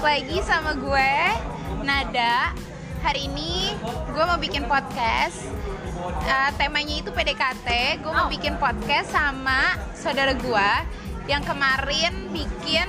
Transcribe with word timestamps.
balik 0.00 0.32
lagi 0.32 0.38
sama 0.48 0.72
gue 0.80 1.12
Nada. 1.84 2.56
Hari 3.04 3.28
ini 3.28 3.76
gue 4.08 4.24
mau 4.24 4.40
bikin 4.40 4.64
podcast. 4.64 5.44
Uh, 6.24 6.50
temanya 6.56 7.04
itu 7.04 7.12
PDKT. 7.12 8.00
Gue 8.00 8.08
mau 8.08 8.24
bikin 8.32 8.56
podcast 8.56 9.12
sama 9.12 9.76
saudara 9.92 10.32
gue 10.32 10.70
yang 11.28 11.44
kemarin 11.44 12.32
bikin 12.32 12.88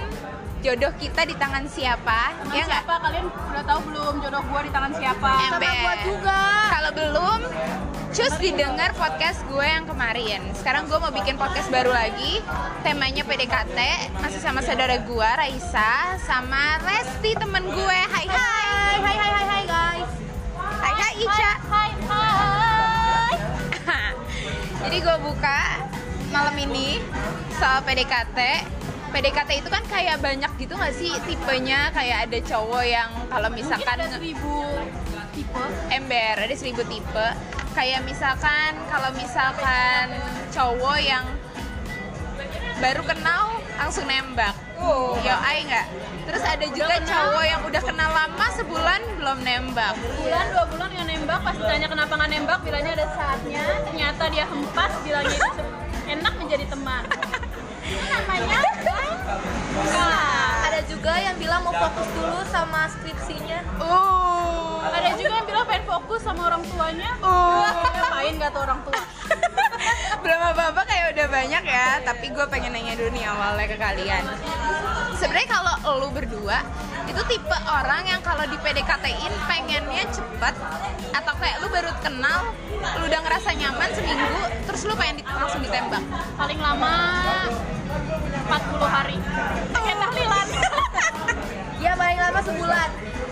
jodoh 0.63 0.95
kita 0.95 1.27
di 1.27 1.35
tangan 1.35 1.67
siapa? 1.67 2.31
Emang 2.47 2.55
ya 2.55 2.63
siapa 2.79 2.95
kalian 3.03 3.27
udah 3.27 3.63
tahu 3.67 3.79
belum 3.91 4.13
jodoh 4.23 4.43
gua 4.47 4.61
di 4.61 4.71
tangan 4.71 4.93
siapa? 4.95 5.31
Ember. 5.51 5.59
Sama 5.59 5.81
gua 5.83 5.95
juga. 6.05 6.41
Kalau 6.69 6.91
belum, 6.95 7.39
cus 8.11 8.35
didengar 8.43 8.91
podcast 8.99 9.39
gue 9.47 9.63
yang 9.63 9.87
kemarin. 9.87 10.43
Sekarang 10.51 10.83
gue 10.91 10.99
mau 10.99 11.15
bikin 11.15 11.39
podcast 11.39 11.71
baru 11.71 11.95
lagi. 11.95 12.43
Temanya 12.83 13.23
PDKT, 13.23 13.79
masih 14.19 14.43
sama 14.43 14.59
saudara 14.59 14.99
gue 14.99 15.29
Raisa 15.39 16.19
sama 16.27 16.75
Resti 16.83 17.39
temen 17.39 17.63
gue. 17.71 17.99
Hai 18.11 18.27
hai. 18.27 18.67
Hai, 18.67 18.99
hai, 18.99 19.15
hai, 19.15 19.31
hai, 19.31 19.45
hai 19.47 19.63
guys. 19.63 20.11
Hai 20.59 20.93
hai 20.99 21.13
Ica. 21.23 21.51
Hai 21.71 21.91
hai. 22.11 23.33
Jadi 24.83 24.97
gue 24.99 25.17
buka 25.23 25.59
malam 26.35 26.55
ini 26.67 26.99
soal 27.63 27.79
PDKT. 27.87 28.39
PDKT 29.15 29.49
itu 29.63 29.69
kan 29.71 29.87
kayak 29.87 30.19
banyak 30.19 30.51
gitu 30.59 30.75
gak 30.75 30.95
sih 30.99 31.15
tipenya 31.23 31.95
kayak 31.95 32.27
ada 32.27 32.39
cowok 32.43 32.83
yang 32.83 33.11
kalau 33.31 33.47
Mungkin 33.47 33.67
misalkan 33.67 33.95
ada 33.95 34.07
seribu 34.07 34.67
tipe. 35.35 35.63
ember 35.91 36.35
ada 36.39 36.55
seribu 36.55 36.83
tipe 36.87 37.27
kayak 37.71 38.01
misalkan 38.03 38.75
kalau 38.91 39.09
misalkan 39.15 40.05
cowok 40.51 40.97
yang 40.99 41.25
baru 42.81 43.01
kenal 43.05 43.61
langsung 43.77 44.05
nembak 44.09 44.55
Oh. 44.81 45.13
yo 45.21 45.37
ai 45.45 45.61
nggak 45.61 45.85
terus 46.25 46.41
ada 46.41 46.65
juga 46.73 46.97
kenal? 46.97 47.05
cowok 47.05 47.45
yang 47.45 47.61
udah 47.61 47.81
kenal 47.85 48.09
lama 48.09 48.45
sebulan 48.57 49.01
belum 49.21 49.37
nembak 49.45 49.93
Bulan 49.93 50.45
dua 50.49 50.65
bulan 50.73 50.89
yang 50.97 51.05
nembak 51.05 51.37
pas 51.45 51.53
ditanya 51.53 51.85
kenapa 51.85 52.13
nggak 52.17 52.31
nembak 52.33 52.59
bilangnya 52.65 52.97
ada 52.97 53.07
saatnya 53.13 53.61
ternyata 53.85 54.23
dia 54.33 54.45
hempas 54.49 54.91
bilangnya 55.05 55.37
enak 56.11 56.33
menjadi 56.35 56.65
teman. 56.67 57.03
Itu 57.87 58.05
namanya 58.11 58.59
Nah, 59.91 60.67
ada 60.67 60.79
juga 60.85 61.13
yang 61.17 61.35
bilang 61.39 61.63
mau 61.63 61.71
fokus 61.71 62.09
dulu 62.11 62.39
sama 62.51 62.89
skripsinya. 62.91 63.59
uh 63.79 64.30
ada 64.83 65.09
juga 65.13 65.33
yang 65.33 65.45
bilang 65.45 65.65
pengen 65.65 65.85
fokus 65.85 66.21
sama 66.21 66.41
orang 66.45 66.61
tuanya. 66.65 67.11
uh 67.19 67.69
Ngapain 67.91 68.33
gak 68.35 68.51
tuh 68.51 68.61
orang 68.61 68.79
tua? 68.81 69.01
belum 70.23 70.41
apa-apa 70.45 70.81
kayak 70.85 71.05
udah 71.11 71.27
banyak 71.27 71.63
ya 71.65 71.87
tapi 72.03 72.29
gue 72.29 72.45
pengen 72.45 72.71
nanya 72.71 72.93
dulu 72.93 73.09
nih 73.09 73.25
awalnya 73.25 73.65
ke 73.65 73.73
kalian 73.75 74.23
sebenarnya 75.17 75.49
kalau 75.49 75.73
lu 75.97 76.13
berdua 76.13 76.61
itu 77.03 77.21
tipe 77.25 77.57
orang 77.65 78.05
yang 78.05 78.21
kalau 78.21 78.45
di 78.45 78.53
PDKT-in 78.55 79.33
pengennya 79.49 80.05
cepet 80.07 80.55
atau 81.11 81.33
kayak 81.35 81.57
lu 81.57 81.73
baru 81.73 81.89
kenal 81.99 82.53
lu 83.01 83.09
udah 83.09 83.19
ngerasa 83.19 83.49
nyaman 83.51 83.89
seminggu 83.91 84.29
terus 84.61 84.81
lu 84.85 84.93
pengen 84.93 85.17
di- 85.17 85.27
langsung 85.27 85.57
ditembak 85.59 86.03
Paling 86.37 86.59
lama 86.59 86.93
40 88.45 88.85
hari. 88.85 89.17
Kayak 89.73 89.97
tahlilan. 89.99 90.47
Ya 91.81 91.97
paling 91.97 92.19
lama 92.19 92.39
sebulan. 92.45 92.89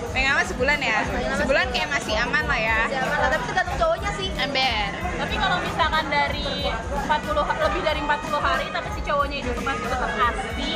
Pengen 0.09 0.29
lama 0.31 0.43
sebulan 0.43 0.79
ya 0.79 0.97
sebulan 1.35 1.65
kayak 1.69 1.89
masih 1.89 2.13
aman 2.17 2.43
lah 2.43 2.59
ya 2.59 2.79
Ya 2.87 2.99
aman 3.01 3.17
lah, 3.17 3.29
tapi 3.29 3.43
tergantung 3.45 3.77
cowoknya 3.77 4.11
sih. 4.13 4.27
ember 4.31 4.89
Tapi 5.15 5.35
kalau 5.35 5.57
misalkan 5.59 6.05
dari 6.07 6.49
40 6.65 7.05
ha- 7.39 7.59
lebih 7.61 7.81
dari 7.81 7.99
40 8.01 8.09
hari 8.39 8.67
tapi 8.69 8.87
si 8.89 9.01
cowoknya 9.01 9.37
itu 9.41 9.51
masih 9.59 9.85
tetap 9.85 10.11
asli, 10.11 10.71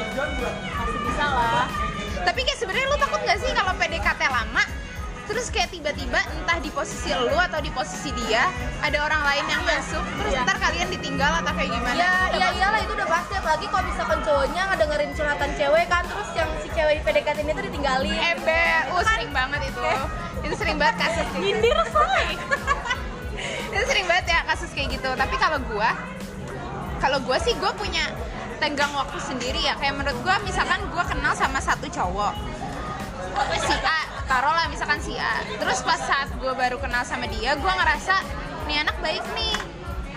masih 0.69 1.00
bisa 1.02 1.25
lah. 1.25 1.66
tapi 2.22 2.40
kayak 2.41 2.58
sebenarnya 2.58 2.88
lu 2.88 2.97
takut 2.97 3.19
gak 3.22 3.38
sih 3.38 3.52
kalau 3.52 3.74
PDKT 3.74 4.22
lama 4.25 4.63
terus 5.23 5.47
kayak 5.47 5.72
tiba-tiba 5.72 6.19
entah 6.19 6.59
di 6.59 6.67
posisi 6.67 7.07
lu 7.09 7.31
atau 7.34 7.59
di 7.59 7.72
posisi 7.72 8.11
dia 8.11 8.44
ada 8.84 9.07
orang 9.07 9.23
lain 9.23 9.45
yang 9.47 9.63
masuk 9.63 10.03
terus 10.19 10.31
Iya. 10.34 10.44
ntar 10.44 10.57
kalian 10.59 10.88
ditinggal 10.91 11.31
atau 11.39 11.53
kayak 11.56 11.72
gimana 11.72 11.95
Ya, 11.95 12.13
ya 12.35 12.47
iyalah 12.51 12.79
itu 12.84 12.91
udah 12.91 13.07
pasti 13.07 13.34
apalagi 13.34 13.66
kalau 13.72 13.84
misalkan 13.88 14.19
cowoknya 14.22 14.61
ngedengerin 14.67 15.11
curhatan 15.16 15.50
cewek 15.56 15.85
kan 15.88 16.03
terus 16.03 16.29
yang 16.35 16.50
si 16.59 16.67
cewek 16.69 16.94
di 17.00 17.03
PDKT 17.03 17.38
ini 17.39 17.51
tuh 17.53 17.63
ditinggalin. 17.63 18.17
ember 18.35 18.79
uh 18.91 19.03
sering 19.06 19.31
banget 19.31 19.61
itu 19.72 19.84
itu 20.44 20.56
sering 20.59 20.75
banget 20.75 20.95
kasus 21.00 21.25
gitu. 21.31 21.40
Nyindir 21.40 21.78
say. 21.88 22.28
itu 23.73 23.84
sering 23.88 24.05
banget 24.05 24.25
ya 24.28 24.40
kasus 24.44 24.69
kayak 24.75 24.88
gitu 24.91 25.09
tapi 25.16 25.35
kalau 25.40 25.59
gua 25.72 25.90
kalau 27.00 27.17
gua 27.23 27.38
sih 27.40 27.55
gua 27.57 27.72
punya 27.72 28.11
tenggang 28.59 28.91
waktu 28.91 29.17
sendiri 29.19 29.59
ya 29.59 29.79
kayak 29.79 29.95
menurut 29.95 30.19
gua 30.19 30.35
misalkan 30.44 30.84
gua 30.91 31.07
kenal 31.07 31.31
sama 31.31 31.57
satu 31.57 31.88
cowok 31.88 32.34
si 33.57 33.75
A 33.81 34.03
taruh 34.25 34.53
lah 34.53 34.66
misalkan 34.67 35.00
si 35.00 35.13
A. 35.16 35.44
Terus 35.57 35.79
pas 35.81 36.00
saat 36.00 36.29
gua 36.38 36.53
baru 36.53 36.78
kenal 36.78 37.03
sama 37.03 37.28
dia 37.28 37.56
gua 37.56 37.73
ngerasa 37.75 38.16
nih 38.66 38.78
anak 38.81 38.97
baik 39.00 39.23
nih. 39.34 39.56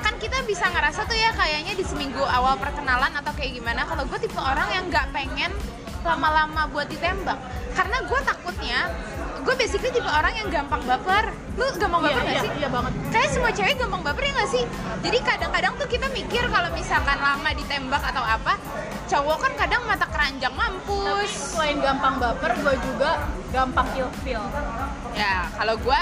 Kan 0.01 0.15
kita 0.17 0.39
bisa 0.47 0.71
ngerasa 0.71 1.03
tuh 1.05 1.15
ya 1.15 1.35
kayaknya 1.35 1.75
di 1.75 1.83
seminggu 1.83 2.23
awal 2.23 2.55
perkenalan 2.57 3.11
atau 3.13 3.35
kayak 3.35 3.59
gimana 3.59 3.83
kalau 3.83 4.07
gue 4.07 4.19
tipe 4.23 4.39
orang 4.39 4.71
yang 4.71 4.87
nggak 4.87 5.11
pengen 5.11 5.51
lama-lama 6.07 6.71
buat 6.71 6.87
ditembak. 6.87 7.35
Karena 7.75 7.99
gue 8.07 8.21
takutnya 8.23 8.79
gue 9.43 9.55
basically 9.59 9.91
tipe 9.91 10.07
orang 10.07 10.31
yang 10.39 10.47
gampang 10.47 10.79
baper. 10.87 11.35
Lu 11.59 11.67
gampang 11.75 12.07
Iya, 12.07 12.07
baper 12.07 12.23
gak 12.23 12.35
iya, 12.35 12.43
sih? 12.47 12.51
iya 12.55 12.69
banget. 12.71 12.93
kayak 13.11 13.29
semua 13.35 13.51
cewek 13.51 13.75
gampang 13.75 14.03
baper 14.07 14.23
ya 14.23 14.33
gak 14.39 14.51
sih? 14.55 14.65
Jadi 15.03 15.19
kadang-kadang 15.27 15.73
tuh 15.75 15.89
kita 15.91 16.07
mikir 16.15 16.45
kalau 16.47 16.71
misalkan 16.71 17.19
lama 17.19 17.51
ditembak 17.51 18.03
atau 18.07 18.23
apa 18.23 18.55
cowok 19.07 19.37
kan 19.39 19.53
kadang 19.55 19.83
mata 19.87 20.07
keranjang 20.11 20.51
Tapi 20.51 20.59
mampus 20.59 21.31
selain 21.55 21.79
gampang 21.79 22.19
baper, 22.19 22.53
gue 22.59 22.75
juga 22.83 23.11
gampang 23.55 23.87
ilfeel. 23.95 24.43
ya 25.17 25.49
kalau 25.57 25.79
gue 25.81 26.01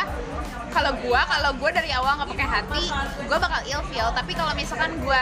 kalau 0.75 0.91
gue 0.99 1.21
kalau 1.23 1.51
gue 1.55 1.71
dari 1.71 1.91
awal 1.95 2.19
nggak 2.19 2.31
pakai 2.35 2.49
hati 2.49 2.85
gue 3.29 3.39
bakal 3.39 3.61
ilfeel. 3.69 4.09
Tapi 4.17 4.33
kalau 4.33 4.53
misalkan 4.57 4.97
gue 4.99 5.21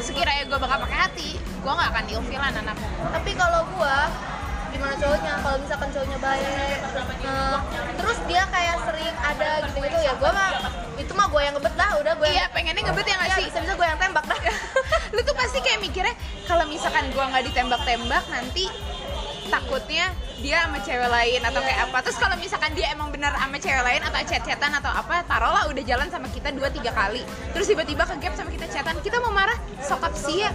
sekiranya 0.00 0.44
gue 0.46 0.58
bakal 0.58 0.78
pakai 0.86 0.98
hati 1.10 1.30
gue 1.36 1.72
nggak 1.74 1.90
akan 1.90 2.04
ilfeelan 2.14 2.54
anak 2.62 2.78
Tapi 3.10 3.30
kalau 3.34 3.66
gua 3.74 4.06
gimana 4.70 4.94
cowoknya? 4.94 5.34
Kalau 5.42 5.56
misalkan 5.58 5.88
cowoknya 5.90 6.18
baik 6.22 6.78
eh, 7.26 7.58
terus 7.98 8.18
dia 8.30 8.42
kayak 8.46 8.76
sering 8.86 9.16
ada 9.18 9.50
gitu-gitu 9.66 9.98
ya 9.98 10.12
gua 10.20 10.30
mah 10.30 10.50
itu 10.96 11.12
mah 11.12 11.26
gua 11.28 11.42
yang 11.44 11.54
ngebet 11.56 11.74
dah 11.76 11.90
udah 12.00 12.12
gua 12.16 12.28
iya 12.28 12.48
yang 12.48 12.52
pengennya 12.52 12.82
ngebet 12.88 13.06
ya 13.06 13.14
nggak 13.16 13.30
ya, 13.30 13.36
sih? 13.36 13.44
bisa-bisa 13.52 13.74
gua 13.76 13.86
yang 13.92 13.98
tembak 14.00 14.24
dah. 14.24 14.40
Lu 15.14 15.20
tuh 15.22 15.34
pasti 15.36 15.58
kayak 15.62 15.78
mikirnya 15.80 16.14
kalau 16.46 16.64
misalkan 16.66 17.10
gue 17.10 17.24
nggak 17.24 17.44
ditembak-tembak 17.50 18.24
nanti 18.30 18.70
takutnya 19.46 20.06
dia 20.36 20.62
sama 20.62 20.78
cewek 20.78 21.08
lain 21.08 21.40
atau 21.40 21.58
Iya. 21.58 21.66
kayak 21.66 21.80
apa. 21.86 21.98
Terus 22.04 22.16
kalau 22.16 22.36
misalkan 22.36 22.70
dia 22.72 22.86
emang 22.90 23.08
benar 23.08 23.32
sama 23.32 23.56
cewek 23.56 23.82
lain 23.82 24.02
atau 24.02 24.18
chat-chatan 24.22 24.70
atau 24.74 24.90
apa 24.90 25.24
taruhlah 25.24 25.64
udah 25.66 25.82
jalan 25.82 26.06
sama 26.06 26.28
kita 26.28 26.52
dua 26.52 26.68
tiga 26.68 26.90
kali. 26.90 27.24
Terus 27.50 27.66
tiba-tiba 27.66 28.02
ke 28.02 28.14
gap 28.18 28.34
sama 28.34 28.50
kita 28.50 28.66
chatan 28.68 28.96
kita 29.00 29.16
mau 29.18 29.30
marah 29.30 29.56
sokap 29.80 30.12
sia. 30.12 30.52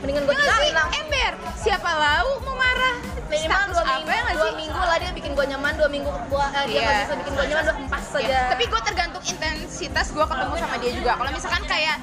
Mendingan 0.00 0.26
gua 0.26 0.34
Ya 0.36 0.84
ember 0.98 1.32
siapa 1.56 1.88
lau 1.88 2.42
mau 2.42 2.54
marah? 2.54 2.94
Minimal 3.26 3.62
dua 3.72 3.80
apa 3.80 3.88
minggu 3.96 4.10
ya 4.12 4.20
nggak 4.20 4.36
dua 4.36 4.44
sih? 4.44 4.56
minggu 4.60 4.80
lah 4.82 4.96
dia 5.00 5.10
bikin 5.10 5.32
gua 5.32 5.46
nyaman 5.48 5.72
dua 5.72 5.88
minggu 5.88 6.10
gua 6.28 6.46
eh, 6.52 6.64
dia 6.68 6.74
Iya. 6.74 6.82
nggak 6.82 7.00
bisa 7.00 7.14
bikin 7.16 7.32
gua 7.32 7.44
nyaman 7.46 7.62
udah 7.64 7.76
empas 7.80 8.04
Ya, 8.04 8.12
saja. 8.12 8.38
Tapi 8.52 8.64
gue 8.68 8.80
tergantung 8.84 9.24
intensitas 9.24 10.06
gue 10.12 10.20
ketemu 10.22 10.54
sama 10.58 10.76
dia 10.76 10.92
juga. 10.92 11.12
Kalau 11.16 11.30
misalkan 11.32 11.62
kayak 11.64 11.96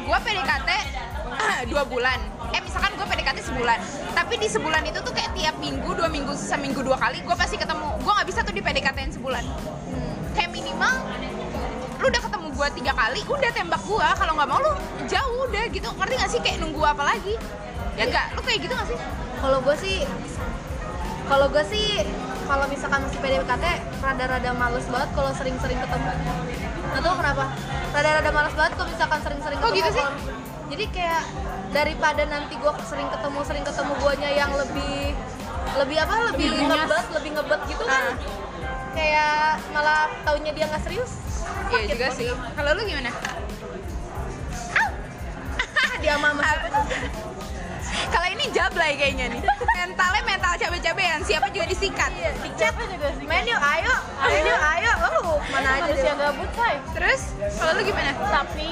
gue 0.00 0.18
PDKT 0.24 0.70
dua 1.72 1.82
bulan. 1.86 2.18
Eh 2.50 2.60
misalkan 2.62 2.92
gue 2.98 3.06
PDKT 3.06 3.38
sebulan. 3.52 3.78
Tapi 4.12 4.34
di 4.38 4.48
sebulan 4.50 4.82
itu 4.86 4.98
tuh 5.02 5.12
kayak 5.14 5.32
tiap 5.36 5.56
minggu 5.58 5.90
dua 5.94 6.08
minggu 6.10 6.32
seminggu 6.34 6.80
dua 6.82 6.98
kali 6.98 7.22
gue 7.22 7.36
pasti 7.36 7.56
ketemu. 7.56 7.98
Gue 8.02 8.12
nggak 8.12 8.28
bisa 8.28 8.40
tuh 8.42 8.54
di 8.54 8.62
PDKT 8.62 9.20
sebulan. 9.20 9.44
Hmm, 9.44 10.16
kayak 10.34 10.50
minimal 10.50 10.94
lu 12.00 12.08
udah 12.08 12.22
ketemu 12.24 12.48
gue 12.56 12.68
tiga 12.80 12.92
kali 12.96 13.20
udah 13.28 13.50
tembak 13.52 13.82
gue 13.84 14.08
kalau 14.16 14.32
nggak 14.32 14.48
mau 14.48 14.58
lu 14.64 14.72
jauh 15.04 15.34
udah 15.48 15.64
gitu. 15.68 15.88
Ngerti 16.00 16.14
gak 16.16 16.30
sih? 16.32 16.40
Kayak 16.40 16.58
nunggu 16.64 16.80
apa 16.80 17.02
lagi? 17.04 17.36
Ya 17.98 18.08
enggak 18.08 18.26
lu 18.32 18.40
kayak 18.40 18.58
gitu 18.64 18.72
gak 18.72 18.88
sih? 18.88 18.98
Kalau 19.40 19.58
gua 19.64 19.76
sih 19.76 19.98
kalau 21.28 21.46
gua 21.48 21.64
sih 21.64 22.04
kalau 22.50 22.66
misalkan 22.66 22.98
masih 23.06 23.18
PDKT 23.22 23.64
rada-rada 24.02 24.50
males 24.58 24.86
banget 24.90 25.10
kalau 25.14 25.30
sering-sering 25.38 25.78
ketemu. 25.78 26.10
Nggak 26.90 27.02
tahu 27.06 27.14
kenapa. 27.22 27.44
Rada-rada 27.94 28.30
males 28.34 28.54
banget 28.58 28.72
kalau 28.74 28.88
misalkan 28.90 29.20
sering-sering 29.22 29.58
Kok 29.62 29.70
ketemu 29.70 29.78
gitu 29.78 29.90
sih? 29.94 30.06
jadi 30.70 30.86
kayak 30.94 31.22
daripada 31.74 32.22
nanti 32.30 32.54
gua 32.62 32.70
sering 32.86 33.10
ketemu 33.10 33.38
sering 33.42 33.64
ketemu 33.66 33.92
guanya 33.98 34.30
yang 34.30 34.54
lebih 34.54 35.18
lebih 35.82 35.98
apa 35.98 36.14
lebih, 36.30 36.46
ngebet 36.62 37.06
lebih 37.10 37.30
ngebet 37.34 37.60
gitu 37.70 37.84
kan. 37.86 38.02
Ah. 38.10 38.14
kayak 38.94 39.58
malah 39.74 40.10
taunya 40.26 40.52
dia 40.54 40.66
nggak 40.70 40.82
serius 40.82 41.12
iya 41.74 41.82
juga 41.90 42.06
sih. 42.14 42.30
Kalau 42.30 42.70
lu 42.74 42.82
gimana? 42.86 43.10
Dia 46.02 46.16
mama 46.16 46.40
Kalau 48.08 48.28
ini 48.32 48.44
jablay 48.56 48.92
kayaknya 48.96 49.26
nih. 49.36 49.40
Mentalnya 49.76 50.22
mental 50.24 50.52
cabe-cabean, 50.56 51.20
siapa 51.24 51.46
juga 51.52 51.66
disikat. 51.68 52.10
iya 52.16 52.30
juga 52.32 53.08
sih? 53.16 53.24
men 53.26 53.44
yuk 53.44 53.60
ayo 53.60 53.94
men 54.28 54.44
yuk 54.44 54.60
ayo 54.60 54.92
oh 55.08 55.36
mana 55.48 55.68
aja 55.76 55.88
Manusia 55.88 56.12
deh 56.12 56.16
gabut 56.20 56.50
say. 56.56 56.74
Terus 56.96 57.20
kalau 57.56 57.72
lu 57.76 57.82
gimana? 57.84 58.10
Tapi 58.12 58.68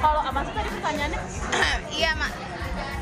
kalau 0.00 0.20
apa 0.22 0.38
sih 0.46 0.52
tadi 0.54 0.68
pertanyaannya? 0.70 1.20
iya, 1.98 2.10
Mak. 2.14 2.32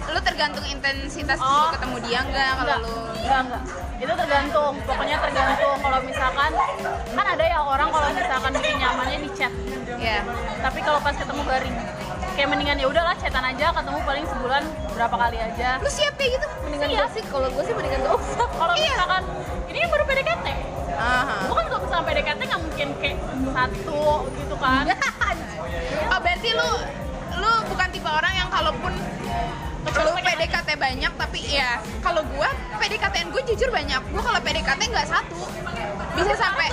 Lu 0.08 0.20
tergantung 0.24 0.64
intensitas 0.64 1.36
Oh. 1.38 1.68
lu 1.68 1.76
ketemu 1.76 1.96
dia 2.08 2.18
enggak 2.24 2.52
kalau 2.56 2.64
enggak 2.64 2.78
lu 2.80 2.96
enggak 3.20 3.40
enggak 3.44 3.62
itu 3.98 4.12
tergantung 4.14 4.74
pokoknya 4.86 5.16
tergantung 5.18 5.76
kalau 5.82 5.98
misalkan 6.06 6.50
kan 7.18 7.26
ada 7.26 7.44
ya 7.44 7.58
orang 7.58 7.88
kalau 7.90 8.08
misalkan 8.14 8.50
bikin 8.54 8.76
nyamannya 8.78 9.18
di 9.26 9.30
chat 9.34 9.52
ya 9.98 10.22
tapi 10.62 10.78
kalau 10.86 11.02
pas 11.02 11.12
ketemu 11.12 11.42
garing 11.44 11.76
kayak 12.38 12.54
mendingan 12.54 12.78
ya 12.78 12.86
udahlah 12.86 13.18
chatan 13.18 13.42
aja 13.42 13.74
ketemu 13.74 13.98
paling 14.06 14.22
sebulan 14.30 14.62
berapa 14.94 15.16
kali 15.18 15.38
aja. 15.42 15.68
Lu 15.82 15.90
siap 15.90 16.14
kayak 16.14 16.38
gitu? 16.38 16.46
Mendingan 16.62 16.88
Iya. 16.94 16.98
gue 17.02 17.08
sih 17.18 17.22
kalau 17.26 17.48
gue 17.50 17.64
sih 17.66 17.74
mendingan 17.74 17.98
gak 18.06 18.14
usah. 18.14 18.46
Kalau 18.62 18.74
misalkan 18.78 19.22
ini 19.66 19.78
kan 19.82 19.88
baru 19.90 20.04
PDKT 20.06 20.46
Aha. 20.98 21.36
gue 21.46 21.54
kan 21.54 21.66
kalau 21.66 21.80
misalnya 21.82 22.04
PDKT 22.10 22.40
nggak 22.42 22.62
mungkin 22.62 22.88
kayak 23.02 23.16
satu 23.50 24.02
gitu 24.38 24.56
kan. 24.56 24.84
Oh 26.08 26.18
berarti 26.22 26.48
lu 26.54 26.70
lu 27.38 27.52
bukan 27.70 27.88
tipe 27.90 28.06
orang 28.08 28.34
yang 28.34 28.48
kalaupun 28.50 28.92
lu 29.88 30.10
PDKT 30.18 30.68
banyak 30.78 31.12
tapi 31.14 31.38
ya 31.42 31.78
kalau 32.00 32.22
gua 32.34 32.48
PDKT 32.78 33.34
gue 33.34 33.42
jujur 33.50 33.68
banyak. 33.68 33.98
Gua 34.14 34.22
kalau 34.22 34.40
PDKT 34.40 34.80
nggak 34.88 35.08
satu. 35.10 35.42
Bisa 36.14 36.34
sampai 36.34 36.66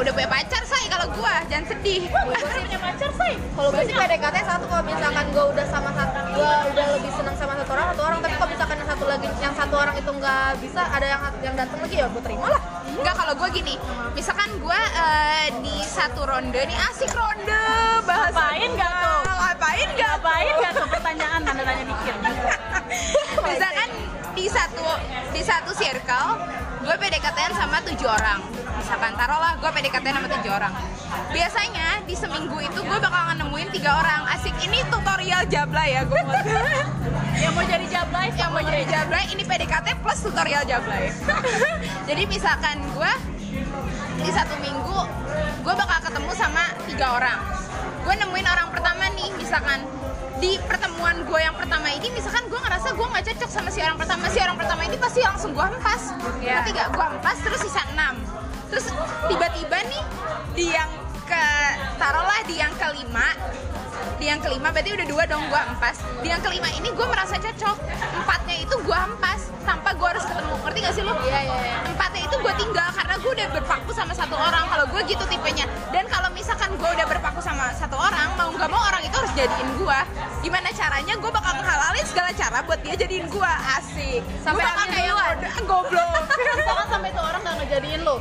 udah 0.00 0.12
punya 0.14 0.28
pacar 0.28 0.62
say 0.64 0.84
kalau 0.88 1.06
gua. 1.12 1.34
Jangan 1.50 1.66
sedih. 1.68 2.08
Gue 2.08 2.36
sih 2.38 2.60
punya 2.64 2.80
pacar 2.80 3.10
say. 3.16 3.32
Kalau 3.36 3.68
gue 3.72 3.82
sih 3.84 3.94
PDKT 3.94 4.36
satu 4.44 4.64
kalau 4.70 4.84
misalkan 4.84 5.26
gue 5.32 5.44
udah 5.52 5.66
sama 5.68 5.90
satu 5.92 6.18
gue 6.32 6.52
udah 6.72 6.86
lebih 6.96 7.10
senang 7.12 7.36
sama 7.36 7.52
satu 7.60 7.70
orang 7.76 7.86
satu 7.92 8.02
orang. 8.06 8.18
Tapi 8.24 8.34
kalau 8.40 8.50
misalkan 8.50 8.76
yang 8.80 8.88
satu 8.88 9.04
lagi 9.04 9.28
yang 9.40 9.54
satu 9.54 9.74
orang 9.76 9.94
itu 9.98 10.10
nggak 10.10 10.48
bisa 10.64 10.82
ada 10.88 11.06
yang 11.06 11.20
yang 11.44 11.54
datang 11.56 11.78
lagi 11.82 11.96
ya 12.00 12.06
gue 12.08 12.22
terima 12.24 12.46
lah. 12.48 12.62
Enggak 12.92 13.14
kalau 13.16 13.34
gue 13.34 13.48
gini, 13.56 13.74
misalkan 14.12 14.50
gue 14.60 14.80
eh, 15.00 15.46
di 15.64 15.76
satu 15.84 16.28
ronde 16.28 16.60
nih 16.60 16.78
asik 16.92 17.10
ronde 17.14 17.64
bahasa 18.04 18.52
Ngapain 18.52 18.70
nggak 18.76 18.92
tuh? 19.00 19.20
Ngapain 19.22 19.88
nggak? 19.96 20.12
ngapain 20.12 20.54
nggak 20.60 20.72
tuh? 20.76 20.86
Pertanyaan 20.92 21.40
tanda 21.40 21.62
tanya 21.64 21.84
dikit 21.88 22.16
Misalkan 23.48 23.88
di 24.32 24.46
satu 24.48 24.86
di 25.32 25.42
satu 25.44 25.70
circle 25.72 26.30
gue 26.82 26.94
PDKT 26.98 27.38
sama 27.54 27.78
tujuh 27.86 28.08
orang 28.10 28.61
misalkan 28.82 29.14
taruhlah 29.14 29.54
gue 29.62 29.70
PDKT 29.70 30.06
sama 30.10 30.26
tujuh 30.26 30.50
orang. 30.50 30.74
Biasanya 31.30 32.02
di 32.02 32.14
seminggu 32.18 32.58
itu 32.58 32.80
gue 32.82 32.98
bakal 32.98 33.38
nemuin 33.38 33.68
tiga 33.70 33.94
orang. 33.94 34.26
Asik 34.34 34.58
ini 34.66 34.82
tutorial 34.90 35.46
jabla 35.46 35.86
ya 35.86 36.02
gue 36.02 36.18
mau 36.26 36.34
yang 37.42 37.54
mau 37.54 37.62
jadi 37.62 37.86
jablay 37.86 38.28
yang 38.34 38.50
mau 38.50 38.62
jadi 38.62 38.84
jablay 38.90 39.24
ini 39.30 39.42
PDKT 39.46 40.02
plus 40.02 40.18
tutorial 40.26 40.66
jablay. 40.66 41.14
Jadi 42.10 42.22
misalkan 42.26 42.82
gue 42.92 43.12
di 44.18 44.30
satu 44.34 44.54
minggu 44.58 44.98
gue 45.62 45.74
bakal 45.78 45.98
ketemu 46.10 46.32
sama 46.34 46.74
tiga 46.90 47.06
orang. 47.22 47.38
Gue 48.02 48.14
nemuin 48.18 48.46
orang 48.50 48.68
pertama 48.74 49.06
nih 49.14 49.30
misalkan 49.38 49.86
di 50.42 50.58
pertemuan 50.66 51.22
gue 51.22 51.38
yang 51.38 51.54
pertama 51.54 51.86
ini 51.94 52.10
misalkan 52.10 52.50
gue 52.50 52.58
ngerasa 52.58 52.98
gue 52.98 53.06
nggak 53.06 53.24
cocok 53.30 53.50
sama 53.50 53.70
si 53.70 53.78
orang 53.78 53.94
pertama. 53.94 54.26
Si 54.26 54.38
orang 54.42 54.58
pertama 54.58 54.82
ini 54.90 54.98
pasti 54.98 55.22
langsung 55.22 55.54
gue 55.54 55.62
hempas. 55.62 56.02
Iya. 56.42 56.66
ketiga 56.66 56.90
gue 56.90 57.04
hempas 57.14 57.38
terus 57.46 57.62
sisa 57.62 57.82
enam 57.94 58.31
terus 58.72 58.88
tiba-tiba 59.28 59.84
nih 59.84 60.02
di 60.56 60.66
yang 60.72 60.88
ke 61.28 61.44
taruhlah 62.00 62.40
di 62.48 62.56
yang 62.56 62.72
kelima. 62.80 63.28
Di 64.16 64.30
yang 64.30 64.40
kelima 64.40 64.72
berarti 64.72 64.90
udah 64.96 65.06
dua 65.06 65.24
dong 65.28 65.44
gue 65.50 65.60
hempas 65.60 65.98
di 66.24 66.32
yang 66.32 66.40
kelima 66.40 66.72
ini 66.72 66.88
gue 66.88 67.06
merasa 67.06 67.36
cocok. 67.36 67.76
Empatnya 68.16 68.56
itu 68.64 68.74
gue 68.80 68.96
hempas 68.96 69.52
tanpa 69.68 69.92
gue 69.92 70.08
harus 70.08 70.24
ketemu. 70.24 70.54
Ngerti 70.64 70.78
gak 70.80 70.94
sih 70.96 71.02
lu? 71.04 71.12
Iya 71.20 71.40
iya 71.44 71.56
iya. 71.60 71.76
Empatnya 71.84 72.22
itu 72.24 72.36
gue 72.40 72.52
tinggal 72.56 72.88
karena 72.96 73.14
gue 73.20 73.30
udah 73.36 73.48
berpaku 73.60 73.90
sama 73.92 74.12
satu 74.16 74.34
orang. 74.40 74.64
Kalau 74.72 74.84
gue 74.88 75.00
gitu 75.04 75.24
tipenya. 75.28 75.66
Dan 75.92 76.08
kalau 76.08 76.32
misalkan 76.32 76.70
gue 76.80 76.90
udah 76.96 77.06
berpaku 77.06 77.40
sama 77.44 77.76
satu 77.76 77.96
orang 78.00 78.28
mau 78.40 78.48
nggak 78.48 78.70
mau 78.72 78.80
orang 78.88 79.02
itu 79.04 79.14
harus 79.14 79.32
jadiin 79.36 79.68
gue 79.76 79.98
gimana 80.42 80.68
caranya 80.74 81.14
gue 81.14 81.30
bakal 81.30 81.54
ngehalalin 81.54 82.06
segala 82.06 82.30
cara 82.34 82.58
buat 82.66 82.80
dia 82.82 82.94
jadiin 82.96 83.26
gue 83.28 83.50
asik. 83.78 84.22
Sampai 84.42 84.64
Gua 84.64 84.70
bakal 84.74 84.86
kayak 84.90 85.12
goblok. 85.66 86.22
Misalkan 86.58 86.86
sampai 86.90 87.08
itu 87.14 87.20
orang 87.22 87.40
nggak 87.42 87.56
ngejadiin 87.62 88.02
lo 88.02 88.16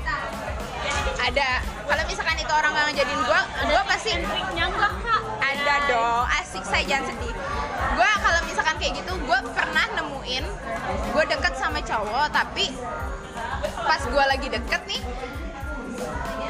ada 1.22 1.50
kalau 1.88 2.04
misalkan 2.08 2.38
itu 2.38 2.52
orang 2.54 2.72
nggak 2.74 2.86
ngejadiin 2.94 3.22
gue 3.22 3.42
gue 3.70 3.82
pasti 3.88 4.10
triknya 4.20 4.66
enggak 4.70 4.94
kak 5.06 5.22
ada 5.42 5.76
dong 5.90 6.24
asik 6.42 6.64
saya 6.66 6.84
jangan 6.88 7.06
sedih 7.14 7.34
gue 7.92 8.10
kalau 8.22 8.40
misalkan 8.48 8.76
kayak 8.78 8.94
gitu 9.02 9.14
gue 9.18 9.40
pernah 9.54 9.86
nemuin 9.98 10.44
gue 11.12 11.24
deket 11.28 11.54
sama 11.58 11.80
cowok 11.84 12.28
tapi 12.34 12.72
pas 13.86 14.02
gue 14.02 14.24
lagi 14.26 14.48
deket 14.50 14.82
nih 14.88 15.02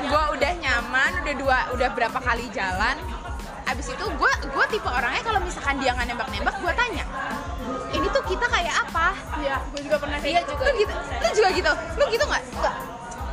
gue 0.01 0.23
udah 0.35 0.51
nyaman 0.59 1.11
udah 1.23 1.35
dua 1.37 1.57
udah 1.77 1.89
berapa 1.95 2.19
kali 2.19 2.49
jalan 2.51 2.97
abis 3.69 3.93
itu 3.95 4.03
gue 4.03 4.31
gue 4.51 4.65
tipe 4.67 4.89
orangnya 4.89 5.23
kalau 5.23 5.39
misalkan 5.39 5.79
dia 5.79 5.95
nggak 5.95 6.11
nembak 6.11 6.27
nembak 6.33 6.55
gue 6.59 6.73
tanya 6.75 7.05
ini 7.91 8.07
tuh 8.11 8.23
kita 8.27 8.45
kayak 8.47 8.75
apa 8.87 9.15
iya 9.39 9.55
gue 9.71 9.81
juga 9.85 9.97
pernah 9.99 10.17
kayak 10.19 10.31
Iya 10.31 10.41
gitu 10.43 10.53
juga 10.55 10.71
gitu. 10.79 10.93
Lu 10.95 11.29
juga 11.35 11.49
gitu. 11.51 11.71
Lu 11.99 12.03
gitu 12.07 12.23
nggak? 12.25 12.43
Enggak. 12.55 12.75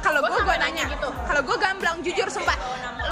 Kalau 0.09 0.21
gue 0.25 0.41
gue 0.41 0.57
nanya 0.57 0.65
nanya 0.65 0.85
gitu. 0.97 1.09
Kalau 1.13 1.41
gue 1.45 1.57
gamblang 1.61 1.97
jujur 2.01 2.29
sumpah. 2.33 2.57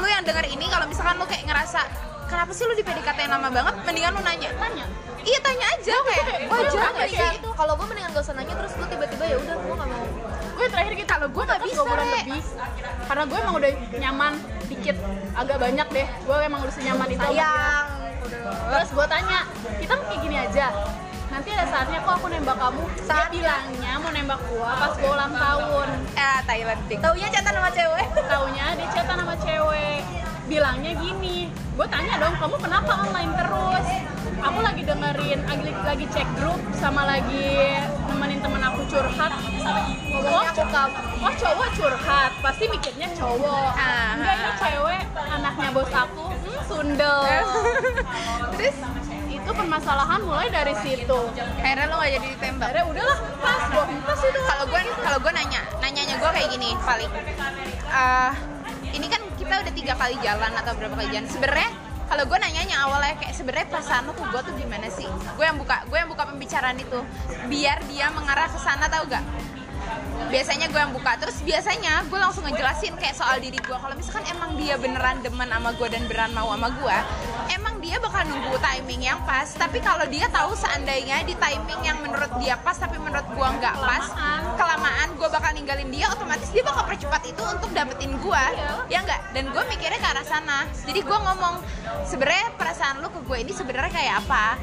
Lu 0.00 0.06
yang 0.08 0.25
denger 0.25 0.48
ini 0.48 0.64
kalau 0.72 0.87
misalkan 0.88 1.20
lu 1.20 1.28
kayak 1.28 1.44
ngerasa 1.44 1.81
kenapa 2.26 2.50
sih 2.56 2.64
lu 2.64 2.72
di 2.72 2.81
PDKT 2.81 3.19
yang 3.28 3.37
lama 3.37 3.48
banget? 3.52 3.75
Mendingan 3.84 4.12
lu 4.16 4.22
nanya. 4.25 4.50
tanya 4.56 4.87
Iya 5.26 5.38
tanya 5.43 5.66
aja 5.75 5.94
kayak 6.06 6.22
kayak, 6.22 6.40
gua 6.46 6.58
nggak 6.62 6.94
kayak 6.94 7.10
sih? 7.10 7.34
gitu. 7.34 7.50
kalau 7.58 7.75
gue 7.75 7.87
mendingan 7.90 8.10
gak 8.14 8.22
usah 8.22 8.34
nanya 8.38 8.54
terus 8.62 8.72
gue 8.78 8.87
tiba-tiba 8.87 9.25
ya 9.26 9.37
udah 9.43 9.56
gue 9.58 9.75
gak 9.75 9.88
mau 9.90 10.04
gue 10.54 10.66
terakhir 10.70 10.93
gitu 10.94 11.10
Kalau 11.10 11.26
gue 11.34 11.44
nggak 11.50 11.60
bisa. 11.66 11.82
Re. 11.82 12.06
lebih 12.06 12.43
karena 13.10 13.25
gue 13.26 13.38
emang 13.43 13.54
udah 13.58 13.72
nyaman 13.98 14.32
dikit 14.70 14.96
agak 15.34 15.56
banyak 15.58 15.88
deh 15.90 16.06
gue 16.06 16.37
emang 16.46 16.60
udah 16.62 16.75
senyaman 16.78 17.08
itu 17.10 17.26
sayang 17.26 17.87
terus 18.46 18.90
gue 18.94 19.06
tanya 19.10 19.38
kita 19.82 19.93
kayak 19.98 20.20
gini 20.22 20.37
aja 20.38 20.66
nanti 21.37 21.53
ada 21.53 21.69
saatnya 21.69 22.00
kok 22.00 22.15
aku 22.17 22.27
nembak 22.33 22.56
kamu. 22.56 22.85
Dia 22.88 23.05
Saatnya. 23.05 23.29
bilangnya 23.29 23.93
mau 24.00 24.09
nembak 24.09 24.41
gua 24.49 24.71
pas 24.73 24.93
gua 24.97 25.11
ulang 25.21 25.35
tahun. 25.37 25.88
Eh 26.17 26.38
Thailand 26.49 26.81
dik. 26.88 26.99
taunya 27.05 27.29
catatan 27.29 27.55
sama 27.61 27.71
cewek. 27.77 28.06
Taunya 28.33 28.65
dia 28.73 28.88
chatan 28.88 29.17
sama 29.21 29.35
cewek. 29.44 30.00
Bilangnya 30.49 30.93
gini 30.97 31.38
gue 31.77 31.87
tanya 31.93 32.17
dong 32.17 32.33
kamu 32.41 32.56
kenapa 32.56 32.93
online 33.05 33.33
terus? 33.37 33.87
Aku 34.41 34.59
lagi 34.65 34.83
dengerin 34.88 35.41
lagi, 35.44 35.71
lagi 35.85 36.06
cek 36.09 36.29
grup 36.41 36.56
sama 36.73 37.05
lagi 37.05 37.53
nemenin 38.08 38.41
temen 38.41 38.63
aku 38.65 38.81
curhat. 38.89 39.32
Aku 39.37 40.65
kamu 40.72 40.96
oh 41.20 41.32
cowok 41.37 41.69
curhat. 41.77 42.32
Pasti 42.41 42.65
mikirnya 42.72 43.13
cowok. 43.13 43.77
Ah. 43.77 44.17
enggak 44.17 44.34
ini 44.41 44.51
cewek 44.56 45.03
anaknya 45.20 45.69
bos 45.69 45.93
aku 45.93 46.32
hmm, 46.32 46.60
sundel. 46.65 47.20
Terus 48.56 48.77
itu 49.46 49.55
permasalahan 49.55 50.20
mulai 50.26 50.50
dari 50.50 50.74
situ 50.82 51.20
akhirnya 51.62 51.86
lu 51.86 51.94
nggak 52.03 52.12
jadi 52.19 52.26
ditembak. 52.34 52.67
akhirnya 52.67 52.86
udahlah 52.91 53.19
pas 53.38 53.62
gua 53.70 53.84
pas 53.86 54.20
itu 54.26 54.41
Kalau 54.43 54.65
gue 54.67 54.81
kalau 54.98 55.19
gue 55.22 55.32
nanya, 55.38 55.62
nanyanya 55.79 56.15
gue 56.19 56.31
kayak 56.34 56.48
gini 56.50 56.69
paling. 56.82 57.10
eh 57.86 58.32
ini 58.91 59.06
kan 59.06 59.22
kita 59.38 59.55
udah 59.62 59.74
tiga 59.79 59.94
kali 59.94 60.19
jalan 60.19 60.50
atau 60.50 60.72
berapa 60.74 60.98
kali 60.98 61.08
jalan. 61.15 61.31
Sebenarnya 61.31 61.70
kalau 62.10 62.26
gue 62.26 62.38
nanyanya 62.43 62.76
awalnya 62.91 63.15
kayak 63.22 63.34
sebenarnya 63.38 63.67
perasaan 63.70 64.10
lo 64.10 64.19
ke 64.19 64.24
gue 64.34 64.41
tuh 64.50 64.55
gimana 64.58 64.91
sih? 64.91 65.06
Gue 65.38 65.46
yang 65.46 65.58
buka, 65.62 65.86
gue 65.86 65.94
yang 65.94 66.10
buka 66.10 66.26
pembicaraan 66.26 66.79
itu 66.82 66.98
biar 67.46 67.79
dia 67.86 68.10
mengarah 68.10 68.50
ke 68.50 68.58
sana 68.58 68.91
tau 68.91 69.06
gak? 69.06 69.22
biasanya 70.26 70.67
gue 70.67 70.81
yang 70.81 70.91
buka 70.91 71.12
terus 71.22 71.38
biasanya 71.46 72.03
gue 72.10 72.19
langsung 72.19 72.43
ngejelasin 72.43 72.98
kayak 72.98 73.15
soal 73.15 73.38
diri 73.38 73.62
gue 73.62 73.76
kalau 73.79 73.94
misalkan 73.94 74.26
emang 74.26 74.58
dia 74.58 74.74
beneran 74.74 75.22
demen 75.22 75.46
sama 75.46 75.70
gue 75.70 75.86
dan 75.86 76.03
beneran 76.10 76.32
mau 76.34 76.50
sama 76.50 76.69
gue 76.74 76.96
emang 77.55 77.76
dia 77.86 78.02
bakal 78.02 78.26
nunggu 78.26 78.58
timing 78.58 79.06
yang 79.06 79.22
pas. 79.22 79.46
Tapi 79.55 79.78
kalau 79.78 80.02
dia 80.10 80.26
tahu 80.26 80.58
seandainya 80.58 81.22
di 81.22 81.38
timing 81.38 81.86
yang 81.86 82.02
menurut 82.02 82.34
dia 82.43 82.58
pas 82.58 82.74
tapi 82.74 82.98
menurut 82.98 83.22
gue 83.31 83.48
nggak 83.62 83.76
pas 83.78 84.05
Kelamaan. 84.58 85.08
gue 85.16 85.28
bakal 85.31 85.55
ninggalin 85.55 85.88
dia 85.88 86.10
otomatis 86.10 86.50
dia 86.50 86.66
bakal 86.66 86.84
percepat 86.84 87.22
itu 87.24 87.40
untuk 87.46 87.70
dapetin 87.72 88.19
gue 88.20 88.44
ya 88.90 89.00
enggak 89.00 89.22
dan 89.32 89.48
gue 89.55 89.62
mikirnya 89.70 90.02
ke 90.02 90.08
arah 90.10 90.26
sana. 90.26 90.66
Jadi 90.82 91.00
gue 91.06 91.19
ngomong 91.19 91.62
sebenarnya 92.10 92.52
perasaan 92.58 92.98
lu 92.98 93.08
ke 93.08 93.20
gue 93.22 93.38
ini 93.46 93.52
sebenarnya 93.55 93.93
kayak 93.94 94.14
apa? 94.26 94.58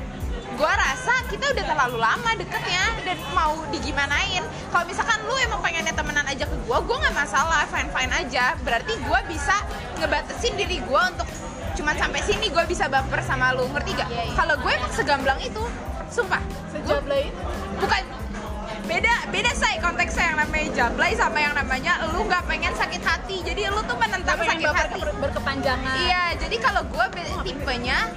Gue 0.53 0.69
rasa 0.69 1.13
kita 1.31 1.49
udah 1.55 1.65
terlalu 1.65 1.97
lama 1.97 2.31
deketnya 2.35 2.85
dan 3.07 3.17
mau 3.31 3.55
digimanain. 3.71 4.43
Kalau 4.69 4.85
misalkan 4.85 5.17
lu 5.25 5.33
emang 5.41 5.63
pengennya 5.63 5.95
temenan 5.95 6.27
aja 6.27 6.43
ke 6.45 6.57
gue 6.59 6.77
gue 6.77 6.97
nggak 6.99 7.15
masalah. 7.15 7.63
Fine 7.71 7.89
fine 7.89 8.13
aja. 8.13 8.53
Berarti 8.61 8.93
gue 8.99 9.19
bisa 9.31 9.55
ngebatasin 10.03 10.53
diri 10.59 10.83
gue 10.83 11.01
untuk 11.15 11.25
cuman 11.73 11.95
sampai 11.95 12.21
sini 12.21 12.47
gue 12.47 12.63
bisa 12.63 12.85
baper 12.85 13.19
sama 13.21 13.51
lu 13.51 13.65
ngerti 13.67 13.91
gak? 13.93 14.07
Kalau 14.33 14.55
gue 14.55 14.71
emang 14.71 14.93
segamblang 14.93 15.39
itu 15.39 15.63
sumpah. 16.07 16.41
Sejablay 16.69 17.29
itu? 17.29 17.41
Bukan. 17.77 18.03
Beda 18.83 19.13
beda 19.31 19.51
say 19.55 19.79
konteksnya 19.79 20.27
yang 20.27 20.37
namanya 20.37 20.67
jablay 20.75 21.15
sama 21.15 21.39
yang 21.39 21.55
namanya 21.55 22.03
lu 22.11 22.27
nggak 22.27 22.43
pengen 22.45 22.73
sakit 22.75 22.99
hati. 22.99 23.39
Jadi 23.41 23.65
lu 23.65 23.79
tuh 23.81 23.95
menentang 23.95 24.35
pengen 24.35 24.59
sakit 24.59 24.75
hati. 24.75 24.99
ber- 24.99 25.17
berkepanjangan. 25.23 25.95
Iya, 25.97 26.23
jadi 26.37 26.55
kalau 26.59 26.83
gue 26.83 27.05
tipenya 27.41 28.11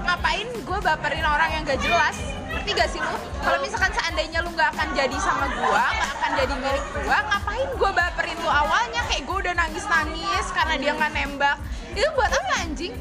ngapain 0.00 0.48
gue 0.50 0.78
baperin 0.80 1.22
orang 1.22 1.50
yang 1.52 1.62
gak 1.62 1.78
jelas? 1.78 2.16
Ngerti 2.50 2.70
gak 2.74 2.88
sih 2.90 2.98
lu? 2.98 3.14
Kalau 3.38 3.58
misalkan 3.62 3.92
seandainya 3.94 4.42
lu 4.42 4.50
nggak 4.50 4.74
akan 4.74 4.88
jadi 4.90 5.16
sama 5.22 5.46
gue, 5.46 5.84
nggak 5.86 6.12
akan 6.18 6.30
jadi 6.34 6.54
milik 6.58 6.84
gue, 6.90 7.18
ngapain 7.30 7.68
gue 7.70 7.90
baperin 7.94 8.38
lu 8.42 8.50
awalnya? 8.50 9.00
Kayak 9.06 9.22
gue 9.22 9.36
udah 9.46 9.54
nangis 9.54 9.84
nangis 9.86 10.46
karena 10.50 10.74
dia 10.76 10.92
nggak 10.92 11.12
nembak? 11.14 11.56
Itu 11.94 12.08
buat 12.14 12.30
apa 12.30 12.52
anjing? 12.62 12.92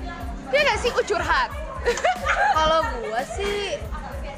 Dia 0.49 0.61
gak 0.65 0.79
sih? 0.81 0.91
Ucurhat? 0.93 1.49
kalau 2.57 2.83
gue 2.99 3.23
sih 3.39 3.79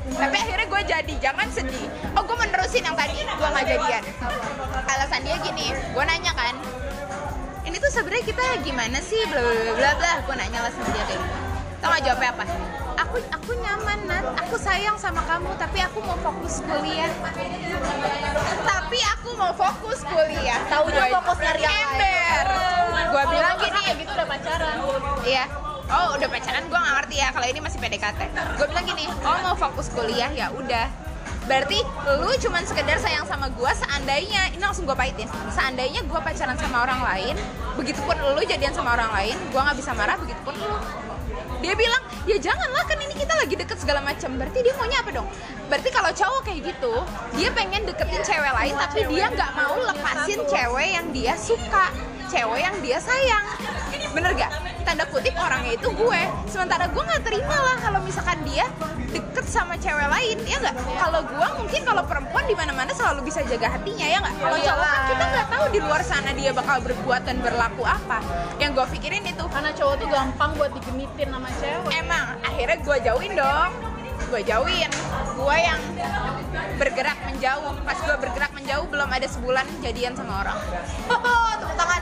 tapi 0.01 0.33
akhirnya 0.33 0.65
gue 0.65 0.81
jadi. 0.89 1.13
Jangan 1.21 1.47
sedih. 1.53 1.85
Oh 2.17 2.25
gue 2.25 2.37
menerusin 2.37 2.81
yang 2.81 2.97
tadi. 2.97 3.21
Gue 3.21 3.47
nggak 3.53 3.65
jadian. 3.69 4.03
Alasan 4.89 5.21
dia 5.21 5.37
gini. 5.45 5.71
Gue 5.93 6.03
nanya 6.03 6.33
kan 6.33 6.57
ini 7.61 7.77
tuh 7.77 7.93
sebenarnya 7.93 8.25
kita 8.25 8.43
gimana 8.65 8.97
sih? 8.99 9.21
Bla 9.29 9.39
bla 9.39 9.73
bla 9.77 9.91
bla. 9.95 10.13
Gue 10.25 10.35
nanya 10.35 10.59
lah 10.65 10.71
sama 10.73 10.89
dia 10.91 11.03
kayak 11.05 11.21
gitu. 11.21 11.37
Tau 11.81 11.89
gak 11.89 12.01
jawabnya 12.05 12.29
apa? 12.33 12.43
Aku 13.05 13.15
aku 13.33 13.51
nyaman 13.61 13.99
Nat. 14.09 14.25
Aku 14.45 14.55
sayang 14.57 14.97
sama 14.97 15.21
kamu 15.25 15.49
tapi 15.57 15.79
aku 15.81 16.01
mau 16.01 16.17
fokus 16.19 16.61
kuliah. 16.65 17.09
Tapi 18.65 18.99
aku 19.17 19.29
mau 19.37 19.53
fokus 19.53 20.01
kuliah. 20.05 20.59
Gua- 20.67 21.13
fokus 21.21 21.37
nyari 21.41 21.61
yang 21.61 21.93
lain. 21.97 22.20
Ember 22.41 23.05
gue 23.11 23.23
bilang 23.27 23.55
gini 23.59 23.79
kayak 23.83 23.97
gitu 24.01 24.11
udah 24.11 24.27
pacaran 24.27 24.77
Iya. 25.21 25.45
Oh 25.91 26.15
udah 26.15 26.27
pacaran 26.31 26.63
gue 26.71 26.79
nggak 26.79 26.95
ngerti 27.03 27.15
ya 27.19 27.27
kalau 27.35 27.47
ini 27.51 27.59
masih 27.59 27.77
PDKT. 27.83 28.19
Gue 28.55 28.65
bilang 28.71 28.85
gini, 28.87 29.03
oh 29.11 29.37
mau 29.43 29.55
fokus 29.59 29.91
kuliah 29.91 30.31
ya 30.31 30.47
udah. 30.55 30.87
Berarti 31.51 31.83
lu 32.21 32.31
cuman 32.47 32.63
sekedar 32.63 32.95
sayang 33.01 33.27
sama 33.27 33.51
gue 33.51 33.71
seandainya 33.75 34.55
ini 34.55 34.63
langsung 34.63 34.87
gue 34.87 34.95
paitin. 34.95 35.27
Seandainya 35.51 35.99
gue 36.07 36.19
pacaran 36.23 36.55
sama 36.55 36.87
orang 36.87 37.03
lain, 37.03 37.35
begitupun 37.75 38.15
lu 38.15 38.41
jadian 38.47 38.71
sama 38.71 38.95
orang 38.95 39.11
lain, 39.11 39.35
gue 39.51 39.61
nggak 39.61 39.77
bisa 39.77 39.91
marah 39.91 40.15
begitupun 40.15 40.55
lu. 40.55 40.77
Dia 41.59 41.75
bilang, 41.75 42.01
ya 42.25 42.37
janganlah 42.39 42.83
kan 42.87 42.97
ini 42.97 43.13
kita 43.13 43.33
lagi 43.35 43.53
deket 43.59 43.77
segala 43.77 43.99
macam. 44.01 44.33
Berarti 44.39 44.59
dia 44.63 44.73
maunya 44.79 44.97
apa 45.03 45.11
dong? 45.11 45.27
Berarti 45.67 45.89
kalau 45.91 46.11
cowok 46.15 46.41
kayak 46.47 46.61
gitu, 46.71 46.93
dia 47.35 47.49
pengen 47.51 47.83
deketin 47.83 48.23
cewek 48.23 48.53
lain, 48.55 48.73
tapi 48.79 48.99
dia 49.11 49.25
nggak 49.27 49.51
mau 49.59 49.75
lepasin 49.75 50.39
cewek 50.47 50.89
yang 50.95 51.07
dia 51.11 51.33
suka, 51.35 51.91
cewek 52.31 52.61
yang 52.63 52.75
dia 52.79 52.97
sayang. 53.03 53.43
Bener 54.15 54.31
gak? 54.39 54.51
Tanda 54.87 55.03
kutip 55.11 55.35
orangnya 55.35 55.75
itu 55.75 55.87
gue. 55.91 56.21
Sementara 56.47 56.87
gue 56.87 57.03
nggak 57.03 57.23
terima 57.27 57.53
lah 57.53 57.77
kalau 57.83 57.99
misalkan 58.01 58.39
dia 58.47 58.65
deket 59.11 59.45
sama 59.45 59.75
cewek 59.75 60.07
lain, 60.07 60.39
ya 60.47 60.57
nggak? 60.63 60.75
Kalau 60.95 61.21
gue 61.27 61.47
mungkin 61.59 61.81
kalau 61.83 62.03
perempuan 62.07 62.47
di 62.47 62.55
mana-mana 62.55 62.95
selalu 62.95 63.27
bisa 63.27 63.43
jaga 63.43 63.75
hatinya, 63.75 64.07
ya 64.07 64.17
nggak? 64.23 64.35
Kalau 64.39 64.57
cowok 64.57 64.87
kan 64.87 65.01
kita 65.11 65.23
nggak 65.27 65.47
tahu 65.51 65.65
di 65.75 65.79
luar 65.83 66.01
sana 66.01 66.31
dia 66.31 66.51
bakal 66.55 66.79
berbuat 66.81 67.21
dan 67.27 67.37
berlaku 67.43 67.83
apa. 67.83 68.23
Yang 68.57 68.71
gue 68.79 68.85
pikirin 68.97 69.23
itu, 69.27 69.43
karena 69.51 69.71
cowok 69.75 69.95
tuh 69.99 70.07
gampang 70.07 70.51
buat 70.55 70.71
digenitin 70.73 71.27
sama 71.29 71.49
cewek 71.59 71.91
emang 72.01 72.25
akhirnya 72.41 72.77
gue 72.81 72.97
jauhin 73.03 73.33
dong 73.37 73.71
gue 74.31 74.41
jauhin 74.47 74.91
gue 75.37 75.57
yang 75.59 75.81
bergerak 76.79 77.17
menjauh 77.27 77.73
pas 77.83 77.97
gue 77.99 78.15
bergerak 78.21 78.51
menjauh 78.55 78.85
belum 78.87 79.09
ada 79.11 79.27
sebulan 79.27 79.65
jadian 79.83 80.13
sama 80.15 80.45
orang 80.45 80.59
tepuk 81.09 81.73
tangan 81.75 82.01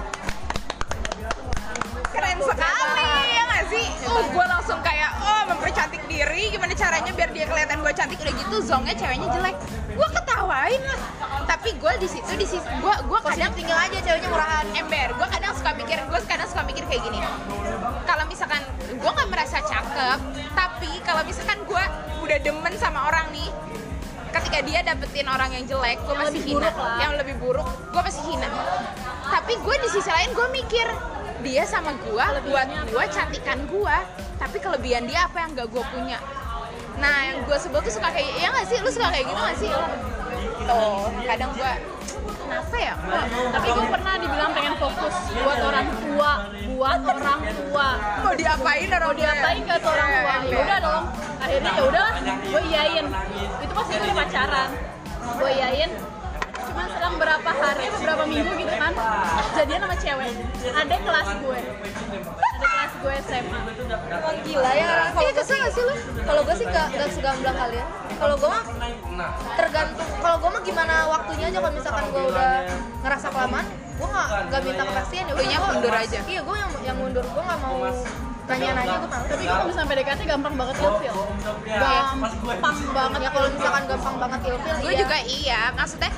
keren 2.19 2.39
sekali 2.43 3.07
ya 3.31 3.43
nggak 3.47 3.65
sih? 3.71 3.85
Oh 4.11 4.23
gue 4.27 4.45
langsung 4.45 4.79
kayak 4.83 5.11
oh 5.23 5.41
mempercantik 5.55 6.03
diri. 6.11 6.51
Gimana 6.51 6.75
caranya 6.75 7.11
biar 7.15 7.29
dia 7.31 7.45
kelihatan 7.47 7.79
gue 7.79 7.93
cantik? 7.95 8.19
Udah 8.19 8.33
gitu 8.35 8.55
zongnya 8.59 8.93
ceweknya 8.99 9.27
jelek. 9.31 9.55
Gue 9.95 10.07
ketawain 10.11 10.81
lah. 10.83 10.99
Tapi 11.47 11.69
gue 11.79 11.93
di 12.03 12.07
situ 12.11 12.31
di 12.35 12.47
situ 12.47 12.67
gue 12.67 12.95
gue 13.07 13.19
kadang 13.23 13.55
tinggal 13.55 13.79
aja 13.79 13.97
ceweknya 14.03 14.29
murahan. 14.29 14.65
Ember 14.75 15.09
gue 15.15 15.27
kadang 15.31 15.53
suka 15.55 15.71
mikir 15.79 15.97
gue 16.03 16.19
kadang 16.27 16.47
suka 16.51 16.63
mikir 16.67 16.83
kayak 16.91 17.01
gini. 17.07 17.19
Kalau 18.03 18.23
misalkan 18.27 18.61
gue 18.91 19.11
nggak 19.15 19.29
merasa 19.31 19.57
cakep 19.63 20.19
tapi 20.51 20.91
kalau 21.07 21.23
misalkan 21.23 21.59
gue 21.63 21.83
udah 22.19 22.37
demen 22.43 22.73
sama 22.75 23.07
orang 23.07 23.31
nih 23.31 23.47
ketika 24.29 24.59
dia 24.61 24.79
dapetin 24.85 25.25
orang 25.25 25.49
yang 25.55 25.65
jelek 25.65 25.97
gue 26.05 26.13
masih 26.13 26.41
hina. 26.45 26.69
lah. 26.69 27.01
yang 27.01 27.13
lebih 27.17 27.39
buruk 27.39 27.65
gue 27.95 28.01
masih 28.03 28.23
hina. 28.27 28.49
Tapi 29.29 29.53
gue 29.55 29.75
di 29.87 29.89
sisi 29.89 30.09
lain 30.11 30.29
gue 30.35 30.47
mikir 30.51 30.87
dia 31.43 31.63
sama 31.63 31.95
gue 31.95 32.25
buat 32.49 32.67
gue 32.89 33.03
cantikan 33.11 33.59
gue 33.67 33.97
tapi 34.39 34.57
kelebihan 34.59 35.03
dia 35.07 35.27
apa 35.27 35.43
yang 35.43 35.51
gak 35.55 35.67
gue 35.71 35.83
punya? 35.91 36.19
Nah 36.99 37.17
yang 37.31 37.37
gue 37.47 37.57
sebel 37.59 37.79
tuh 37.83 37.93
suka 37.95 38.11
kayak 38.11 38.27
ya 38.39 38.47
nggak 38.51 38.67
sih? 38.67 38.77
Lu 38.83 38.89
suka 38.91 39.07
kayak 39.11 39.25
gitu 39.27 39.39
nggak 39.39 39.57
sih? 39.59 39.69
Tuh 40.67 41.07
kadang 41.27 41.51
gue 41.55 41.73
kenapa 42.39 42.75
ya? 42.79 42.93
Tapi 43.55 43.67
gue 43.71 43.85
pernah 43.87 44.13
dibilang 44.19 44.51
pengen 44.55 44.75
fokus 44.79 45.15
buat 45.31 45.59
orang 45.63 45.87
tua 46.03 46.31
buat 46.75 47.01
orang 47.03 47.39
tua. 47.51 47.87
Mau 48.23 48.33
diapain 48.35 48.89
orang 48.91 49.07
mau 49.11 49.15
diapain 49.15 49.61
ke 49.63 49.75
orang 49.83 50.09
tua? 50.11 50.35
ya 50.47 50.57
udah 50.63 50.79
dong. 50.79 51.03
Akhirnya 51.39 51.71
ya 51.71 51.83
udah 51.87 52.07
gue 52.23 52.61
iyain. 52.67 53.05
Itu 53.63 53.71
pasti 53.75 53.93
udah 53.95 54.15
pacaran 54.15 54.69
gue 55.39 55.51
iyain 55.55 55.91
cuma 56.79 56.95
selang 56.95 57.15
berapa 57.19 57.51
hari 57.51 57.85
beberapa 57.91 58.23
minggu 58.23 58.51
gitu 58.55 58.73
kan 58.79 58.93
jadian 59.51 59.79
sama 59.83 59.95
cewek 59.99 60.31
ada 60.71 60.95
kelas 60.95 61.27
gue 61.43 61.59
ada 61.59 62.67
kelas 62.71 62.91
gue 63.03 63.13
SMA 63.27 63.59
Emang 64.09 64.37
gila 64.47 64.71
ya 64.79 64.85
orang 64.87 65.09
kalau 65.11 65.27
Iya, 65.27 65.31
gue 65.35 65.43
kesel 65.43 65.43
sih 65.43 65.59
nggak 65.59 65.73
sih 65.75 65.83
lu? 65.83 65.95
kalau 66.23 66.41
gue 66.47 66.55
sih 66.55 66.65
gak, 66.71 66.87
gak 66.95 67.09
segamblang 67.11 67.57
kalian 67.59 67.87
kalau 68.15 68.35
gue 68.39 68.47
mah 68.49 68.63
tergantung 69.59 70.09
kalau 70.23 70.37
gue 70.39 70.49
mah 70.55 70.61
gimana 70.63 70.93
waktunya 71.11 71.45
aja 71.51 71.59
kalau 71.59 71.73
misalkan 71.75 72.05
gue 72.15 72.23
udah 72.31 72.51
ngerasa 73.03 73.27
kelamaan 73.27 73.65
gue 73.99 74.07
gak, 74.07 74.27
gak 74.47 74.61
minta 74.63 74.83
kepastian 74.87 75.23
ya 75.27 75.33
udah 75.35 75.59
mundur 75.67 75.93
aja. 75.99 76.19
iya 76.23 76.41
gue 76.47 76.55
yang 76.55 76.71
yang 76.87 76.95
mundur 76.95 77.25
gue 77.27 77.43
gak 77.43 77.59
mau 77.59 77.75
nanya-nanya 78.49 78.95
gue 79.03 79.09
malas 79.11 79.27
tapi 79.27 79.43
gue 79.43 79.51
kalau 79.51 79.65
misalnya 79.67 79.89
PDKT 79.91 80.21
gampang 80.25 80.55
banget 80.55 80.75
ilfil 80.79 81.17
gampang 81.67 82.77
banget 82.95 83.19
ya 83.19 83.29
kalau 83.35 83.47
misalkan 83.51 83.83
gampang 83.83 84.15
banget 84.15 84.39
ilfil 84.47 84.75
gue 84.79 84.93
iya. 84.95 85.01
juga 85.03 85.17
iya 85.27 85.61
maksudnya 85.75 86.11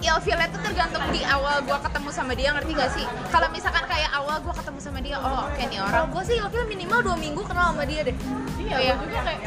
ilfilnya 0.00 0.48
tuh 0.48 0.60
tergantung 0.64 1.04
di 1.12 1.20
awal 1.24 1.60
gue 1.60 1.78
ketemu 1.78 2.08
sama 2.08 2.32
dia 2.32 2.48
ngerti 2.56 2.72
gak 2.72 2.90
sih 2.96 3.04
kalau 3.28 3.48
misalkan 3.52 3.84
kayak 3.84 4.10
awal 4.16 4.40
gue 4.40 4.54
ketemu 4.56 4.78
sama 4.80 4.98
dia 5.04 5.16
oh 5.20 5.44
oke 5.44 5.60
nih 5.60 5.76
kalau 5.76 5.88
orang 5.92 6.04
gue 6.08 6.22
sih 6.24 6.36
ilfil 6.40 6.64
minimal 6.64 7.00
dua 7.04 7.16
minggu 7.20 7.42
kenal 7.44 7.76
sama 7.76 7.84
dia 7.84 8.00
deh 8.04 8.16
Iya, 8.60 8.94
gue 8.94 9.06
juga 9.10 9.22
kayak 9.26 9.40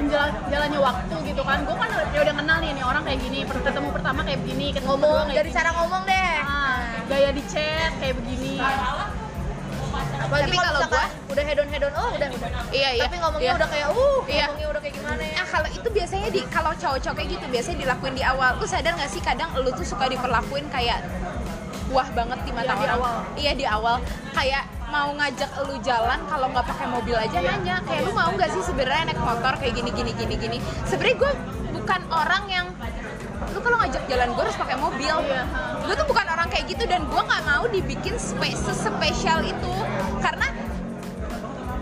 menjalan 0.00 0.32
jalannya 0.48 0.80
waktu 0.80 1.14
gitu 1.28 1.42
kan. 1.44 1.58
Gue 1.68 1.76
kan 1.76 1.90
ya 2.16 2.20
udah 2.24 2.34
kenal 2.38 2.56
nih, 2.64 2.70
nih 2.72 2.84
orang 2.86 3.02
kayak 3.04 3.20
gini. 3.20 3.38
Ketemu 3.44 3.88
pertama 3.92 4.20
kayak 4.24 4.40
begini, 4.40 4.66
ketemu 4.72 4.88
ngomong 4.88 5.24
kayak 5.28 5.36
dari 5.36 5.50
gini. 5.52 5.58
cara 5.60 5.70
ngomong 5.76 6.02
deh 6.08 6.32
Ah, 6.48 6.78
gaya 7.12 7.30
di 7.36 7.42
chat 7.44 7.92
kayak 8.00 8.14
begini. 8.16 8.56
apalagi 10.18 10.50
Tapi 10.50 10.56
kalau 10.58 10.70
kalau 10.70 10.80
misalkan 10.88 11.10
udah 11.28 11.44
head 11.46 11.58
on 11.62 11.68
head 11.70 11.82
on 11.86 11.92
oh 11.94 12.10
udah 12.10 12.28
udah 12.28 12.50
iya 12.74 12.88
iya 12.98 13.02
tapi 13.06 13.16
ngomongnya 13.22 13.50
iya. 13.50 13.58
udah 13.58 13.68
kayak 13.70 13.88
uh 13.88 14.18
Iya. 14.28 14.44
ngomongnya 14.50 14.68
udah 14.68 14.77
itu 15.78 15.88
biasanya 15.94 16.28
di 16.28 16.40
kalau 16.50 16.72
cowok-cowok 16.74 17.14
kayak 17.16 17.28
gitu 17.38 17.44
biasanya 17.48 17.78
dilakuin 17.86 18.14
di 18.14 18.24
awal. 18.26 18.58
Lu 18.58 18.66
sadar 18.66 18.92
gak 18.98 19.10
sih 19.10 19.22
kadang 19.22 19.50
lu 19.56 19.70
tuh 19.70 19.86
suka 19.86 20.10
diperlakuin 20.10 20.66
kayak 20.68 21.00
wah 21.88 22.08
banget 22.12 22.38
di 22.44 22.52
mata 22.52 22.68
Iya, 22.68 22.76
di 22.76 22.84
orang. 22.84 22.98
awal. 23.00 23.14
Iya 23.38 23.52
di 23.56 23.64
awal. 23.66 23.96
Kayak 24.36 24.64
mau 24.88 25.08
ngajak 25.12 25.50
lu 25.68 25.76
jalan 25.84 26.18
kalau 26.32 26.46
nggak 26.48 26.64
pakai 26.64 26.86
mobil 26.88 27.12
aja 27.12 27.38
nanya 27.44 27.76
kayak 27.84 28.08
lu 28.08 28.12
mau 28.16 28.32
nggak 28.32 28.48
sih 28.56 28.62
sebenarnya 28.64 29.12
naik 29.12 29.20
motor 29.20 29.52
kayak 29.60 29.74
gini 29.76 29.90
gini 29.92 30.12
gini 30.16 30.34
gini. 30.36 30.58
Sebenarnya 30.88 31.16
gue 31.20 31.32
bukan 31.76 32.00
orang 32.08 32.44
yang 32.48 32.66
lu 33.52 33.58
kalau 33.60 33.76
ngajak 33.80 34.02
jalan 34.08 34.28
gue 34.32 34.42
harus 34.48 34.58
pakai 34.58 34.76
mobil. 34.76 35.14
Iya. 35.24 35.42
Gue 35.84 35.94
tuh 35.96 36.06
bukan 36.08 36.26
orang 36.28 36.48
kayak 36.52 36.64
gitu 36.72 36.84
dan 36.88 37.04
gue 37.08 37.20
nggak 37.20 37.42
mau 37.44 37.64
dibikin 37.68 38.14
spe 38.20 38.48
spesial 38.56 39.40
itu 39.44 39.72
karena 40.20 40.48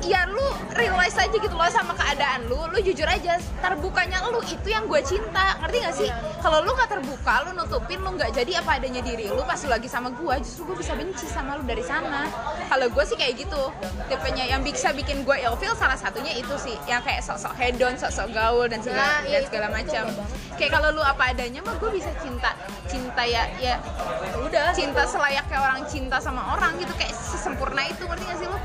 ya 0.06 0.22
lu 0.30 0.35
realize 0.76 1.16
aja 1.16 1.32
gitu 1.32 1.52
loh 1.52 1.68
sama 1.68 1.92
keadaan 1.92 2.46
lu 2.46 2.60
lu 2.70 2.78
jujur 2.80 3.08
aja 3.08 3.40
terbukanya 3.58 4.20
lu 4.28 4.40
itu 4.44 4.68
yang 4.68 4.84
gue 4.86 5.00
cinta 5.02 5.56
ngerti 5.64 5.76
gak 5.82 5.94
sih? 5.96 6.10
Kalau 6.40 6.62
lu 6.62 6.70
nggak 6.72 6.90
terbuka 6.92 7.34
lu 7.48 7.50
nutupin 7.56 7.98
lu 8.00 8.14
nggak 8.14 8.30
jadi 8.32 8.60
apa 8.60 8.78
adanya 8.78 9.00
diri 9.00 9.26
lu 9.26 9.42
pas 9.42 9.58
lu 9.58 9.72
lagi 9.72 9.88
sama 9.88 10.12
gue 10.12 10.34
justru 10.44 10.68
gue 10.68 10.76
bisa 10.78 10.92
benci 10.94 11.26
sama 11.26 11.56
lu 11.56 11.64
dari 11.64 11.82
sana. 11.82 12.28
Kalau 12.68 12.86
gue 12.86 13.04
sih 13.04 13.16
kayak 13.16 13.34
gitu 13.40 13.62
tipenya 14.06 14.44
yang 14.46 14.60
bisa 14.60 14.92
bikin 14.92 15.24
gue 15.24 15.36
ilfeel 15.40 15.74
salah 15.74 15.96
satunya 15.96 16.36
itu 16.36 16.54
sih 16.60 16.76
yang 16.86 17.00
kayak 17.02 17.24
sok-sok 17.24 17.56
hedon 17.56 17.96
sok-sok 17.96 18.28
gaul 18.30 18.68
dan 18.68 18.78
segala 18.84 19.04
Nah, 19.06 19.22
dan 19.28 19.42
segala 19.46 19.68
macam. 19.70 20.04
kayak 20.56 20.72
kalau 20.72 20.88
lu 20.88 21.04
apa 21.04 21.36
adanya 21.36 21.60
mah 21.60 21.76
gue 21.76 21.90
bisa 21.92 22.08
cinta 22.16 22.56
cinta 22.88 23.22
ya 23.28 23.44
ya 23.60 23.76
udah 24.40 24.72
cinta 24.72 25.04
selayaknya 25.04 25.58
orang 25.60 25.84
cinta 25.84 26.16
sama 26.16 26.56
orang 26.56 26.80
gitu 26.80 26.96
kayak 26.96 27.12
sesempurna 27.12 27.84
itu 27.84 28.08
ngerti 28.08 28.24
gak 28.24 28.38
sih 28.40 28.48
lu 28.48 28.56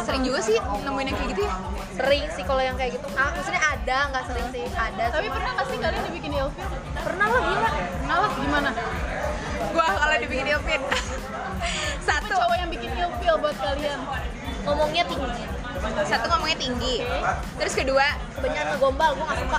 sering 0.00 0.22
juga 0.22 0.40
sih 0.40 0.56
nemuin 0.56 1.06
yang 1.06 1.16
kayak 1.16 1.30
gitu 1.30 1.42
ya? 1.42 1.54
Sering 1.92 2.24
sih 2.30 2.42
kalau 2.42 2.60
yang 2.60 2.74
kayak 2.74 2.92
gitu. 2.94 3.06
Ah, 3.12 3.28
maksudnya 3.30 3.62
ada 3.62 3.98
nggak 4.08 4.24
sering 4.24 4.46
sih. 4.48 4.64
Ada 4.66 5.04
Tapi 5.10 5.22
cuma- 5.22 5.34
pernah 5.34 5.50
gak 5.52 5.66
sih 5.66 5.78
kalian 5.78 6.02
dibikin 6.04 6.32
ilfil? 6.32 6.66
pernah 6.94 7.26
lah 7.26 7.40
gila. 7.42 7.70
Pernah 7.70 8.16
lah, 8.18 8.30
gimana? 8.34 8.70
gua 9.72 9.86
kalau 9.88 10.16
dibikin 10.18 10.46
ilfil 10.48 10.80
satu. 12.08 12.34
cowok 12.34 12.56
yang 12.56 12.70
bikin 12.70 12.90
ilfil 12.92 13.34
buat 13.38 13.56
kalian? 13.56 14.00
ngomongnya 14.62 15.04
tinggi. 15.04 15.44
Satu 16.06 16.26
ngomongnya 16.28 16.54
tinggi. 16.56 16.96
Terus 17.56 17.74
kedua 17.74 18.06
kebanyakan 18.32 18.66
ngegombal 18.72 19.10
gue 19.12 19.24
nggak 19.24 19.40
suka. 19.40 19.58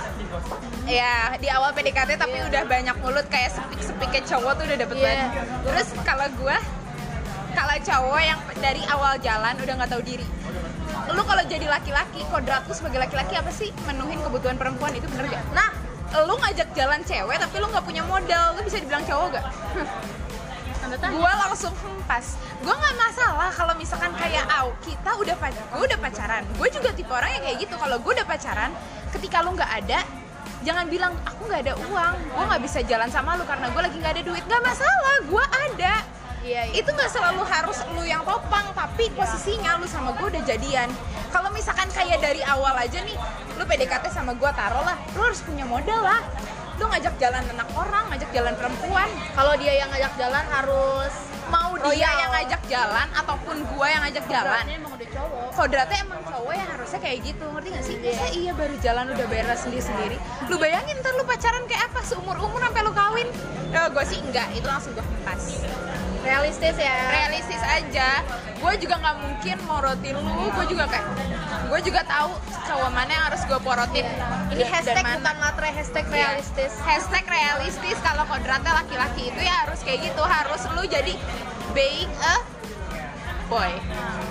Ya 0.84 1.14
di 1.36 1.48
awal 1.48 1.72
PDKT 1.72 2.16
tapi 2.16 2.40
udah 2.42 2.62
banyak 2.64 2.96
mulut 2.98 3.26
kayak 3.28 3.50
sepik 3.50 3.80
sepiknya 3.80 4.20
cowok 4.26 4.52
tuh 4.54 4.64
udah 4.64 4.78
dapet 4.78 4.96
Iya. 4.96 5.04
banget 5.04 5.28
terus 5.62 5.88
kalau 6.00 6.26
gua 6.34 6.56
kalau 7.54 7.74
cowok 7.78 8.22
yang 8.22 8.40
dari 8.58 8.82
awal 8.90 9.14
jalan 9.22 9.54
udah 9.56 9.74
nggak 9.78 9.90
tahu 9.90 10.02
diri. 10.02 10.26
Lu 11.14 11.22
kalau 11.22 11.42
jadi 11.46 11.66
laki-laki 11.70 12.20
kodrat 12.28 12.66
lu 12.66 12.74
sebagai 12.74 12.98
laki-laki 12.98 13.34
apa 13.38 13.50
sih? 13.54 13.70
Menuhin 13.86 14.18
kebutuhan 14.20 14.58
perempuan 14.58 14.92
itu 14.92 15.06
bener 15.10 15.30
gak? 15.30 15.42
Nah, 15.54 15.70
lu 16.26 16.34
ngajak 16.38 16.74
jalan 16.74 17.00
cewek 17.06 17.36
tapi 17.38 17.56
lu 17.60 17.66
nggak 17.70 17.84
punya 17.84 18.02
modal, 18.06 18.56
lu 18.58 18.60
bisa 18.66 18.78
dibilang 18.82 19.04
cowok 19.06 19.38
gak? 19.38 19.46
Gue 20.94 21.32
langsung 21.48 21.72
hempas 21.80 22.36
gue 22.64 22.72
nggak 22.72 22.96
masalah 22.96 23.48
kalau 23.52 23.76
misalkan 23.76 24.12
kayak 24.16 24.44
au 24.56 24.72
kita 24.80 25.10
udah 25.16 25.36
gue 25.36 25.84
udah 25.84 25.98
pacaran. 26.00 26.42
Gue 26.56 26.68
juga 26.72 26.92
tipe 26.96 27.12
orang 27.12 27.30
yang 27.36 27.42
kayak 27.44 27.56
gitu. 27.60 27.74
Kalau 27.76 27.96
gue 28.00 28.12
udah 28.14 28.26
pacaran 28.28 28.70
ketika 29.12 29.44
lu 29.44 29.52
nggak 29.52 29.72
ada 29.84 30.00
jangan 30.64 30.88
bilang 30.88 31.12
aku 31.28 31.44
nggak 31.44 31.60
ada 31.68 31.74
uang. 31.88 32.14
Gue 32.32 32.44
nggak 32.48 32.62
bisa 32.64 32.78
jalan 32.84 33.08
sama 33.12 33.36
lu 33.36 33.44
karena 33.44 33.68
gue 33.68 33.82
lagi 33.84 33.96
nggak 34.00 34.14
ada 34.16 34.22
duit. 34.24 34.44
Nggak 34.48 34.62
masalah 34.64 35.16
gue 35.24 35.44
ada 35.68 35.94
Iya, 36.44 36.68
iya. 36.68 36.74
itu 36.76 36.90
nggak 36.92 37.08
selalu 37.08 37.40
harus 37.48 37.80
lu 37.96 38.04
yang 38.04 38.20
topang 38.20 38.68
tapi 38.76 39.08
posisinya 39.16 39.80
lu 39.80 39.88
sama 39.88 40.12
gue 40.12 40.28
udah 40.28 40.44
jadian. 40.44 40.92
Kalau 41.32 41.48
misalkan 41.56 41.88
kayak 41.88 42.20
dari 42.20 42.44
awal 42.44 42.76
aja 42.76 43.00
nih 43.00 43.16
lu 43.56 43.64
PDKT 43.64 44.12
sama 44.12 44.36
gue 44.36 44.50
taruh 44.52 44.84
lah 44.84 45.00
lu 45.16 45.24
harus 45.24 45.40
punya 45.40 45.64
modal 45.64 46.04
lah. 46.04 46.20
Lu 46.76 46.84
ngajak 46.84 47.16
jalan 47.16 47.40
anak 47.48 47.68
orang 47.72 48.12
ngajak 48.12 48.28
jalan 48.36 48.52
perempuan. 48.60 49.08
Kalau 49.32 49.56
dia 49.56 49.72
yang 49.72 49.88
ngajak 49.88 50.12
jalan 50.20 50.44
harus 50.52 51.14
mau 51.48 51.72
dia. 51.80 51.84
Royal. 51.88 52.12
yang 52.20 52.30
ngajak 52.36 52.62
jalan 52.68 53.06
ataupun 53.16 53.56
gua 53.72 53.86
yang 53.88 54.02
ngajak 54.04 54.24
jalan. 54.28 54.64
Kodratnya 54.64 54.76
emang 54.76 54.92
udah 54.92 55.08
cowok. 55.16 55.48
Kodratnya 55.56 55.98
emang 56.04 56.20
cowok 56.28 56.52
yang 56.60 56.68
harusnya 56.76 57.00
kayak 57.00 57.18
gitu 57.24 57.44
ngerti 57.56 57.68
gak 57.72 57.84
sih? 57.88 57.96
Masa 58.04 58.28
iya 58.36 58.52
baru 58.52 58.74
jalan 58.84 59.06
udah 59.16 59.26
bayar 59.32 59.48
sendiri 59.56 59.80
sendiri 59.80 60.16
lu 60.52 60.60
bayangin 60.60 61.00
ntar 61.00 61.16
lu 61.16 61.24
pacaran 61.24 61.64
kayak 61.64 61.88
apa? 61.88 62.04
Seumur 62.04 62.36
umur 62.36 62.60
sampai 62.60 62.84
lu 62.84 62.92
kawin? 62.92 63.28
Ya 63.72 63.88
gue 63.88 64.04
sih 64.04 64.20
enggak 64.20 64.52
itu 64.52 64.68
langsung 64.68 64.92
gue 64.92 65.00
hempas 65.00 65.64
realistis 66.24 66.74
ya. 66.74 66.96
realistis 67.12 67.62
aja 67.62 68.08
gue 68.54 68.72
juga 68.80 68.94
nggak 68.96 69.16
mungkin 69.18 69.56
morotin 69.62 70.16
lu 70.16 70.48
gue 70.50 70.64
juga 70.66 70.84
kayak 70.86 71.06
gue 71.64 71.80
juga 71.82 72.00
tahu 72.02 72.32
cowok 72.64 72.90
mana 72.90 73.10
yang 73.10 73.24
harus 73.28 73.42
gue 73.42 73.58
porotin 73.58 74.06
Ini 74.50 74.60
Dan 74.60 74.70
hashtag 74.70 75.02
mana. 75.02 75.16
bukan 75.18 75.36
matre, 75.38 75.68
hashtag 75.70 76.04
Iya. 76.06 76.14
realistis. 76.14 76.72
hashtag 76.80 77.24
realistis 77.26 77.96
kalau 78.00 78.24
kodratnya 78.24 78.72
laki-laki 78.74 79.28
itu 79.28 79.40
ya 79.40 79.64
harus 79.64 79.80
kayak 79.80 80.00
gitu 80.02 80.22
harus 80.22 80.60
lu 80.70 80.82
jadi 80.84 81.12
being 81.70 82.08
a 82.22 82.36
boy 83.46 83.72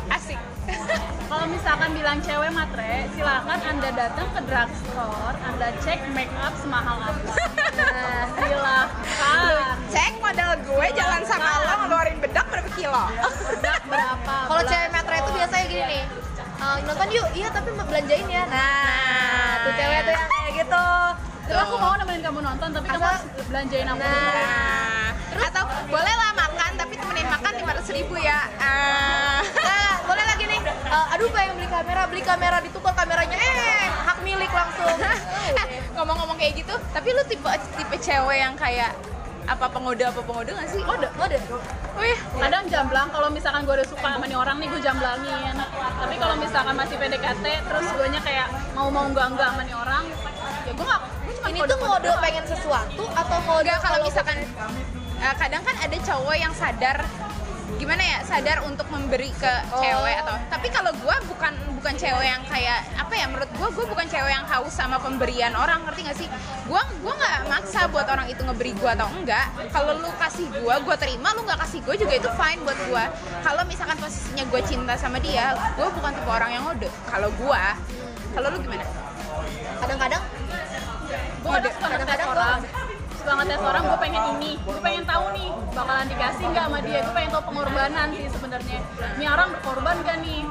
asik 0.09 0.39
Kalau 1.33 1.49
misalkan 1.49 1.89
bilang 1.91 2.21
cewek 2.21 2.53
matre, 2.53 3.09
silakan 3.09 3.57
anda 3.59 3.89
datang 3.91 4.29
ke 4.29 4.41
drugstore, 4.45 5.33
anda 5.43 5.73
cek 5.81 6.05
make 6.13 6.29
up 6.37 6.53
semahal 6.55 7.01
apa. 7.01 7.33
Nah, 7.73 8.23
Silakan. 8.37 9.75
cek 9.89 10.13
modal 10.19 10.51
gue 10.61 10.87
jalan 10.93 11.21
sama 11.25 11.49
lo 11.59 11.73
ngeluarin 11.81 12.21
bedak 12.21 12.45
berapa 12.47 12.69
kilo 12.71 13.05
Bedak 13.49 13.81
berapa? 13.83 14.35
kalau 14.47 14.61
cewek 14.63 14.89
matre 14.93 15.15
itu 15.17 15.31
biasanya 15.33 15.65
gini 15.65 15.83
nih. 15.89 16.03
"Eh, 16.53 16.77
nonton 16.85 17.07
yuk, 17.09 17.27
iya 17.33 17.47
tapi 17.49 17.69
mau 17.71 17.81
belanjain 17.83 18.27
ya. 18.29 18.43
Nah, 18.45 19.51
tuh 19.59 19.73
cewek 19.73 19.99
tuh 19.99 20.13
yang 20.13 20.29
kayak 20.29 20.51
gitu. 20.55 20.87
Terus 21.43 21.59
aku 21.59 21.75
mau 21.75 21.93
nemenin 21.97 22.21
kamu 22.21 22.39
nonton, 22.41 22.67
tapi 22.71 22.85
kamu 22.87 22.93
Asal- 22.95 23.09
harus 23.09 23.23
belanjain 23.43 23.87
aku 23.89 23.97
Nah. 23.97 24.13
dulu. 24.13 24.29
nah, 25.33 25.49
atau 25.49 25.63
boleh 25.89 26.13
lah 26.13 26.31
makan 26.31 26.71
tapi 26.77 26.93
temenin 26.93 27.25
makan 27.27 27.51
lima 27.57 27.73
ribu 27.89 28.15
ya 28.15 28.39
Ah. 28.59 29.41
"Eh, 30.93 31.05
aduh 31.17 31.29
pengen 31.33 31.57
beli 31.57 31.69
kamera, 31.69 32.01
beli 32.05 32.21
kamera 32.21 32.57
ditukar 32.61 32.93
kameranya. 32.93 33.33
Eh, 33.33 33.89
hak 33.89 34.17
milik 34.21 34.51
langsung. 34.53 34.97
Ngomong-ngomong 35.97 36.37
kayak 36.37 36.53
gitu 36.61 36.73
tapi 36.93 37.09
lu 37.13 37.21
tipe 37.25 37.49
tipe 37.77 37.95
cewek 37.97 38.37
yang 38.37 38.53
kayak 38.53 38.93
apa 39.43 39.67
pengode 39.67 40.03
apa 40.05 40.21
pengode 40.23 40.55
gak 40.55 40.69
sih? 40.71 40.79
Mode, 40.87 41.07
mode. 41.19 41.35
Wih, 41.99 42.17
Kadang 42.39 42.63
jamblang, 42.71 43.11
kalau 43.11 43.27
misalkan 43.27 43.67
gue 43.67 43.75
udah 43.75 43.87
suka 43.87 44.07
sama 44.15 44.23
nih 44.23 44.37
orang 44.39 44.55
nih, 44.57 44.67
gue 44.71 44.81
jamblangin. 44.81 45.55
Tapi 45.99 46.15
kalau 46.15 46.35
misalkan 46.39 46.73
masih 46.79 46.95
PDKT, 46.95 47.45
terus 47.67 47.85
gue 47.91 48.07
nya 48.07 48.21
kayak 48.23 48.47
mau-mau 48.71 49.11
enggak-enggak 49.11 49.51
sama 49.51 49.61
nih 49.67 49.75
orang, 49.75 50.03
ya 50.63 50.71
gue 50.71 50.85
gak, 50.87 51.01
gue 51.27 51.33
cuma 51.35 51.47
Ini 51.51 51.59
tuh 51.67 51.79
mode 51.83 52.11
pengen 52.23 52.45
sesuatu 52.47 53.03
atau 53.13 53.37
mode 53.43 53.67
enggak 53.67 53.79
kalau 53.83 53.99
misalkan 53.99 54.37
eh, 55.19 55.35
kadang 55.35 55.63
kan 55.67 55.75
ada 55.75 55.97
cowok 55.99 56.35
yang 56.39 56.53
sadar 56.55 56.97
gimana 57.77 58.03
ya 58.03 58.17
sadar 58.23 58.61
untuk 58.63 58.87
memberi 58.89 59.33
ke 59.33 59.53
Oh. 59.73 59.81
cewek 59.81 60.15
atau 60.23 60.35
tapi 60.49 60.67
kalau 60.69 60.91
gue 60.93 61.15
bukan 61.27 61.53
bukan 61.77 61.93
cewek 61.99 62.27
yang 62.27 62.41
kayak 62.47 62.85
apa 62.95 63.13
ya 63.13 63.25
menurut 63.27 63.49
gue 63.51 63.67
gue 63.75 63.85
bukan 63.89 64.05
cewek 64.07 64.31
yang 64.31 64.45
haus 64.47 64.71
sama 64.71 64.97
pemberian 65.01 65.51
orang 65.51 65.83
ngerti 65.83 66.01
gak 66.07 66.17
sih? 66.17 66.27
Gue 66.63 66.79
gue 66.79 67.13
nggak 67.13 67.51
maksa 67.51 67.91
buat 67.91 68.07
orang 68.07 68.31
itu 68.31 68.39
ngeberi 68.39 68.71
gue 68.71 68.89
atau 68.93 69.07
enggak. 69.11 69.51
Kalau 69.69 69.99
lu 69.99 70.09
kasih 70.15 70.47
gue 70.47 70.75
gue 70.79 70.95
terima 70.95 71.35
lu 71.35 71.43
nggak 71.43 71.59
kasih 71.67 71.79
gue 71.83 71.95
juga 71.99 72.13
itu 72.15 72.29
fine 72.39 72.59
buat 72.63 72.79
gue 72.87 73.03
kalau 73.43 73.63
misalkan 73.67 73.97
posisinya 73.99 74.43
gue 74.47 74.61
cinta 74.63 74.93
sama 74.95 75.19
dia 75.19 75.51
gue 75.75 75.87
bukan 75.91 76.11
tipe 76.15 76.31
orang 76.31 76.49
yang 76.55 76.63
ngode. 76.63 76.87
Kalau 77.11 77.29
gue 77.35 77.63
kalau 78.33 78.47
lu 78.53 78.57
gimana? 78.63 78.85
Kadang-kadang 79.83 80.23
gue 81.43 81.49
ngetes 81.51 81.75
Kadang-kadang 81.75 82.27
orang 82.31 82.59
suka 83.23 83.39
ngetes 83.39 83.63
orang 83.63 83.83
gue 83.87 83.99
pengen 84.03 84.23
ini 84.35 84.51
gue 84.59 84.81
pengen 84.83 85.03
tahu 85.07 85.25
nih 85.31 85.47
bakalan 85.71 86.05
dikasih 86.11 86.45
nggak 86.51 86.65
sama 86.67 86.79
dia? 86.83 86.99
Gue 87.07 87.13
pengen 87.15 87.31
tahu 87.31 87.43
pengorbanan 87.47 88.07
sih 88.11 88.27
sebenarnya. 88.27 88.79
Ini 89.15 89.25
orang 89.31 89.47
berkorban 89.55 89.95
gak 90.03 90.17
nih? 90.19 90.41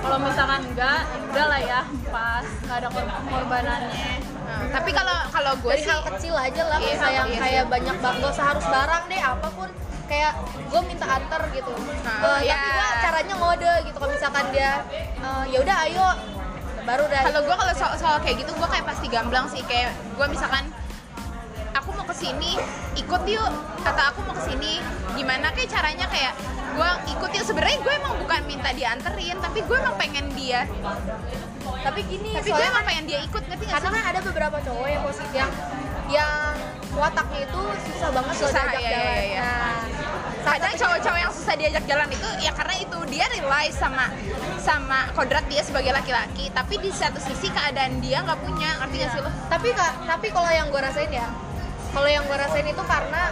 Kalau 0.00 0.16
misalkan 0.16 0.60
enggak 0.64 1.00
udah 1.28 1.46
lah 1.46 1.60
ya 1.60 1.80
pas 2.08 2.46
nggak 2.64 2.76
ada 2.80 2.88
pengorbanannya 2.88 4.10
Nah, 4.42 4.58
tapi 4.68 4.90
kalau 4.90 5.16
kalau 5.30 5.52
gue 5.60 5.74
sih 5.76 5.88
hal 5.88 6.02
kecil 6.12 6.34
aja 6.34 6.62
lah 6.66 6.76
Iya, 6.76 6.96
kayak 6.98 7.24
iya 7.30 7.40
kayak 7.40 7.64
banyak 7.68 7.96
banget 8.00 8.20
gak 8.20 8.32
usah 8.34 8.46
harus 8.52 8.64
barang 8.66 9.02
deh 9.06 9.20
apa 9.22 9.48
pun. 9.52 9.68
Kayak 10.08 10.32
gue 10.72 10.80
minta 10.88 11.06
antar 11.08 11.42
gitu. 11.52 11.72
Nah, 12.04 12.16
Eh, 12.40 12.40
iya. 12.48 12.52
tapi 12.56 12.68
gue 12.72 12.88
caranya 13.04 13.34
ngode 13.36 13.72
gitu 13.84 13.96
kalau 14.00 14.12
misalkan 14.12 14.44
dia 14.56 14.72
eh, 15.20 15.44
ya 15.52 15.58
udah 15.60 15.76
ayo. 15.84 16.08
Baru 16.82 17.04
dah 17.06 17.22
kalau 17.28 17.40
gue 17.44 17.56
kalau 17.60 17.74
soal, 17.76 17.92
soal 17.94 18.16
kayak 18.24 18.40
gitu 18.40 18.50
gue 18.56 18.68
kayak 18.72 18.84
pasti 18.88 19.06
gamblang 19.12 19.46
sih. 19.52 19.60
Kayak 19.64 19.92
gue 20.16 20.26
misalkan 20.32 20.64
ke 22.12 22.28
sini 22.28 22.52
ikut 23.00 23.22
yuk. 23.24 23.52
Atau 23.88 24.04
aku 24.12 24.20
mau 24.28 24.36
ke 24.36 24.44
sini. 24.52 24.84
Gimana 25.16 25.48
kayak 25.56 25.72
caranya 25.72 26.06
kayak 26.12 26.36
gue 26.76 26.90
ikut 27.16 27.30
yuk. 27.32 27.44
Sebenarnya 27.48 27.80
gue 27.80 27.92
emang 27.96 28.14
bukan 28.20 28.40
minta 28.44 28.70
dianterin 28.76 29.40
tapi 29.40 29.64
gue 29.64 29.76
emang 29.80 29.96
pengen 29.96 30.28
dia. 30.36 30.68
Tapi 31.82 32.00
gini 32.04 32.36
tapi 32.36 32.52
gue 32.52 32.64
emang 32.68 32.84
kan 32.84 32.90
pengen 32.92 33.04
dia 33.08 33.18
ikut 33.24 33.42
ngerti 33.48 33.64
gak 33.64 33.74
karena 33.80 33.88
sih? 33.88 33.96
kan 33.96 34.04
ada 34.12 34.20
beberapa 34.22 34.56
cowok 34.60 34.86
yang 34.86 35.02
posisi 35.02 35.34
yang 35.34 35.50
yang 36.12 36.54
wataknya 36.92 37.40
itu 37.48 37.62
susah 37.88 38.10
banget 38.12 38.34
Susah, 38.36 38.62
diajak 38.68 38.82
iya, 38.84 38.92
jalan. 38.92 39.08
iya, 39.08 39.22
iya. 39.24 39.50
Nah, 40.42 40.52
kadang 40.58 40.74
cowok-cowok 40.76 41.18
yang 41.22 41.32
susah 41.32 41.54
diajak 41.56 41.84
jalan 41.88 42.08
itu 42.12 42.28
ya 42.42 42.52
karena 42.52 42.74
itu 42.76 42.98
dia 43.08 43.24
rely 43.32 43.66
sama 43.72 44.06
sama 44.60 45.08
kodrat 45.16 45.46
dia 45.48 45.64
sebagai 45.64 45.90
laki-laki. 45.96 46.52
Tapi 46.52 46.74
di 46.78 46.90
satu 46.92 47.18
sisi 47.18 47.48
keadaan 47.48 47.98
dia 48.04 48.20
nggak 48.20 48.38
punya 48.44 48.76
ngerti 48.84 48.96
gak 49.02 49.10
sih 49.16 49.20
lo? 49.24 49.30
Tapi 49.48 49.68
kak 49.72 49.92
tapi 50.04 50.26
kalau 50.30 50.50
yang 50.52 50.68
gue 50.68 50.80
rasain 50.84 51.10
ya 51.10 51.26
kalau 51.92 52.08
yang 52.08 52.24
gue 52.24 52.36
rasain 52.36 52.64
itu 52.64 52.82
karena 52.82 53.22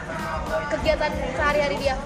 kegiatan 0.68 1.10
sehari-hari 1.34 1.76
dia. 1.80 1.96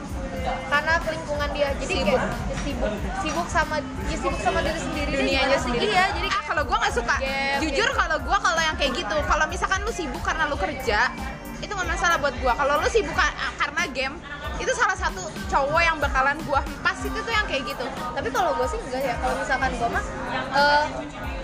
Karena 0.45 1.01
lingkungan 1.01 1.49
dia. 1.57 1.69
Jadi 1.81 1.95
Sibuk. 1.95 2.21
kayak 2.21 2.61
sibuk. 2.61 2.93
sibuk. 3.25 3.47
Sama 3.49 3.77
ya 4.07 4.17
sibuk 4.17 4.41
sama 4.41 4.59
diri 4.61 4.77
sendiri 4.77 5.11
dunianya 5.15 5.59
sendiri. 5.59 5.85
iya 5.89 6.05
jadi 6.13 6.29
ah 6.29 6.43
kalau 6.45 6.63
gue 6.63 6.77
nggak 6.77 6.95
suka. 6.95 7.17
Game, 7.17 7.61
jujur 7.65 7.89
game. 7.89 7.97
kalau 7.97 8.17
gue 8.21 8.39
kalau 8.39 8.61
yang 8.61 8.77
kayak 8.77 8.93
gitu 8.95 9.17
kalau 9.25 9.45
misalkan 9.49 9.81
lu 9.83 9.93
sibuk 9.93 10.23
karena 10.23 10.45
lu 10.47 10.57
kerja 10.57 11.09
itu 11.65 11.73
nggak 11.73 11.89
masalah 11.89 12.21
buat 12.21 12.37
gue 12.37 12.53
kalau 12.53 12.75
lu 12.77 12.89
sibuk 12.93 13.17
ka- 13.17 13.33
karena 13.57 13.83
game 13.89 14.17
itu 14.61 14.69
salah 14.77 14.95
satu 14.95 15.25
cowok 15.49 15.81
yang 15.81 15.97
bakalan 15.97 16.37
gue 16.39 16.61
hempas 16.61 16.99
itu 17.01 17.19
tuh 17.19 17.33
yang 17.33 17.47
kayak 17.49 17.65
gitu. 17.65 17.87
Tapi 17.89 18.29
kalau 18.29 18.53
gue 18.55 18.67
sih 18.69 18.79
enggak 18.85 19.01
ya. 19.03 19.15
Kalau 19.17 19.35
misalkan 19.41 19.71
gue 19.73 19.89
mah 19.89 20.05
eh, 20.55 20.85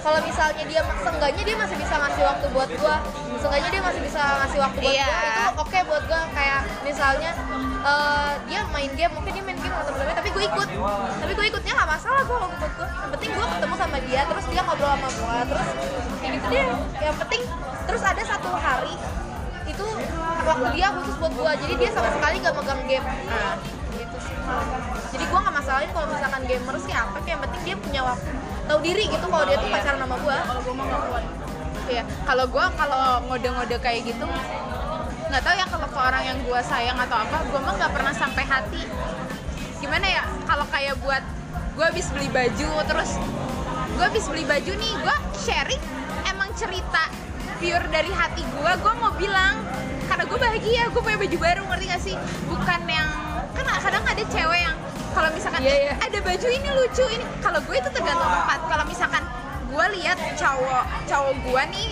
kalau 0.00 0.20
misalnya 0.20 0.64
dia 0.68 0.80
seenggaknya 0.84 1.42
dia 1.42 1.56
masih 1.56 1.76
bisa 1.76 1.94
ngasih 1.96 2.22
waktu 2.22 2.46
buat 2.52 2.68
gue 2.70 2.94
seenggaknya 3.40 3.70
dia 3.72 3.82
masih 3.82 4.00
bisa 4.04 4.20
ngasih 4.20 4.58
waktu 4.60 4.78
buat 4.80 4.94
Iya. 4.94 5.06
gue 5.08 5.24
itu 5.24 5.44
oke 5.56 5.78
buat 5.88 6.02
gue 6.04 6.20
kayak 6.30 6.60
misalnya 6.84 7.30
eh, 7.80 8.32
dia 8.44 8.60
main 8.68 8.90
game 8.92 9.12
mungkin 9.16 9.32
dia 9.32 9.44
main 9.44 9.56
game 9.56 9.72
sama 9.72 9.84
temen-temennya 9.88 10.16
tapi 10.20 10.30
gue 10.30 10.44
ikut. 10.44 10.68
Tapi 11.20 11.32
gue 11.32 11.46
ikutnya 11.48 11.72
nggak 11.74 11.90
masalah 11.90 12.20
gue 12.20 12.36
kalau 12.36 12.48
buat 12.52 12.72
gue 12.76 12.86
yang 12.86 13.10
penting 13.16 13.30
gue 13.32 13.46
ketemu 13.48 13.74
sama 13.74 13.96
dia 14.04 14.20
terus 14.28 14.44
dia 14.46 14.60
ngobrol 14.62 14.90
sama 14.92 15.08
gue 15.08 15.36
terus 15.48 15.68
kayak 16.20 16.32
gitu 16.36 16.46
deh. 16.48 16.64
Yang 17.00 17.16
penting 17.24 17.42
terus 17.88 18.02
ada 18.04 18.22
satu 18.22 18.50
hari 18.54 18.94
itu 19.64 19.86
waktu 20.40 20.66
dia 20.76 20.86
khusus 20.92 21.14
buat 21.16 21.32
gue 21.32 21.50
jadi 21.64 21.74
dia 21.80 21.90
sama 21.96 22.08
sekali 22.12 22.36
nggak 22.38 22.54
megang 22.54 22.82
game. 22.84 23.06
Nah, 23.26 23.54
gitu 23.90 24.16
sih. 24.20 24.34
Jadi 25.10 25.24
gue 25.24 25.38
nggak 25.40 25.54
masalahin 25.54 25.90
kalau 25.90 26.06
misalkan 26.10 26.42
gamers 26.44 26.82
sih 26.84 26.94
apa 26.94 27.18
yang 27.24 27.40
penting 27.40 27.62
dia 27.64 27.76
punya 27.78 28.00
waktu 28.04 28.30
tahu 28.70 28.78
diri 28.86 29.04
gitu 29.10 29.26
kalau 29.26 29.44
dia 29.46 29.58
tuh 29.58 29.66
pacaran 29.66 29.98
sama 29.98 30.14
gue 30.14 30.36
kalau 30.46 30.60
gue 30.62 30.74
mah 30.74 30.84
nggak 30.86 31.02
Iya, 31.90 32.06
kalau 32.22 32.46
gue 32.46 32.64
kalau 32.78 33.02
ngode-ngode 33.26 33.76
kayak 33.82 34.06
gitu 34.06 34.26
nggak 35.30 35.42
tahu 35.46 35.54
ya 35.54 35.66
kalau 35.70 35.86
ke 35.86 35.98
orang 35.98 36.22
yang 36.26 36.38
gue 36.42 36.60
sayang 36.66 36.98
atau 36.98 37.22
apa, 37.22 37.38
gue 37.46 37.60
mah 37.62 37.74
nggak 37.78 37.92
pernah 37.94 38.10
sampai 38.10 38.42
hati. 38.42 38.82
Gimana 39.78 40.06
ya? 40.06 40.26
Kalau 40.42 40.66
kayak 40.66 40.98
buat 41.02 41.22
gue 41.78 41.84
habis 41.86 42.10
beli 42.10 42.26
baju 42.30 42.70
terus 42.82 43.14
gue 43.94 44.04
habis 44.06 44.26
beli 44.26 44.42
baju 44.46 44.72
nih, 44.74 44.92
gue 45.02 45.16
sharing 45.38 45.82
emang 46.26 46.50
cerita 46.58 47.10
pure 47.58 47.86
dari 47.90 48.10
hati 48.10 48.42
gue, 48.42 48.72
gue 48.74 48.92
mau 48.98 49.12
bilang 49.18 49.58
karena 50.10 50.24
gue 50.26 50.38
bahagia, 50.38 50.82
gue 50.90 51.02
punya 51.02 51.18
baju 51.18 51.36
baru, 51.38 51.62
ngerti 51.70 51.86
gak 51.90 52.02
sih? 52.02 52.16
Bukan 52.50 52.80
yang 52.90 53.10
kan 53.54 53.66
kadang 53.82 54.02
ada 54.06 54.22
cewek 54.30 54.60
yang 54.62 54.76
kalau 55.10 55.28
misalkan 55.34 55.62
Iya, 55.62 55.74
iya. 55.74 55.94
ada 55.98 56.18
baju 56.22 56.46
ini 56.50 56.68
lucu 56.74 57.04
ini, 57.10 57.24
kalau 57.42 57.58
gue 57.62 57.76
itu 57.78 57.88
tergantung 57.90 58.30
tempat. 58.30 58.58
Kalau 58.66 58.84
misalkan 58.86 59.22
gue 59.70 59.86
lihat 60.02 60.18
cowok 60.34 60.84
cowok 61.06 61.34
gue 61.46 61.62
nih 61.70 61.90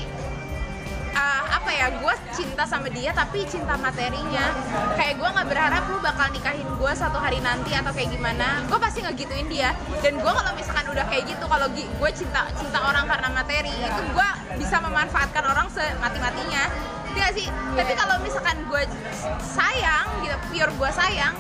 uh, 1.15 1.43
apa 1.59 1.71
ya 1.71 1.87
gue 1.95 2.15
cinta 2.35 2.63
sama 2.67 2.87
dia 2.91 3.11
tapi 3.11 3.43
cinta 3.47 3.75
materinya. 3.79 4.55
Kayak 4.95 5.15
gue 5.19 5.29
nggak 5.29 5.49
berharap 5.51 5.83
lu 5.91 5.99
bakal 6.03 6.27
nikahin 6.31 6.67
gue 6.67 6.93
suatu 6.95 7.19
hari 7.19 7.39
nanti 7.43 7.75
atau 7.75 7.91
kayak 7.91 8.15
gimana. 8.15 8.63
Gue 8.67 8.79
pasti 8.79 9.03
ngegituin 9.03 9.47
dia. 9.51 9.75
Dan 10.03 10.19
gue 10.19 10.33
kalau 10.33 10.53
misalkan 10.55 10.87
udah 10.91 11.05
kayak 11.11 11.25
gitu 11.31 11.45
kalau 11.47 11.67
gue 11.75 12.11
cinta 12.15 12.47
cinta 12.59 12.79
orang 12.83 13.07
karena 13.07 13.29
materi 13.35 13.73
itu 13.75 14.03
gue 14.15 14.29
bisa 14.59 14.77
memanfaatkan 14.83 15.45
orang 15.47 15.67
semati 15.71 16.19
matinya 16.19 16.67
Iya 17.09 17.35
sih? 17.35 17.49
Tapi 17.51 17.93
kalau 17.99 18.21
misalkan 18.23 18.63
gue 18.69 18.83
sayang 19.43 20.07
gitu 20.23 20.37
pure 20.53 20.71
gue 20.71 20.91
sayang 20.93 21.35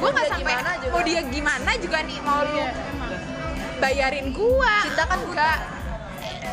gue 0.00 0.08
nggak 0.08 0.28
sampai 0.32 0.54
mau 0.88 1.02
dia 1.04 1.20
gimana 1.28 1.70
juga 1.76 1.98
nih 2.00 2.18
mau 2.24 2.40
lu 2.40 2.56
Iya. 2.56 2.99
Bayarin 3.80 4.28
gua. 4.36 4.76
Cinta 4.84 5.04
kan 5.08 5.18
buta. 5.24 5.52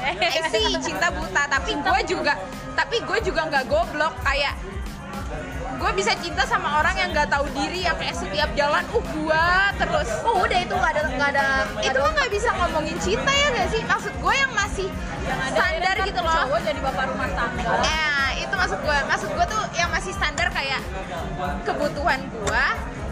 eh 0.07 0.43
sih 0.47 0.63
cinta 0.87 1.07
buta. 1.11 1.41
Tapi 1.51 1.71
gue 1.75 1.99
juga 2.07 2.33
tapi 2.73 3.03
gue 3.03 3.19
juga 3.21 3.41
nggak 3.51 3.65
goblok. 3.67 4.15
Kayak 4.23 4.55
gue 5.77 5.91
bisa 5.93 6.15
cinta 6.17 6.41
sama 6.47 6.81
orang 6.81 6.95
yang 6.97 7.09
nggak 7.13 7.29
tahu 7.29 7.45
diri 7.53 7.85
yang 7.85 7.93
kayak 7.99 8.15
setiap 8.15 8.49
jalan 8.55 8.81
uh 8.89 9.05
gua 9.19 9.75
terus. 9.75 10.09
Oh 10.23 10.41
udah 10.41 10.59
itu 10.63 10.73
nggak 10.73 10.91
ada 10.95 11.01
nggak 11.11 11.29
ada 11.35 11.47
itu 11.83 11.97
mah 11.99 12.11
nggak 12.15 12.31
bisa 12.31 12.49
ngomongin 12.55 12.97
cinta 12.97 13.29
ya 13.29 13.47
gak 13.53 13.69
sih? 13.75 13.81
Maksud 13.83 14.13
gue 14.17 14.33
yang 14.33 14.51
masih 14.55 14.87
Yang 15.27 15.39
ada 15.43 15.51
standar 15.51 15.95
gitu 16.07 16.19
loh. 16.23 16.33
Cowok 16.47 16.59
jadi 16.63 16.79
bapak 16.79 17.05
rumah 17.11 17.29
tangga. 17.35 17.73
Eh, 17.83 18.31
itu 18.47 18.53
maksud 18.55 18.79
gue. 18.79 18.97
Maksud 19.11 19.29
gue 19.35 19.45
tuh 19.51 19.61
yang 19.75 19.89
masih 19.91 20.11
standar 20.15 20.47
kayak 20.55 20.81
kebutuhan 21.67 22.19
gue 22.31 22.65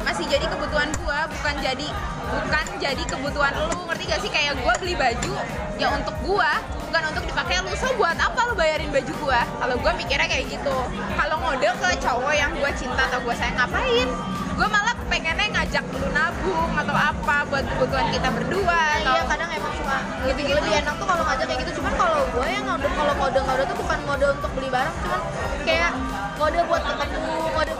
masih 0.05 0.25
jadi 0.29 0.45
kebutuhan 0.45 0.89
gue, 0.93 1.19
bukan 1.33 1.55
jadi 1.59 1.87
bukan 2.29 2.65
jadi 2.77 3.03
kebutuhan 3.09 3.53
lu. 3.57 3.89
Ngerti 3.89 4.03
gak 4.05 4.21
sih 4.21 4.31
kayak 4.31 4.53
gue 4.61 4.73
beli 4.77 4.93
baju 4.93 5.33
ya 5.81 5.87
untuk 5.91 6.15
gue, 6.21 6.51
bukan 6.87 7.01
untuk 7.09 7.23
dipakai 7.25 7.59
lu. 7.65 7.73
So 7.73 7.89
buat 7.97 8.15
apa 8.15 8.39
lu 8.47 8.53
bayarin 8.53 8.93
baju 8.93 9.11
gue? 9.11 9.39
Kalau 9.59 9.75
gue 9.81 9.91
mikirnya 9.97 10.29
kayak 10.29 10.45
gitu. 10.47 10.77
Kalau 11.17 11.35
ngode 11.41 11.69
ke 11.81 11.89
cowok 11.99 12.33
yang 12.37 12.53
gue 12.53 12.71
cinta 12.77 13.09
atau 13.09 13.19
gue 13.25 13.33
sayang 13.33 13.57
ngapain? 13.57 14.07
Gue 14.55 14.67
malah 14.71 14.95
pengennya 15.11 15.47
ngajak 15.51 15.83
lu 15.91 16.07
nabung 16.15 16.71
atau 16.73 16.95
apa 16.95 17.43
buat 17.49 17.65
kebutuhan 17.75 18.07
kita 18.13 18.29
berdua. 18.31 18.81
atau 19.01 19.13
iya 19.15 19.23
kadang 19.27 19.49
emang 19.51 19.73
suka 19.77 19.97
lebih 20.25 20.45
lebih 20.49 20.73
enak 20.81 20.93
tuh 20.97 21.07
kalau 21.07 21.23
ngajak 21.27 21.45
kayak 21.45 21.59
gitu 21.67 21.71
cuman 21.79 21.93
kalau 21.99 22.21
gue 22.25 22.47
yang 22.49 22.65
ngode 22.65 22.87
kalau 22.89 23.13
kode 23.19 23.39
kode 23.43 23.63
tuh 23.69 23.77
bukan 23.77 23.99
ngode 24.07 24.25
untuk 24.33 24.51
beli 24.57 24.69
barang 24.73 24.95
cuman 25.05 25.21
kayak 25.67 25.91
ngode 26.35 26.59
buat 26.65 26.83
ketemu 26.83 27.33
ngode 27.53 27.73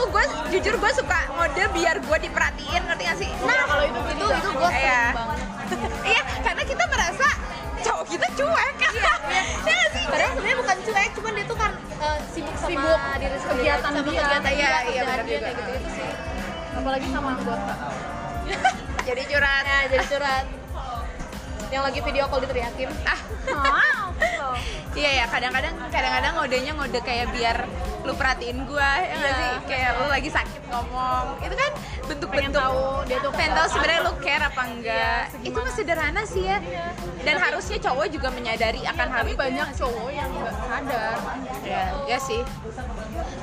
itu 0.00 0.08
gue 0.08 0.24
jujur 0.50 0.74
gue 0.74 0.90
suka 0.96 1.20
mode 1.30 1.64
biar 1.70 1.96
gue 2.00 2.18
diperhatiin 2.22 2.82
ngerti 2.82 3.02
gak 3.04 3.18
sih? 3.20 3.28
nah 3.38 3.68
kalau 3.68 3.84
itu 3.84 3.98
itu 4.08 4.24
itu 4.32 4.48
gue 4.50 4.70
Iya. 4.72 5.02
iya, 6.08 6.22
karena 6.40 6.62
kita 6.64 6.84
merasa 6.86 7.28
cowok 7.80 8.04
kita 8.08 8.26
cuek 8.32 8.72
kan? 8.76 8.92
Iya, 8.92 9.12
iya. 9.28 9.42
Iya 9.70 9.82
sih. 9.92 10.04
padahal 10.08 10.30
sebenarnya 10.32 10.56
bukan 10.56 10.76
cuek 10.82 11.08
cuman 11.12 11.32
dia 11.34 11.44
tuh 11.44 11.58
kan 11.58 11.72
eh, 11.76 12.18
sibuk 12.32 12.56
sama 12.56 12.68
Sibuk 12.70 12.98
diri 13.14 13.36
sendiri 13.36 13.44
kegiatan 13.60 13.80
sama 13.84 14.00
dia. 14.00 14.08
kegiatan 14.16 14.40
Iya, 14.42 14.68
dia 14.72 14.88
iya, 14.88 15.02
benar 15.04 15.20
dia 15.22 15.38
kayak 15.38 15.54
gitu 15.54 15.70
itu 15.74 15.88
sih 15.92 16.08
apalagi 16.72 17.06
sama 17.06 17.28
anggota 17.30 17.74
Jadi 19.10 19.22
curhat. 19.26 19.62
nah 19.62 19.82
jadi 19.86 20.04
curhat 20.06 20.44
yang 21.68 21.82
lagi 21.82 22.00
video 22.00 22.24
call 22.26 22.40
diteriakin 22.40 22.88
Ah, 23.04 23.20
wow 23.46 23.99
iya 24.94 25.10
ya. 25.22 25.24
Kadang-kadang, 25.30 25.74
kadang-kadang 25.90 26.32
ngodenya 26.36 26.72
ngode 26.74 27.00
kayak 27.02 27.26
biar 27.32 27.56
lu 28.00 28.12
perhatiin 28.16 28.64
gue, 28.64 28.90
ya 28.96 29.14
nggak 29.16 29.34
Iya. 29.34 29.40
sih? 29.40 29.52
Kayak 29.68 29.90
lu 30.00 30.04
lagi 30.08 30.30
sakit 30.32 30.62
ngomong. 30.72 31.26
Itu 31.44 31.54
kan 31.54 31.70
bentuk-bentuk 32.10 32.58
tahu 32.58 33.06
dia 33.06 33.18
tuh 33.22 33.30
pengen 33.30 33.52
tahu 33.54 33.66
sebenarnya 33.70 34.00
lu 34.02 34.12
care 34.18 34.42
apa 34.42 34.62
enggak 34.66 35.22
Iya, 35.30 35.46
itu 35.46 35.58
mah 35.62 35.72
sederhana 35.78 36.22
sih 36.26 36.42
ya 36.42 36.58
dan 37.22 37.36
harusnya 37.38 37.78
cowok 37.78 38.06
juga 38.10 38.28
menyadari 38.34 38.82
akan 38.82 39.06
hal 39.14 39.22
tapi 39.22 39.30
itu 39.30 39.38
banyak 39.38 39.68
cowok 39.78 40.10
yang 40.10 40.30
nggak 40.34 40.54
sadar 40.58 41.16
ya, 41.62 41.82
ya 42.10 42.18
sih 42.18 42.42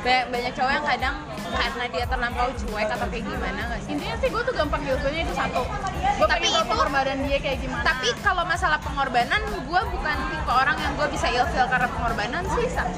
banyak, 0.03 0.25
banyak 0.27 0.51
cowok 0.51 0.71
yang 0.75 0.86
kadang 0.86 1.15
karena 1.49 1.86
dia 1.88 2.05
terlampau 2.05 2.47
cuek 2.53 2.89
atau 2.89 3.07
kayak 3.07 3.25
gimana 3.25 3.60
nggak 3.65 3.79
sih 3.79 3.91
intinya 3.91 4.15
sih 4.17 4.29
gue 4.29 4.41
tuh 4.41 4.53
gampang 4.53 4.81
ilfilnya 4.83 5.21
itu 5.21 5.33
satu 5.33 5.62
gue 5.63 6.27
Tapi 6.27 6.47
itu- 6.47 6.65
pengorbanan 6.65 7.17
dia 7.23 7.38
kayak 7.38 7.60
gimana 7.60 7.83
tapi 7.83 8.10
kalau 8.19 8.43
masalah 8.43 8.79
pengorbanan 8.79 9.39
gue 9.41 9.81
bukan 9.88 10.17
tipe 10.27 10.51
orang 10.53 10.77
yang 10.77 10.93
gue 10.93 11.07
bisa 11.10 11.27
ilfil 11.29 11.65
karena 11.65 11.88
pengorbanan 11.89 12.43
sih 12.49 12.67
Sa. 12.67 12.83
kan 12.83 12.89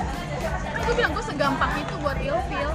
gue 0.80 0.94
bilang 0.96 1.12
gue 1.12 1.24
segampang 1.24 1.72
itu 1.76 1.94
buat 1.98 2.18
ilfil 2.18 2.70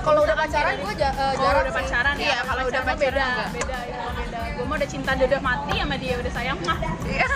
kalau 0.00 0.20
udah 0.22 0.34
pacaran 0.34 0.74
gue 0.76 0.92
ja, 0.96 1.10
kalau 1.12 1.34
jarang 1.36 1.60
udah 1.60 1.68
sih. 1.68 1.78
pacaran 1.78 2.14
ya 2.14 2.24
Iya, 2.26 2.38
kalau 2.42 2.62
udah 2.64 2.82
pacaran 2.82 2.98
beda 2.98 3.24
enggak. 3.26 3.48
beda 3.52 3.78
ya 3.78 3.98
beda 4.10 4.40
gue 4.50 4.64
mau 4.66 4.76
udah 4.76 4.88
cinta 4.88 5.10
udah 5.14 5.40
mati 5.40 5.74
sama 5.76 5.96
dia 5.96 6.14
udah 6.16 6.32
sayang 6.32 6.58
mah 6.60 6.78
Iya. 7.06 7.26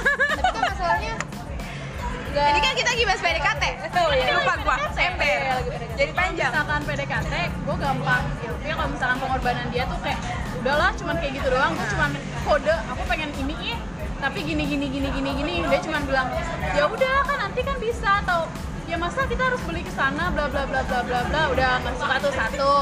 Tapi 2.35 2.42
kan 2.42 2.51
nggak 2.51 2.51
ini 2.51 2.61
kan 2.66 2.75
kita 2.75 2.90
lagi 2.90 3.05
bahas 3.07 3.20
PDKT. 3.23 3.64
Oh, 3.94 4.11
iya. 4.11 4.35
lupa 4.35 4.55
gue 4.59 4.77
ember. 5.07 5.38
PDKT. 5.38 5.83
jadi 5.94 6.12
panjang. 6.18 6.51
misalkan 6.51 6.81
PDKT 6.83 7.33
gue 7.62 7.77
gampang 7.79 8.25
ilfil 8.42 8.75
kalau 8.75 8.90
misalkan 8.90 9.16
pengorbanan 9.23 9.66
dia 9.70 9.85
tuh 9.87 9.99
kayak 10.03 10.18
udahlah 10.59 10.90
cuman 10.99 11.14
kayak 11.23 11.33
gitu 11.38 11.49
doang. 11.55 11.73
Gue 11.79 11.87
cuman 11.94 12.11
kode 12.42 12.77
aku 12.90 13.03
pengen 13.07 13.31
ini 13.38 13.55
ih. 13.70 13.79
Tapi 14.18 14.38
gini 14.42 14.64
gini 14.66 14.87
gini 14.90 15.09
gini 15.14 15.31
gini 15.31 15.55
dia 15.62 15.81
cuman 15.85 16.03
bilang 16.11 16.29
ya 16.75 16.85
udah 16.90 17.16
kan 17.23 17.38
nanti 17.38 17.61
kan 17.62 17.77
bisa. 17.79 18.11
Atau 18.27 18.51
ya 18.90 18.97
masa 18.99 19.20
kita 19.31 19.42
harus 19.55 19.62
beli 19.62 19.87
ke 19.87 19.92
sana 19.94 20.35
bla 20.35 20.51
bla 20.51 20.66
bla 20.66 20.83
bla 20.83 21.01
bla 21.07 21.20
bla. 21.31 21.42
Udah 21.55 21.70
nggak 21.87 21.94
suka 22.03 22.16
tuh 22.18 22.35
satu. 22.35 22.75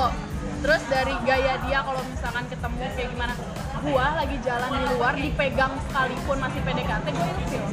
Terus 0.65 0.83
dari 0.89 1.13
gaya 1.29 1.61
dia 1.69 1.85
kalau 1.85 2.01
misalkan 2.09 2.49
ketemu 2.49 2.87
kayak 2.97 3.09
gimana 3.13 3.35
gua 3.83 4.15
lagi 4.15 4.39
jalan 4.47 4.71
di 4.71 4.83
luar 4.95 5.13
dipegang 5.19 5.75
sekalipun 5.91 6.39
masih 6.39 6.61
PDKT 6.63 7.07
gue 7.11 7.27
ilfil 7.35 7.67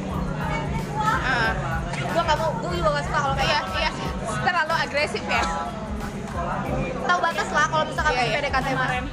Ah, 1.20 1.52
gue 1.94 2.22
mau 2.24 2.48
gue 2.58 2.72
juga 2.80 2.88
nggak 2.96 3.04
suka 3.06 3.18
kalau 3.20 3.36
kayak 3.36 3.62
iya 3.76 3.90
iya. 3.92 4.10
Terlalu 4.40 4.74
agresif 4.88 5.24
ya? 5.24 5.44
Tahu 7.04 7.18
batas 7.20 7.48
lah 7.52 7.66
kalau 7.68 7.84
misalkan 7.88 8.12
masih 8.16 8.30
iya. 8.30 8.36
PDKT 8.40 8.66
mah. 8.72 8.88
Kemarin. 8.88 9.04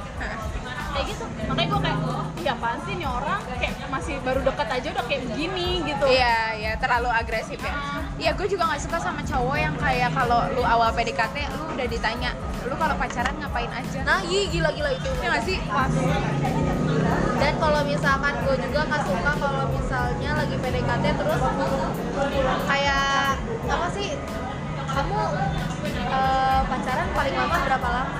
Kayak 0.88 1.06
gitu. 1.12 1.24
Makanya 1.48 1.68
gue 1.68 1.80
kayak 1.84 1.98
iya 2.38 2.52
apaan 2.56 2.78
sih 2.86 2.94
nih 2.96 3.08
orang? 3.08 3.40
Kayak 3.60 3.74
masih 3.92 4.14
baru 4.24 4.40
dekat 4.40 4.68
aja 4.72 4.88
udah 4.94 5.04
kayak 5.04 5.22
begini 5.28 5.68
gitu. 5.84 6.04
Iya, 6.08 6.38
iya. 6.56 6.72
Terlalu 6.80 7.08
agresif 7.12 7.58
ya. 7.60 7.74
Iya, 8.18 8.30
gue 8.34 8.46
juga 8.50 8.62
nggak 8.66 8.82
suka 8.82 8.98
sama 8.98 9.22
cowok 9.22 9.56
yang 9.62 9.74
kayak 9.78 10.10
kalau 10.10 10.42
lu 10.50 10.62
awal 10.66 10.90
PDKT, 10.90 11.36
lu 11.54 11.70
udah 11.70 11.86
ditanya, 11.86 12.30
lu 12.66 12.74
kalau 12.74 12.98
pacaran 12.98 13.34
ngapain 13.38 13.70
aja? 13.70 14.00
nah 14.02 14.18
iya 14.26 14.50
gila 14.50 14.74
gila 14.74 14.90
itu. 14.90 15.08
Ya 15.22 15.26
nggak 15.30 15.44
sih? 15.46 15.58
Dan 17.38 17.52
kalau 17.56 17.80
misalkan 17.82 18.34
gue 18.40 18.56
juga 18.60 18.80
nggak 18.84 19.02
suka 19.04 19.30
kalau 19.34 19.64
misalnya 19.68 20.30
lagi 20.34 20.56
PDKT 20.56 21.04
terus 21.14 21.40
kayak 22.64 23.36
apa 23.66 23.86
sih 23.90 24.08
kamu 24.88 25.18
eh, 26.08 26.60
pacaran 26.64 27.08
paling 27.12 27.34
lama 27.36 27.56
berapa 27.60 27.88
lama 27.88 28.16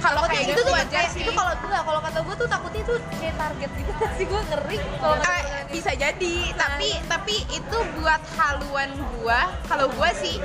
Kalau 0.00 0.24
kayak 0.24 0.48
itu 0.48 0.56
gitu 0.56 0.64
tuh 0.64 0.72
kayak 0.88 1.12
sih. 1.12 1.20
itu 1.20 1.30
kalau 1.30 1.52
enggak 1.52 1.84
kalau 1.84 2.00
kata 2.00 2.18
gue 2.18 2.34
tuh 2.34 2.48
takutnya 2.48 2.80
itu 2.80 2.94
kayak 3.12 3.36
target 3.36 3.70
gitu 3.76 3.92
sih 4.16 4.24
gue 4.24 4.40
ngeri 4.48 4.78
kalau 4.96 5.16
Eh, 5.20 5.20
gue. 5.20 5.60
bisa 5.70 5.92
jadi, 5.92 6.34
tapi 6.56 6.88
tapi 7.04 7.36
itu 7.46 7.78
buat 7.94 8.22
haluan 8.34 8.88
gua. 9.12 9.40
Kalau 9.68 9.92
gua 9.92 10.08
sih 10.16 10.40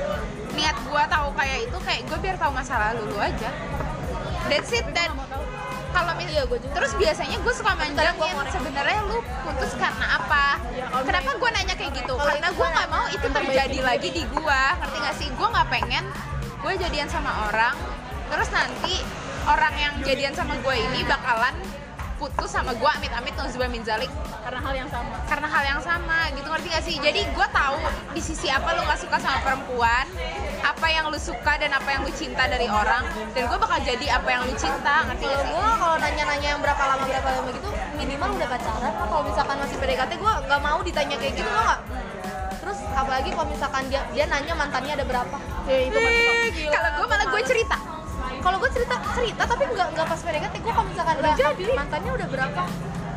niat 0.52 0.76
gua 0.86 1.08
tahu 1.08 1.32
kayak 1.34 1.66
itu 1.66 1.78
kayak 1.82 2.04
gue 2.04 2.18
biar 2.20 2.36
tahu 2.36 2.52
masa 2.52 2.76
lalu 2.84 3.08
lu 3.08 3.18
aja. 3.18 3.48
That's 4.46 4.70
it 4.70 4.92
dan 4.92 5.16
kalau 5.96 6.14
mis- 6.20 6.26
gua 6.46 6.60
juga. 6.60 6.74
terus 6.78 6.92
biasanya 7.00 7.38
gue 7.42 7.54
suka 7.56 7.72
manjangin 7.74 8.36
sebenarnya 8.52 9.00
lu 9.08 9.18
putus 9.24 9.72
karena 9.80 10.06
apa? 10.20 10.46
Ya, 10.76 10.86
kenapa 10.92 11.26
misalnya 11.26 11.40
gue 11.42 11.50
nanya 11.56 11.76
kayak 11.80 11.92
gitu? 11.96 12.14
Karena 12.20 12.50
gue 12.52 12.58
gua 12.60 12.68
nggak 12.76 12.90
mau 12.92 13.06
itu 13.10 13.28
terjadi 13.32 13.80
lagi 13.82 14.10
di 14.12 14.24
gue 14.28 14.62
ngerti 14.84 14.98
gak 15.00 15.16
sih? 15.16 15.28
Gue 15.34 15.48
nggak 15.48 15.68
pengen 15.72 16.06
gue 16.62 16.72
jadian 16.76 17.08
sama 17.10 17.32
orang. 17.50 17.76
Terus 18.30 18.50
nanti 18.52 18.96
orang 19.46 19.74
yang 19.78 19.94
jadian 20.04 20.34
sama 20.36 20.54
gue 20.60 20.76
ini 20.76 21.00
bakalan 21.08 21.56
putus 22.16 22.48
sama 22.48 22.72
gue 22.72 22.90
amit-amit 23.00 23.34
nauzubillah 23.36 23.72
min 23.72 23.84
zalik. 23.84 24.12
Karena 24.44 24.60
hal 24.62 24.74
yang 24.76 24.90
sama. 24.90 25.16
Karena 25.26 25.48
hal 25.50 25.64
yang 25.66 25.82
sama 25.82 26.18
gitu. 26.36 26.48
Ngerti 26.48 26.68
gak 26.72 26.84
sih? 26.86 26.96
Jadi 27.02 27.22
gue 27.26 27.48
tahu 27.52 27.78
di 28.14 28.22
sisi 28.22 28.48
apa 28.52 28.76
lu 28.76 28.82
nggak 28.86 29.00
suka 29.02 29.18
sama 29.20 29.40
perempuan 29.44 30.05
apa 30.66 30.88
yang 30.90 31.06
lu 31.14 31.20
suka 31.22 31.62
dan 31.62 31.70
apa 31.78 31.90
yang 31.94 32.02
lu 32.02 32.12
cinta 32.18 32.50
dari 32.50 32.66
orang. 32.66 33.06
Dan 33.38 33.46
gue 33.46 33.58
bakal 33.62 33.78
jadi 33.86 34.18
apa 34.18 34.30
yang 34.34 34.42
lu 34.50 34.54
cinta 34.58 35.06
ngerti 35.06 35.26
gak 35.30 35.40
sih? 35.46 35.50
Gue 35.54 35.72
kalau 35.78 35.98
nanya-nanya 36.02 36.48
yang 36.58 36.62
berapa 36.66 36.84
lama 36.84 37.06
berapa 37.06 37.30
lama 37.30 37.50
gitu 37.54 37.70
minimal 37.96 38.30
udah 38.34 38.48
pacaran. 38.50 38.82
Lah 38.82 39.06
kalau 39.08 39.24
misalkan 39.24 39.56
masih 39.62 39.78
PDKT 39.78 40.12
gue 40.18 40.34
nggak 40.50 40.62
mau 40.62 40.80
ditanya 40.82 41.16
kayak 41.22 41.34
gitu 41.38 41.50
nggak? 41.50 41.78
Terus 42.60 42.80
apalagi 42.98 43.30
kalau 43.30 43.48
misalkan 43.48 43.84
dia 43.94 44.02
dia 44.12 44.26
nanya 44.26 44.54
mantannya 44.58 44.94
ada 44.98 45.06
berapa. 45.06 45.38
Ya 45.70 45.78
itu 45.86 45.98
kalau 46.74 46.90
gue 46.98 47.06
malah 47.08 47.28
gue 47.30 47.42
cerita. 47.46 47.78
Kalau 48.42 48.58
gue 48.62 48.70
cerita 48.74 48.96
cerita 49.14 49.44
tapi 49.46 49.64
nggak 49.70 49.88
nggak 49.94 50.08
pas 50.10 50.20
PDKT 50.22 50.56
gue 50.66 50.74
kalau 50.74 50.88
misalkan 50.90 51.16
udah 51.22 51.34
jadi. 51.38 51.66
mantannya 51.78 52.12
udah 52.14 52.28
berapa? 52.28 52.64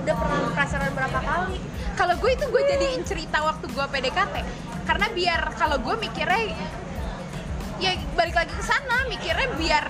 Udah 0.04 0.14
pernah 0.14 0.38
pacaran 0.52 0.92
berapa 0.92 1.18
kali? 1.20 1.58
Kalau 1.96 2.14
gue 2.14 2.30
itu 2.30 2.44
gue 2.48 2.62
jadiin 2.76 3.02
cerita 3.08 3.38
waktu 3.40 3.66
gue 3.72 3.86
PDKT. 3.88 4.36
Karena 4.88 5.06
biar 5.12 5.40
kalau 5.60 5.76
gue 5.84 5.94
mikirnya 6.00 6.56
ya 7.78 7.94
balik 8.18 8.34
lagi 8.34 8.52
ke 8.52 8.64
sana 8.66 9.06
mikirnya 9.06 9.48
biar 9.54 9.84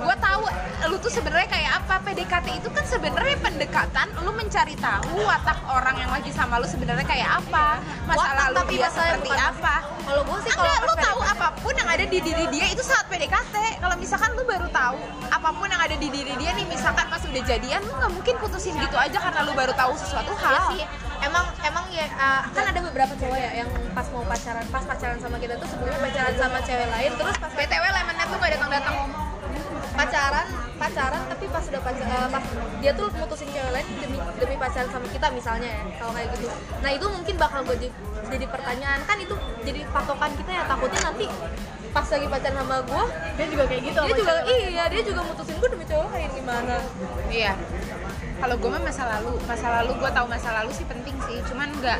gue 0.00 0.16
tahu 0.20 0.44
lu 0.92 0.96
tuh 1.00 1.12
sebenarnya 1.12 1.48
kayak 1.48 1.72
apa 1.84 1.94
PDKT 2.04 2.46
itu 2.60 2.68
kan 2.72 2.84
sebenarnya 2.84 3.36
pendekatan 3.40 4.06
lu 4.24 4.32
mencari 4.32 4.76
tahu 4.76 5.24
watak 5.24 5.60
orang 5.68 5.96
yang 6.00 6.10
lagi 6.12 6.32
sama 6.32 6.60
lu 6.60 6.68
sebenarnya 6.68 7.04
kayak 7.04 7.40
apa 7.40 7.80
masa 8.08 8.20
Watak 8.20 8.36
lalu 8.36 8.56
tapi 8.56 8.74
dia 8.76 8.88
seperti 8.92 9.32
apa 9.32 9.74
kalau 10.04 10.22
gue 10.24 10.38
sih 10.44 10.52
kalau 10.52 10.74
lu 10.84 10.94
tahu 10.96 11.20
apa 11.22 11.46
pun 11.60 11.74
yang 11.76 11.88
ada 11.88 12.04
di 12.08 12.18
diri 12.18 12.44
dia 12.50 12.66
itu 12.72 12.82
saat 12.82 13.06
PDKT. 13.06 13.54
Kalau 13.78 13.96
misalkan 14.00 14.30
lu 14.34 14.42
baru 14.42 14.66
tahu 14.74 14.98
apa 15.30 15.48
pun 15.54 15.68
yang 15.70 15.82
ada 15.82 15.94
di 15.94 16.08
diri 16.10 16.34
dia 16.34 16.50
nih, 16.56 16.66
misalkan 16.66 17.06
pas 17.06 17.22
udah 17.22 17.42
jadian, 17.46 17.80
lu 17.86 17.92
nggak 17.94 18.12
mungkin 18.12 18.34
putusin 18.42 18.74
gitu 18.74 18.96
aja 18.98 19.18
karena 19.22 19.40
lu 19.46 19.52
baru 19.54 19.70
tahu 19.76 19.92
sesuatu 19.94 20.32
ya 20.34 20.42
hal. 20.42 20.66
sih 20.74 21.09
emang 21.20 21.46
emang 21.60 21.84
ya 21.92 22.06
uh, 22.16 22.42
kan 22.50 22.64
ada 22.72 22.80
beberapa 22.80 23.12
cowok 23.16 23.38
ya 23.38 23.50
yang 23.64 23.70
pas 23.92 24.06
mau 24.12 24.24
pacaran 24.24 24.64
pas 24.72 24.84
pacaran 24.84 25.18
sama 25.20 25.36
kita 25.36 25.54
tuh 25.60 25.68
sebelumnya 25.68 26.00
pacaran 26.00 26.34
sama 26.36 26.58
cewek 26.64 26.88
lain 26.88 27.10
terus 27.16 27.36
pas 27.36 27.52
BTW 27.52 27.84
lemonnya 27.92 28.24
tuh 28.26 28.38
gak 28.40 28.52
datang-datang. 28.56 28.96
pacaran 29.90 30.46
pacaran 30.80 31.22
tapi 31.28 31.44
pas 31.52 31.64
udah 31.66 31.82
pacar 31.84 32.06
uh, 32.08 32.28
pas 32.32 32.44
dia 32.80 32.92
tuh 32.96 33.06
mutusin 33.20 33.48
cewek 33.52 33.72
lain 33.74 33.86
demi 34.00 34.16
demi 34.40 34.56
pacaran 34.56 34.88
sama 34.88 35.06
kita 35.12 35.26
misalnya 35.28 35.68
ya 35.68 35.82
kalau 36.00 36.12
kayak 36.16 36.28
gitu 36.40 36.48
nah 36.80 36.90
itu 36.94 37.06
mungkin 37.10 37.34
bakal 37.36 37.60
gue 37.68 37.76
jadi, 37.76 37.88
jadi 38.32 38.46
pertanyaan 38.48 39.00
kan 39.04 39.16
itu 39.20 39.34
jadi 39.66 39.80
patokan 39.92 40.30
kita 40.40 40.50
ya 40.56 40.62
takutnya 40.64 41.00
nanti 41.04 41.26
pas 41.90 42.06
lagi 42.06 42.26
pacaran 42.32 42.56
sama 42.64 42.76
gue 42.86 43.02
dia 43.36 43.46
juga 43.50 43.64
kayak 43.68 43.82
gitu 43.82 44.00
dia 44.00 44.08
sama 44.08 44.16
juga 44.16 44.32
cewek. 44.40 44.56
iya 44.72 44.84
dia 44.88 45.02
juga 45.04 45.20
mutusin 45.26 45.56
gue 45.58 45.68
demi 45.68 45.84
cowok 45.84 46.08
lain 46.16 46.30
gimana 46.32 46.76
Iya. 47.30 47.52
Kalau 48.40 48.56
gue 48.56 48.70
mah 48.72 48.80
masa 48.80 49.04
lalu, 49.04 49.36
masa 49.44 49.66
lalu 49.68 49.92
gue 50.00 50.10
tahu 50.16 50.26
masa 50.26 50.48
lalu 50.56 50.70
sih 50.72 50.88
penting 50.88 51.12
sih. 51.28 51.38
Cuman 51.44 51.68
nggak 51.76 51.98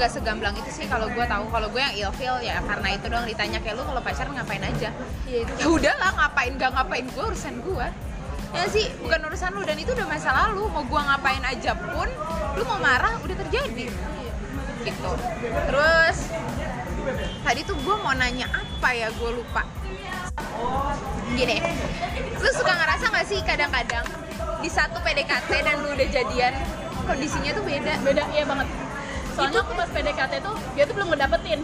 nggak 0.00 0.08
segamblang 0.08 0.56
itu 0.56 0.70
sih 0.72 0.88
kalau 0.88 1.04
gue 1.12 1.24
tahu. 1.28 1.44
Kalau 1.52 1.68
gue 1.68 1.80
yang 1.84 1.94
ilfeel 2.08 2.40
ya 2.40 2.64
karena 2.64 2.88
itu 2.96 3.06
doang. 3.12 3.28
Ditanya 3.28 3.60
kayak 3.60 3.76
lu 3.76 3.84
kalau 3.84 4.00
pacaran 4.00 4.32
ngapain 4.32 4.64
aja. 4.64 4.88
iya 5.28 5.38
itu 5.44 5.52
ya 5.60 5.66
udahlah 5.68 6.10
ngapain 6.16 6.52
gak 6.56 6.70
ngapain 6.72 7.04
gue 7.04 7.24
urusan 7.28 7.54
gue 7.60 7.86
ya 8.52 8.64
sih 8.72 8.88
bukan 9.04 9.20
urusan 9.28 9.50
lu. 9.52 9.62
Dan 9.68 9.76
itu 9.76 9.90
udah 9.92 10.06
masa 10.08 10.30
lalu. 10.32 10.64
Mau 10.72 10.84
gua 10.88 11.00
ngapain 11.12 11.44
aja 11.44 11.76
pun 11.76 12.08
lu 12.56 12.62
mau 12.64 12.80
marah 12.80 13.20
udah 13.20 13.36
terjadi. 13.44 13.86
Gitu. 14.82 15.10
Terus 15.68 16.18
tadi 17.44 17.60
tuh 17.68 17.76
gue 17.76 17.96
mau 18.00 18.16
nanya 18.16 18.48
apa 18.48 18.88
ya 18.96 19.12
gue 19.12 19.30
lupa. 19.36 19.68
Gini 21.36 21.60
lu 22.42 22.48
suka 22.50 22.72
ngerasa 22.74 23.12
gak 23.12 23.26
sih 23.28 23.38
kadang-kadang 23.44 24.02
di 24.62 24.70
satu 24.70 25.02
PDKT 25.02 25.50
dan 25.66 25.82
lu 25.82 25.90
udah 25.90 26.08
jadian 26.08 26.54
kondisinya 27.04 27.50
tuh 27.52 27.64
beda. 27.66 27.92
Beda 28.00 28.22
iya 28.30 28.44
banget. 28.46 28.68
Soalnya 29.34 29.60
aku 29.66 29.72
pas 29.74 29.90
PDKT 29.90 30.32
tuh 30.40 30.54
dia 30.78 30.84
tuh 30.86 30.94
belum 30.94 31.10
ngedapetin. 31.10 31.60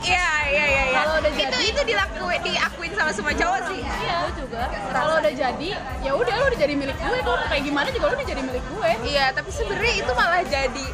Iya 0.00 0.32
iya 0.48 0.64
iya 0.64 0.82
iya. 0.90 0.96
Kalau 0.96 1.20
udah 1.20 1.28
itu 1.30 1.40
jadi- 1.44 1.68
itu 1.70 1.82
dilakuin 1.84 2.40
diakuin 2.40 2.92
sama 2.96 3.12
semua 3.12 3.32
cowok 3.36 3.60
sih. 3.68 3.80
Iya 3.84 4.14
gue 4.24 4.32
juga. 4.40 4.62
Kalau 4.90 5.14
udah 5.20 5.32
jadi 5.36 5.70
ya 6.00 6.12
udah 6.16 6.34
lu 6.40 6.44
udah 6.50 6.58
jadi 6.58 6.74
milik 6.74 6.96
gue 6.96 7.18
tuh 7.20 7.36
kayak 7.52 7.62
gimana 7.68 7.88
juga 7.92 8.04
lu 8.08 8.14
udah 8.16 8.28
jadi 8.32 8.42
milik 8.42 8.64
gue. 8.64 8.90
Iya, 9.04 9.24
tapi 9.36 9.50
sebenarnya 9.52 9.94
itu 10.00 10.12
malah 10.16 10.42
jadi 10.48 10.86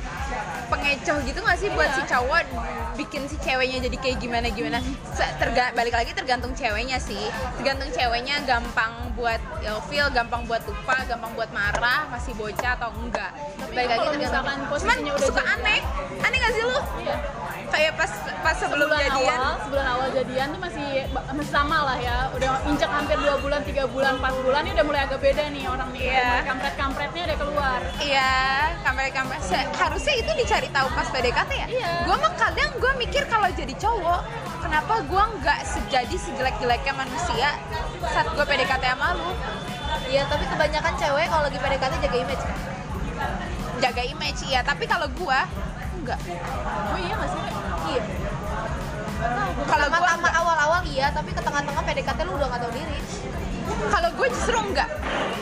pengecoh 0.67 1.19
gitu 1.25 1.39
gak 1.43 1.59
sih 1.59 1.69
buat 1.73 1.91
Iya. 1.91 1.97
si 1.97 2.03
cowok 2.11 2.43
bikin 2.97 3.23
si 3.29 3.37
ceweknya 3.45 3.79
jadi 3.87 3.97
kayak 4.01 4.17
gimana 4.19 4.49
gimana. 4.49 4.79
Terga 5.37 5.71
balik 5.77 5.95
lagi 5.95 6.17
tergantung 6.17 6.57
ceweknya 6.57 6.97
sih. 6.97 7.29
Tergantung 7.61 7.93
ceweknya 7.93 8.41
gampang 8.49 9.13
buat 9.13 9.41
feel, 9.89 10.09
gampang 10.13 10.49
buat 10.49 10.65
lupa, 10.65 11.05
gampang 11.05 11.33
buat 11.37 11.51
marah, 11.53 12.09
masih 12.09 12.33
bocah 12.37 12.73
atau 12.81 12.93
enggak. 12.97 13.33
Balik 13.69 13.89
lagi 13.97 14.07
tergantung. 14.17 14.65
Cuman 14.65 14.99
suka 15.21 15.43
aneh. 15.45 15.81
Aneh 16.25 16.37
gak 16.41 16.53
sih 16.57 16.63
lu? 16.65 16.79
iya 17.05 17.17
Kayak 17.67 17.93
pas 17.95 18.13
pas 18.41 18.55
sebelum 18.55 18.87
sebulan 18.87 19.05
jadian. 19.11 19.37
awal 19.37 19.55
sebulan 19.61 19.87
awal 19.89 20.09
jadian 20.11 20.47
tuh 20.49 20.61
masih 20.61 20.89
masih 21.13 21.51
sama 21.51 21.79
lah 21.83 21.99
ya 21.99 22.31
udah 22.31 22.49
injak 22.65 22.89
hampir 22.89 23.17
dua 23.17 23.37
bulan 23.37 23.61
tiga 23.61 23.85
bulan 23.85 24.17
empat 24.17 24.33
bulan 24.39 24.63
ini 24.63 24.73
udah 24.73 24.87
mulai 24.87 25.01
agak 25.03 25.19
beda 25.19 25.43
nih 25.49 25.65
orang 25.67 25.89
nih 25.91 26.03
Iya. 26.07 26.31
kampret 26.45 26.75
kampretnya 26.75 27.23
udah 27.25 27.37
keluar 27.37 27.79
Iya, 27.99 28.33
kamera-kamera. 28.81 29.41
Se- 29.41 29.69
Harusnya 29.73 30.15
itu 30.17 30.31
dicari 30.33 30.69
tahu 30.69 30.89
pas 30.91 31.07
PDKT 31.07 31.51
ya. 31.53 31.67
Iya. 31.69 31.91
Gue 32.05 32.17
mah 32.17 32.33
kadang 32.35 32.71
gue 32.77 32.93
mikir 32.97 33.23
kalau 33.27 33.49
jadi 33.51 33.75
cowok, 33.75 34.21
kenapa 34.61 34.95
gue 35.03 35.23
nggak 35.37 35.61
sejadi 35.65 36.17
sejelek-jeleknya 36.17 36.93
manusia 36.93 37.49
saat 38.05 38.29
gue 38.29 38.45
PDKT 38.45 38.85
sama 38.87 39.09
lu? 39.13 39.31
iya 40.07 40.23
tapi 40.25 40.47
kebanyakan 40.47 40.95
cewek 40.95 41.27
kalau 41.27 41.43
lagi 41.45 41.59
PDKT 41.59 41.93
jaga 42.01 42.19
image 42.21 42.39
kan 42.41 42.59
Jaga 43.77 44.03
image, 44.05 44.41
iya. 44.45 44.61
Tapi 44.63 44.85
kalau 44.85 45.05
gue 45.07 45.39
enggak. 45.97 46.21
oh 46.87 46.97
iya 46.97 47.13
nggak 47.13 47.29
sih 47.29 47.43
iya. 47.91 48.03
Kalau 49.67 49.87
gue 49.89 49.97
Pertama-tama 49.97 50.29
awal-awal 50.33 50.81
iya 50.87 51.07
tapi 51.13 51.31
ke 51.33 51.41
tengah-tengah 51.41 51.83
PDKT 51.83 52.19
lu 52.29 52.33
udah 52.37 52.47
gak 52.53 52.61
tau 52.63 52.73
diri. 52.73 52.99
Kalau 53.67 54.11
gue 54.15 54.27
justru 54.31 54.59
enggak. 54.59 54.91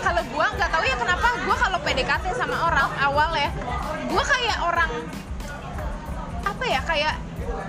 Kalau 0.00 0.22
gue 0.24 0.46
nggak 0.56 0.70
tahu 0.72 0.84
ya 0.84 0.96
kenapa 0.96 1.28
gue 1.40 1.56
kalau 1.56 1.78
PDKT 1.80 2.24
sama 2.36 2.56
orang 2.68 2.88
awal 3.00 3.30
ya, 3.36 3.50
gue 4.04 4.22
kayak 4.24 4.58
orang 4.64 4.90
apa 6.44 6.64
ya 6.68 6.80
kayak 6.84 7.14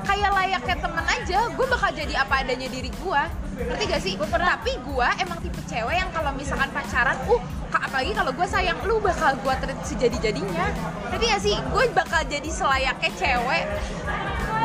kayak 0.04 0.32
layaknya 0.32 0.76
temen 0.78 1.06
aja 1.08 1.40
gue 1.52 1.66
bakal 1.68 1.90
jadi 1.96 2.14
apa 2.22 2.34
adanya 2.44 2.68
diri 2.68 2.92
gue 2.92 3.22
ngerti 3.56 3.84
gak 3.88 4.02
sih? 4.04 4.14
Tapi 4.20 4.72
gue 4.84 5.08
emang 5.24 5.40
tipe 5.40 5.62
cewek 5.64 5.96
yang 5.96 6.12
kalau 6.12 6.32
misalkan 6.36 6.68
pacaran 6.76 7.16
uh 7.28 7.42
apalagi 7.76 8.12
kalau 8.16 8.32
gue 8.32 8.48
sayang 8.48 8.80
lu 8.88 9.00
bakal 9.04 9.36
gue 9.40 9.54
treat 9.64 9.80
sejadi 9.84 10.18
jadinya 10.32 10.68
ngerti 11.12 11.26
gak 11.32 11.42
sih? 11.44 11.56
Gue 11.72 11.88
bakal 11.96 12.24
jadi 12.28 12.50
selayaknya 12.52 13.12
cewek 13.16 13.64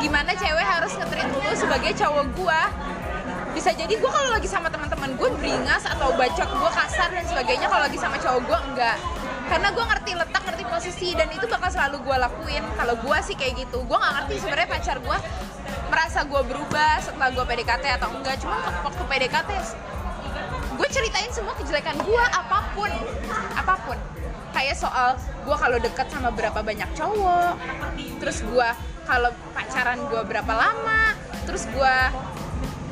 gimana 0.01 0.33
cewek 0.33 0.65
harus 0.65 0.97
ngetreat 0.97 1.29
lu 1.29 1.53
sebagai 1.53 1.93
cowok 1.93 2.25
gue 2.33 2.61
bisa 3.53 3.69
jadi 3.77 3.93
gue 3.93 4.09
kalau 4.09 4.33
lagi 4.33 4.49
sama 4.49 4.73
teman-teman 4.73 5.13
gue 5.13 5.29
beringas 5.37 5.85
atau 5.85 6.09
bacot 6.17 6.49
gue 6.49 6.71
kasar 6.71 7.11
dan 7.11 7.25
sebagainya. 7.27 7.67
Kalau 7.67 7.83
lagi 7.83 7.99
sama 7.99 8.15
cowok 8.17 8.41
gue 8.47 8.59
enggak. 8.71 8.97
Karena 9.51 9.67
gue 9.75 9.85
ngerti 9.85 10.11
letak 10.15 10.43
ngerti 10.47 10.63
posisi 10.71 11.09
dan 11.13 11.27
itu 11.29 11.45
bakal 11.51 11.67
selalu 11.67 11.99
gue 12.01 12.15
lakuin. 12.15 12.63
Kalau 12.79 12.95
gue 12.95 13.17
sih 13.21 13.35
kayak 13.35 13.67
gitu. 13.67 13.83
Gue 13.83 13.97
nggak 13.99 14.13
ngerti 14.23 14.33
sebenarnya 14.39 14.67
pacar 14.71 14.97
gue 15.03 15.17
merasa 15.91 16.19
gue 16.23 16.41
berubah 16.47 16.93
setelah 17.03 17.29
gue 17.35 17.43
PDKT 17.43 17.85
atau 17.99 18.09
enggak. 18.15 18.39
Cuma 18.39 18.57
waktu 18.87 19.03
PDKT 19.03 19.51
gue 20.71 20.87
ceritain 20.87 21.29
semua 21.35 21.53
kejelekan 21.59 21.99
gue 21.99 22.23
apa 22.31 22.71
pun. 22.71 22.91
Apa 23.59 23.75
pun 23.83 23.99
kayak 24.51 24.75
soal 24.77 25.15
gue 25.17 25.55
kalau 25.57 25.77
deket 25.79 26.07
sama 26.11 26.29
berapa 26.31 26.59
banyak 26.61 26.89
cowok 26.95 27.55
terus 28.21 28.43
gue 28.45 28.69
kalau 29.07 29.31
pacaran 29.55 29.99
gue 30.07 30.21
berapa 30.27 30.53
lama 30.53 31.15
terus 31.47 31.65
gue 31.71 31.95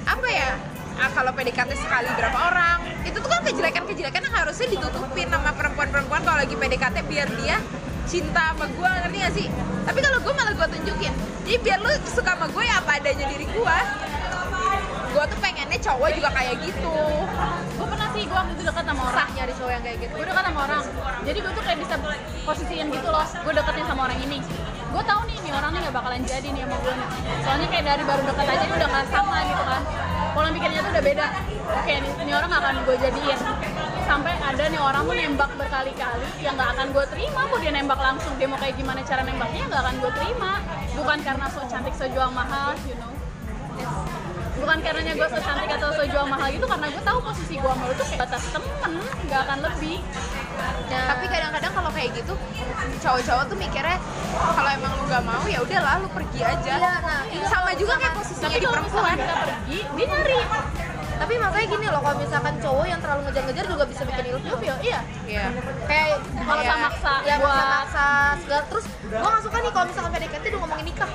apa 0.09 0.27
ya 0.27 0.57
ah, 0.99 1.09
kalau 1.13 1.31
PDKT 1.31 1.71
sekali 1.77 2.09
berapa 2.17 2.37
orang 2.49 2.77
itu 3.05 3.17
tuh 3.21 3.29
kan 3.29 3.45
kejelekan-kejelekan 3.45 4.21
yang 4.25 4.35
harusnya 4.35 4.67
ditutupin 4.73 5.27
sama 5.29 5.51
perempuan-perempuan 5.53 6.21
kalau 6.25 6.39
lagi 6.41 6.55
PDKT 6.57 6.97
biar 7.05 7.29
dia 7.39 7.57
cinta 8.09 8.57
sama 8.57 8.65
gue 8.65 8.89
ngerti 8.89 9.17
gak 9.21 9.33
sih? 9.37 9.47
Tapi 9.85 9.99
kalau 10.01 10.17
gue 10.17 10.33
malah 10.33 10.53
gue 10.57 10.67
tunjukin 10.73 11.13
jadi 11.45 11.57
biar 11.65 11.79
lu 11.81 11.89
suka 12.05 12.37
sama 12.37 12.45
gue 12.45 12.61
ya 12.61 12.77
apa 12.77 13.01
adanya 13.01 13.25
diri 13.25 13.49
gue 13.49 13.77
gue 15.09 15.23
tuh 15.25 15.37
pengennya 15.41 15.79
cowok 15.81 16.09
juga 16.13 16.29
kayak 16.31 16.55
gitu. 16.61 16.97
Gue 17.75 17.87
pernah 17.89 18.07
sih 18.13 18.23
gue 18.29 18.37
waktu 18.37 18.53
itu 18.53 18.63
dekat 18.63 18.85
sama 18.85 19.01
orang. 19.09 19.17
Sah 19.17 19.29
nyari 19.33 19.53
cowok 19.57 19.71
yang 19.73 19.83
kayak 19.83 19.97
gitu. 20.05 20.13
Gue 20.13 20.27
dekat 20.29 20.43
sama 20.45 20.59
orang. 20.69 20.83
Jadi 21.25 21.37
gue 21.41 21.51
tuh 21.53 21.63
kayak 21.65 21.79
bisa 21.81 21.95
posisiin 22.45 22.87
gitu 22.93 23.07
loh. 23.09 23.25
Gue 23.25 23.53
deketin 23.57 23.85
sama 23.89 24.01
orang 24.05 24.19
ini. 24.21 24.37
Gue 24.89 25.03
tahu 25.05 25.21
nih 25.29 25.37
nih 25.45 25.53
orang 25.53 25.69
nih 25.73 25.79
gak 25.85 25.95
bakalan 26.01 26.21
jadi 26.25 26.47
nih 26.49 26.61
sama 26.65 26.77
gue 26.81 26.93
nih. 26.93 27.09
Soalnya 27.45 27.67
kayak 27.69 27.85
dari 27.85 28.03
baru 28.05 28.21
deket 28.25 28.45
aja 28.45 28.63
ini 28.65 28.73
udah 28.73 28.89
gak 28.89 29.05
sama 29.09 29.37
gitu 29.45 29.63
kan. 29.65 29.81
Pola 30.29 30.49
pikirnya 30.53 30.79
tuh 30.81 30.91
udah 30.93 31.03
beda. 31.05 31.25
Oke 31.69 31.93
nih, 32.01 32.11
ini 32.25 32.31
orang 32.33 32.49
gak 32.49 32.61
akan 32.61 32.75
gue 32.85 32.95
jadiin. 32.97 33.39
Sampai 34.09 34.33
ada 34.41 34.63
nih 34.65 34.81
orang 34.81 35.03
tuh 35.05 35.15
nembak 35.17 35.51
berkali-kali 35.57 36.27
yang 36.41 36.53
gak 36.57 36.69
akan 36.73 36.87
gue 36.89 37.05
terima. 37.13 37.41
Mau 37.49 37.57
dia 37.61 37.71
nembak 37.73 37.99
langsung? 38.01 38.33
Dia 38.41 38.47
mau 38.49 38.57
kayak 38.57 38.75
gimana 38.77 39.01
cara 39.05 39.21
nembaknya 39.21 39.63
gak 39.69 39.81
akan 39.85 39.95
gue 40.01 40.11
terima. 40.17 40.51
Bukan 40.97 41.17
karena 41.21 41.45
so 41.53 41.61
cantik 41.69 41.93
so 41.93 42.05
jual 42.09 42.29
mahal 42.33 42.73
you 42.89 42.97
know 42.97 43.18
bukan 44.59 44.77
karenanya 44.83 45.13
gue 45.15 45.27
so 45.31 45.39
cantik 45.39 45.71
atau 45.71 45.89
so 45.95 46.03
jual 46.05 46.25
mahal 46.27 46.47
gitu 46.51 46.65
karena 46.67 46.87
gue 46.91 47.03
tahu 47.03 47.19
posisi 47.23 47.53
gue 47.57 47.71
sama 47.71 47.83
lu 47.87 47.93
tuh 47.95 48.05
kayak 48.11 48.19
batas 48.27 48.43
temen 48.51 48.91
nggak 49.27 49.41
akan 49.47 49.57
lebih. 49.63 49.97
Nah, 50.89 51.03
tapi 51.15 51.25
kadang-kadang 51.31 51.71
kalau 51.71 51.91
kayak 51.93 52.09
gitu 52.17 52.33
cowok-cowok 52.99 53.43
tuh 53.47 53.57
mikirnya 53.57 53.97
kalau 54.35 54.69
emang 54.69 54.91
lu 54.99 55.03
gak 55.07 55.23
mau 55.23 55.43
ya 55.47 55.59
udahlah 55.63 56.03
lu 56.03 56.09
pergi 56.11 56.39
aja. 56.43 56.73
Iya, 56.75 56.93
nah, 56.99 57.21
iya, 57.31 57.45
sama 57.47 57.71
juga 57.77 57.93
kayak 57.95 58.13
posisinya 58.17 58.49
tapi 58.51 58.59
di 58.59 58.67
perempuan. 58.67 59.15
kita 59.15 59.35
pergi 59.39 59.79
dia 59.95 60.05
nyari. 60.09 60.39
Tapi 61.19 61.33
makanya 61.35 61.67
gini 61.67 61.87
loh 61.91 61.99
kalau 61.99 62.15
misalkan 62.15 62.55
cowok 62.63 62.85
yang 62.87 62.99
terlalu 63.03 63.21
ngejar-ngejar 63.27 63.65
juga 63.67 63.83
bisa 63.91 64.01
bikin 64.07 64.23
ilfil 64.31 64.49
Ilfil, 64.55 64.75
iya. 64.79 64.99
Iya. 65.27 65.45
kayak 65.83 66.07
maksa-maksa 66.47 67.13
ya 67.27 67.35
buat 67.43 67.51
maksa-maksa 67.51 68.07
segala. 68.39 68.63
Terus 68.71 68.85
gue 69.03 69.29
gak 69.29 69.43
suka 69.43 69.57
nih 69.59 69.71
kalau 69.75 69.85
misalkan 69.91 70.11
PDKT 70.15 70.43
udah 70.47 70.59
ngomongin 70.63 70.85
nikah 70.87 71.11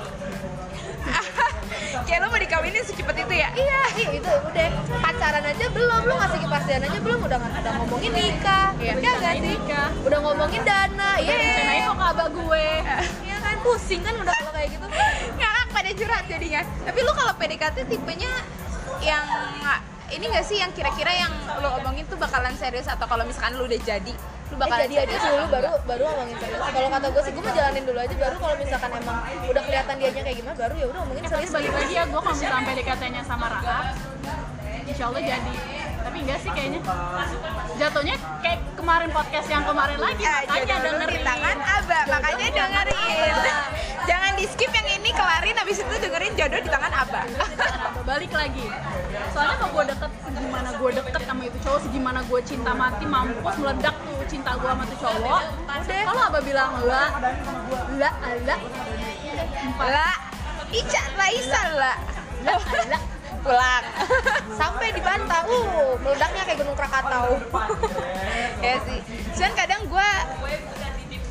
kayak 2.05 2.19
lu 2.23 2.27
mau 2.31 2.39
dikawinin 2.39 2.83
secepat 2.83 3.15
itu 3.19 3.33
ya? 3.35 3.49
Iya 3.55 3.81
iya 3.97 4.09
itu 4.19 4.31
udah. 4.31 4.67
Pacaran 5.01 5.43
aja 5.45 5.65
belum 5.71 6.01
lu 6.05 6.13
ngasih 6.15 6.39
kepastian 6.43 6.81
aja 6.85 6.99
belum 6.99 7.19
udah 7.23 7.37
udah 7.39 7.73
ngomongin 7.83 8.11
nikah. 8.11 8.67
Iya. 8.79 8.93
iya 8.99 9.11
gak 9.19 9.33
sih? 9.35 9.41
nikah. 9.41 9.89
udah 10.05 10.19
ngomongin 10.21 10.61
dana 10.63 11.11
iya. 11.19 11.33
Rencanain 11.35 11.81
kok 11.85 11.95
ke 11.95 12.05
abah 12.11 12.27
gue? 12.29 12.67
Iya 13.25 13.37
kan 13.41 13.55
pusing 13.63 14.01
kan 14.03 14.13
udah 14.19 14.33
kalau 14.33 14.51
kayak 14.53 14.69
gitu. 14.73 14.85
Ngakak 15.35 15.65
pada 15.71 15.89
curhat 15.95 16.23
jadinya. 16.27 16.61
Tapi 16.63 16.99
lu 17.01 17.11
kalau 17.15 17.33
PDKT 17.35 17.77
tipenya 17.89 18.33
yang 19.03 19.25
ini 20.13 20.25
gak 20.29 20.45
sih 20.45 20.61
yang 20.61 20.69
kira-kira 20.71 21.11
yang 21.11 21.33
lo 21.59 21.81
omongin 21.81 22.05
tuh 22.05 22.15
bakalan 22.15 22.53
serius 22.55 22.85
atau 22.85 23.09
kalau 23.09 23.25
misalkan 23.25 23.57
lo 23.57 23.65
udah 23.65 23.81
jadi 23.81 24.13
lo 24.55 24.61
bakalan 24.61 24.79
Eh, 24.79 24.87
jadi 24.87 24.95
aja 25.05 25.17
dulu 25.21 25.45
baru 25.51 25.71
baru 25.83 26.03
ngomongin 26.07 26.37
serius. 26.39 26.59
Kalau 26.65 26.87
kata 26.87 27.07
gue 27.11 27.21
sih 27.21 27.31
gue 27.31 27.43
mau 27.43 27.53
jalanin 27.53 27.83
dulu 27.83 27.99
aja. 27.99 28.15
Baru 28.15 28.35
kalau 28.39 28.55
misalkan 28.55 28.89
emang 28.95 29.17
udah 29.45 29.61
kelihatan 29.61 29.95
dianya 29.99 30.21
kayak 30.23 30.37
gimana 30.39 30.55
baru 30.55 30.73
ya 30.73 30.85
udah 30.85 30.99
ngomongin 31.03 31.19
Eh, 31.19 31.27
tapi 31.27 31.35
serius. 31.43 31.53
balik 31.53 31.73
lagi 31.75 31.93
ya 31.93 32.03
gue 32.05 32.21
kalau 32.21 32.33
misalnya 32.33 32.63
PDKT-nya 32.65 33.21
sama 33.21 33.45
Raka 33.49 33.77
Insya 34.85 35.03
Allah 35.05 35.21
jadi. 35.21 35.53
Tapi 36.05 36.17
enggak 36.21 36.39
sih 36.39 36.51
kayaknya. 36.53 36.79
Jatuhnya 37.75 38.15
kayak 38.39 38.59
kemarin 38.73 39.09
podcast 39.09 39.47
yang 39.49 39.63
kemarin 39.65 39.97
lagi 39.97 40.23
makanya 40.23 40.77
dengerin. 40.79 41.21
tangan 41.21 41.57
Aba, 41.59 41.99
makanya 42.07 42.47
dengerin. 42.53 43.33
Jangan 44.05 44.31
di 44.37 44.45
skip 44.45 44.69
yang 44.69 44.87
ini 44.93 45.09
kelarin 45.09 45.55
habis 45.57 45.81
itu 45.81 45.95
dengerin 45.97 46.31
jodoh 46.37 46.61
di 46.61 46.69
tangan 46.69 46.93
Aba. 46.93 47.21
Kenapa? 47.25 47.57
balik 48.05 48.31
lagi. 48.31 48.65
Soalnya 49.33 49.55
kalau 49.57 49.71
gue 49.73 49.83
deket 49.89 50.11
segimana 50.23 50.69
gue 50.71 50.89
deket 50.93 51.21
sama 51.25 51.41
itu 51.43 51.57
cowok 51.59 51.79
segimana 51.81 52.19
gue 52.21 52.39
cinta 52.45 52.71
mati 52.71 53.05
mampus 53.05 53.55
meledak 53.57 53.94
cinta 54.25 54.51
gue 54.57 54.69
sama 54.69 54.83
tuh 54.89 54.97
cowok 55.01 55.41
udah 55.65 56.01
kalau 56.05 56.23
abah 56.29 56.41
bilang 56.41 56.71
la 56.85 57.03
la 57.97 58.11
la 58.45 58.55
empat 59.65 59.89
lah, 59.89 60.15
Ica 60.71 61.01
Raisa 61.17 61.61
lah. 61.75 61.97
la 62.45 62.53
la 62.89 62.99
Pulang. 63.45 63.85
sampai 64.57 64.89
dibantah 64.89 65.45
uh 65.45 65.93
meledaknya 66.01 66.41
kayak 66.49 66.57
gunung 66.65 66.73
krakatau 66.73 67.37
ya 68.57 68.75
sih. 68.89 68.99
Cuman 69.37 69.53
kadang 69.53 69.81
gue 69.85 70.09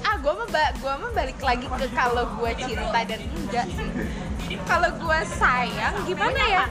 ah 0.06 0.14
gue 0.14 0.32
mah 0.36 0.48
gua 0.78 0.94
mah 1.02 1.10
balik 1.10 1.42
lagi 1.42 1.66
ke 1.66 1.86
kalau 1.90 2.30
gue 2.38 2.50
cinta 2.62 3.00
dan 3.02 3.18
enggak 3.18 3.66
sih. 3.74 3.90
Kalau 4.62 4.94
gue 4.94 5.18
sayang 5.34 6.06
gimana 6.06 6.42
ya? 6.46 6.64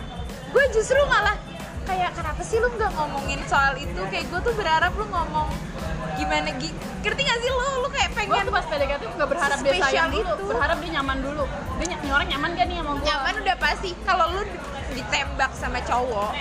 Gue 0.56 0.64
justru 0.72 1.04
malah 1.12 1.36
kayak 1.84 2.12
kenapa 2.16 2.42
sih 2.42 2.58
lu 2.60 2.68
nggak 2.76 2.92
ngomongin 2.96 3.40
soal 3.48 3.74
itu? 3.78 4.02
Kayak 4.10 4.26
gue 4.32 4.40
tuh 4.44 4.54
berharap 4.56 4.92
lu 4.96 5.06
ngomong 5.08 5.48
gimana 6.14 6.50
gi 6.62 6.70
ngerti 7.04 7.22
gak 7.26 7.38
sih 7.44 7.50
lu? 7.52 7.68
Lu 7.84 7.90
kayak 7.92 8.10
pengen 8.16 8.44
tuh 8.48 8.54
pas 8.54 8.66
PDKT 8.66 9.02
tuh 9.04 9.18
gak 9.20 9.30
berharap 9.30 9.58
dia 9.60 9.74
sayang 9.82 10.12
dulu. 10.14 10.24
itu. 10.24 10.44
berharap 10.48 10.78
dia 10.80 10.92
nyaman 11.00 11.18
dulu. 11.20 11.44
Dia 11.82 11.86
ny- 11.92 12.14
orang 12.14 12.28
nyaman 12.32 12.50
gak 12.56 12.66
nih 12.70 12.78
sama 12.80 12.92
gue 12.96 13.06
nyaman 13.08 13.34
udah 13.44 13.56
pasti. 13.60 13.90
Kalau 14.08 14.26
lu 14.32 14.42
ditembak 14.94 15.52
sama 15.58 15.82
cowok 15.82 16.38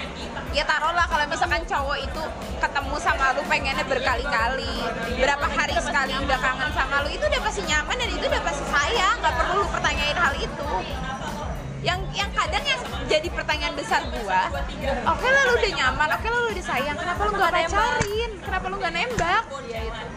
ya 0.53 0.61
taruhlah 0.69 1.09
kalau 1.09 1.25
misalkan 1.25 1.65
cowok 1.65 1.97
itu 2.05 2.23
ketemu 2.61 2.97
sama 3.01 3.33
lu 3.33 3.41
pengennya 3.49 3.81
berkali-kali 3.89 4.69
berapa 5.17 5.47
hari 5.49 5.73
sekali 5.81 6.13
udah 6.21 6.37
kangen 6.37 6.69
sama 6.77 7.01
lu 7.01 7.09
itu 7.09 7.25
udah 7.25 7.41
pasti 7.41 7.65
nyaman 7.65 7.97
dan 7.97 8.09
itu 8.13 8.25
udah 8.29 8.43
pasti 8.45 8.65
sayang. 8.69 9.17
Nggak 9.25 9.35
perlu 9.41 9.55
lu 9.65 9.67
pertanyain 9.73 10.17
hal 10.21 10.35
itu 10.37 10.69
yang 11.83 11.99
yang 12.15 12.31
kadang 12.31 12.63
yang 12.63 12.81
jadi 13.11 13.29
pertanyaan 13.35 13.75
besar 13.75 14.07
gua 14.07 14.47
oke 15.03 15.27
lah 15.27 15.43
lu 15.51 15.53
udah 15.59 15.73
nyaman 15.75 16.09
oke 16.15 16.27
lah 16.31 16.41
lu 16.47 16.49
udah 16.55 16.65
sayang 16.65 16.97
kenapa 16.97 17.21
lu 17.27 17.31
nggak 17.35 17.53
pacarin? 17.53 18.31
Kenapa 18.43 18.65
lu 18.71 18.77
nggak 18.79 18.95
nembak? 18.95 19.43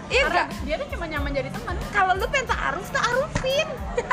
Iya 0.05 0.21
karena 0.21 0.43
enggak 0.45 0.47
dia 0.61 0.75
tuh 0.77 0.87
cuma 0.93 1.05
nyaman 1.09 1.31
jadi 1.33 1.49
teman. 1.49 1.75
Kalau 1.89 2.11
lu 2.13 2.25
pengen 2.29 2.45
ta'aruf 2.45 2.87
ta'arufin. 2.93 3.67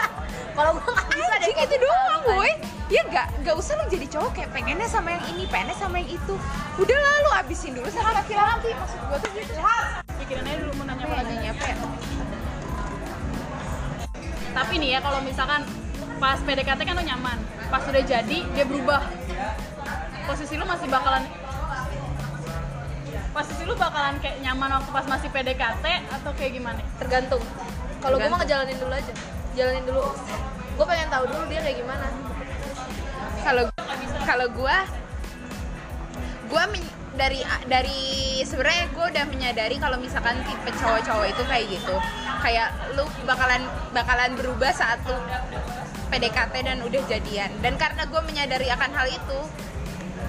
Kalau 0.56 0.70
gue 0.76 0.84
nggak 0.92 1.08
bisa 1.12 1.34
deh 1.40 1.48
itu 1.48 1.60
gitu 1.64 1.76
doang 1.84 2.22
boy. 2.28 2.52
Ya 2.92 3.00
gak, 3.08 3.32
gak 3.40 3.56
usah 3.56 3.72
lu 3.80 3.88
jadi 3.88 4.04
cowok 4.04 4.36
kayak 4.36 4.52
pengennya 4.52 4.84
sama 4.84 5.16
yang 5.16 5.24
ini, 5.32 5.48
pengennya 5.48 5.76
sama 5.80 5.96
yang 5.96 6.12
itu. 6.12 6.34
Udah 6.76 6.98
lah 7.00 7.12
lu 7.24 7.30
abisin 7.40 7.72
dulu 7.72 7.88
sama 7.88 8.12
laki-laki 8.12 8.68
Maksud 8.76 9.00
gua 9.08 9.16
tuh 9.16 9.30
gitu. 9.32 9.52
Pikirin 10.20 10.44
aja 10.44 10.58
dulu 10.60 10.72
mau 10.76 10.84
nanya 10.84 11.08
apa 11.08 11.14
lagi. 11.24 11.36
apa 11.40 11.64
ya? 11.72 11.76
tapi 14.52 14.76
nih 14.76 14.88
ya 14.96 14.98
kalau 15.00 15.24
misalkan 15.24 15.64
pas 16.20 16.38
PDKT 16.40 16.80
kan 16.86 16.94
lo 16.94 17.04
nyaman. 17.04 17.38
Pas 17.70 17.82
udah 17.86 18.02
jadi 18.02 18.38
dia 18.46 18.64
berubah. 18.64 19.02
Posisi 20.28 20.54
lu 20.54 20.64
masih 20.64 20.86
bakalan 20.86 21.26
posisi 23.32 23.64
lu 23.64 23.72
bakalan 23.80 24.20
kayak 24.20 24.44
nyaman 24.44 24.76
waktu 24.76 24.90
pas 24.92 25.06
masih 25.08 25.28
PDKT 25.32 25.84
atau 26.12 26.30
kayak 26.36 26.52
gimana? 26.52 26.80
Tergantung. 27.00 27.40
Kalau 28.04 28.20
gue 28.20 28.28
mah 28.28 28.44
Tergantung. 28.44 28.68
ngejalanin 28.68 28.78
dulu 28.78 28.92
aja. 28.92 29.12
Jalanin 29.56 29.84
dulu. 29.88 30.02
Gue 30.76 30.84
pengen 30.84 31.08
tahu 31.08 31.24
dulu 31.32 31.42
dia 31.48 31.60
kayak 31.64 31.78
gimana. 31.80 32.06
Kalau 33.42 33.64
kalau 34.22 34.46
Gua 36.52 36.68
men- 36.68 37.00
dari 37.16 37.40
dari 37.64 38.40
sebenarnya 38.44 38.92
gue 38.92 39.04
udah 39.08 39.24
menyadari 39.28 39.76
kalau 39.80 39.96
misalkan 39.96 40.36
tipe 40.44 40.68
cowok-cowok 40.76 41.26
itu 41.32 41.42
kayak 41.48 41.66
gitu. 41.72 41.96
Kayak 42.44 42.72
lu 42.92 43.08
bakalan 43.24 43.64
bakalan 43.96 44.36
berubah 44.36 44.72
saat 44.72 45.00
lu 45.08 45.16
PDKT 46.12 46.55
dan 46.68 46.79
udah 46.85 47.03
jadian. 47.09 47.51
Dan 47.64 47.81
karena 47.81 48.05
gue 48.05 48.20
menyadari 48.20 48.68
akan 48.68 48.90
hal 48.92 49.09
itu 49.09 49.38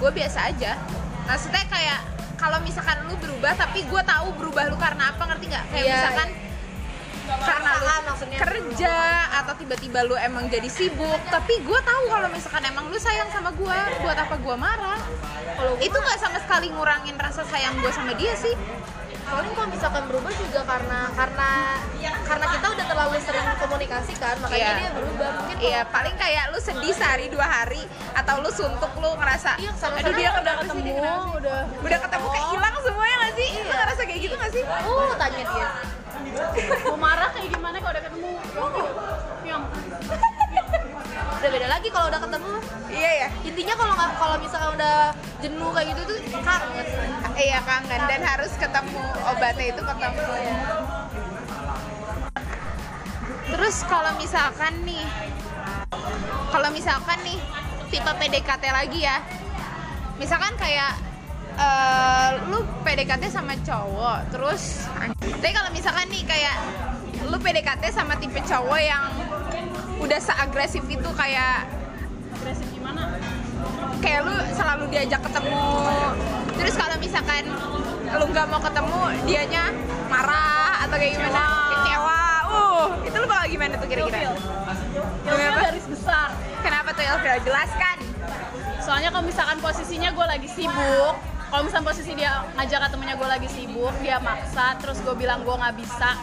gue 0.00 0.10
biasa 0.10 0.48
aja. 0.48 0.80
Maksudnya 1.28 1.64
kayak 1.68 2.00
kalau 2.40 2.58
misalkan 2.64 3.04
lu 3.04 3.14
berubah 3.20 3.52
tapi 3.54 3.84
gue 3.84 4.02
tahu 4.02 4.32
berubah 4.40 4.72
lu 4.72 4.76
karena 4.80 5.12
apa 5.12 5.22
ngerti 5.28 5.44
nggak? 5.52 5.64
Kayak 5.70 5.84
Iya. 5.84 5.94
misalkan 6.00 6.28
karena 7.24 7.70
lu 7.80 7.86
maksudnya. 8.04 8.38
kerja 8.40 8.96
atau 9.40 9.54
tiba-tiba 9.56 10.04
lu 10.04 10.12
emang 10.16 10.44
jadi 10.52 10.68
sibuk 10.68 11.20
tapi 11.32 11.56
gue 11.64 11.80
tahu 11.80 12.04
kalau 12.12 12.28
misalkan 12.28 12.64
emang 12.68 12.84
lu 12.88 12.98
sayang 13.00 13.28
sama 13.32 13.48
gue 13.52 13.78
buat 14.00 14.18
apa 14.18 14.34
gue 14.40 14.56
marah? 14.56 15.00
Itu 15.80 15.96
nggak 15.96 16.18
sama 16.20 16.38
sekali 16.40 16.68
ngurangin 16.72 17.16
rasa 17.16 17.44
sayang 17.48 17.76
gue 17.80 17.92
sama 17.92 18.12
dia 18.16 18.32
sih 18.36 18.52
paling 19.34 19.52
kalau 19.58 19.66
misalkan 19.66 20.04
berubah 20.06 20.32
juga 20.38 20.60
karena 20.62 21.00
karena 21.10 21.50
karena 22.22 22.46
kita 22.54 22.66
udah 22.70 22.86
terlalu 22.86 23.16
sering 23.18 23.46
komunikasi 23.58 24.12
kan 24.14 24.36
makanya 24.38 24.62
Iya. 24.62 24.78
dia 24.78 24.90
berubah 24.94 25.28
mungkin 25.34 25.56
Iya 25.58 25.80
paling 25.90 26.14
kayak 26.14 26.44
lu 26.54 26.58
sedih 26.62 26.94
sehari 26.94 27.26
dua 27.26 27.42
hari 27.42 27.82
atau 28.14 28.38
lu 28.38 28.50
suntuk 28.54 28.92
lu 29.02 29.10
ngerasa 29.18 29.58
Iya, 29.58 29.72
sama-sama 29.74 30.06
aduh 30.06 30.14
dia 30.14 30.30
udah 30.38 30.54
ketemu 30.62 30.82
sih?" 30.86 30.94
udah 31.34 31.58
udah 31.82 31.98
ketemu 31.98 32.26
kayak 32.30 32.46
hilang 32.54 32.74
semuanya 32.78 33.16
gak 33.18 33.32
sih? 33.34 33.48
Lu 33.58 33.74
ngerasa 33.74 34.02
kayak 34.06 34.20
gitu 34.22 34.34
gak 34.38 34.52
sih? 34.54 34.62
uh 34.62 35.12
tanya 35.18 35.42
dia 35.42 35.68
mau 36.86 36.98
marah 36.98 37.28
kayak 37.34 37.48
gimana 37.50 37.76
kalau 37.82 37.90
udah 37.90 38.04
ketemu 38.06 38.30
yang 39.42 39.62
udah 41.44 41.60
beda 41.60 41.68
lagi 41.68 41.88
kalau 41.92 42.08
udah 42.08 42.20
ketemu 42.24 42.52
Iya 42.88 43.10
ya. 43.20 43.28
intinya 43.44 43.74
kalau 43.76 43.92
nggak 43.92 44.10
kalau 44.16 44.36
misalkan 44.40 44.70
udah 44.80 44.96
jenuh 45.44 45.70
kayak 45.76 45.86
gitu 45.92 46.00
tuh 46.08 46.18
kangen 46.40 46.86
Iya 47.36 47.58
kangen 47.68 48.00
dan 48.08 48.20
harus 48.24 48.52
ketemu 48.56 49.04
obatnya 49.28 49.66
itu 49.76 49.82
ketemu 49.84 50.24
ya. 50.40 50.56
Terus 53.44 53.76
kalau 53.84 54.12
misalkan 54.16 54.72
nih, 54.88 55.04
kalau 56.48 56.68
misalkan 56.72 57.18
nih 57.28 57.36
tipe 57.92 58.08
PDKT 58.08 58.64
lagi 58.72 59.04
ya, 59.04 59.20
misalkan 60.16 60.56
kayak 60.56 60.96
eh, 61.60 62.28
lu 62.48 62.64
PDKT 62.88 63.28
sama 63.28 63.52
cowok, 63.60 64.32
terus 64.32 64.88
tapi 65.20 65.52
kalau 65.52 65.68
misalkan 65.76 66.08
nih 66.08 66.24
kayak 66.24 66.56
lu 67.28 67.36
PDKT 67.36 67.92
sama 67.92 68.16
tipe 68.16 68.40
cowok 68.40 68.80
yang 68.80 69.12
udah 70.00 70.18
seagresif 70.20 70.82
itu 70.86 71.10
kayak 71.14 71.68
agresif 72.34 72.66
gimana? 72.74 73.14
kayak 74.02 74.20
lu 74.28 74.36
selalu 74.52 74.84
diajak 74.92 75.20
ketemu. 75.24 75.64
Terus 76.60 76.74
kalau 76.76 76.96
misalkan 77.00 77.44
lu 78.14 78.24
nggak 78.30 78.46
mau 78.52 78.60
ketemu 78.60 79.00
dianya 79.24 79.64
marah 80.12 80.84
atau 80.84 80.96
kayak 81.00 81.12
gimana? 81.16 81.42
Kecewa. 81.72 82.22
Uh 82.44 82.86
itu 83.08 83.16
lu 83.16 83.26
bakal 83.26 83.46
gimana 83.48 83.74
tuh 83.80 83.88
kira-kira? 83.88 84.18
Ilfil. 84.20 84.32
Kenapa? 85.24 85.60
garis 85.64 85.86
besar. 85.88 86.28
Kenapa 86.60 86.88
tuh 86.92 87.04
Elvira 87.04 87.38
jelaskan. 87.40 87.96
Soalnya 88.84 89.08
kalau 89.08 89.24
misalkan 89.24 89.56
posisinya 89.64 90.12
gue 90.12 90.26
lagi 90.28 90.48
sibuk 90.52 91.16
kalau 91.54 91.70
misalkan 91.70 91.86
posisi 91.86 92.18
dia 92.18 92.42
ngajak 92.58 92.90
ketemunya 92.90 93.14
gue 93.14 93.28
lagi 93.30 93.46
sibuk 93.46 93.94
dia 94.02 94.18
maksa 94.18 94.74
terus 94.82 94.98
gue 95.06 95.14
bilang 95.14 95.46
gue 95.46 95.54
nggak 95.54 95.78
bisa 95.78 96.18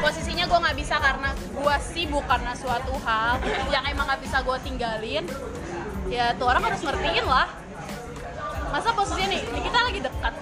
posisinya 0.00 0.44
gue 0.46 0.58
nggak 0.58 0.76
bisa 0.76 0.96
karena 1.00 1.30
gue 1.34 1.76
sibuk 1.82 2.24
karena 2.28 2.52
suatu 2.54 2.94
hal 3.02 3.40
yang 3.72 3.84
emang 3.88 4.06
nggak 4.06 4.22
bisa 4.22 4.40
gue 4.42 4.56
tinggalin. 4.62 5.24
Ya 6.06 6.32
tuh 6.38 6.46
orang 6.46 6.62
harus 6.62 6.80
ngertiin 6.82 7.26
lah. 7.26 7.50
Masa 8.70 8.90
posisinya 8.92 9.30
nih, 9.30 9.42
nih 9.46 9.62
kita 9.62 9.78
lagi 9.78 10.00
dekat. 10.02 10.34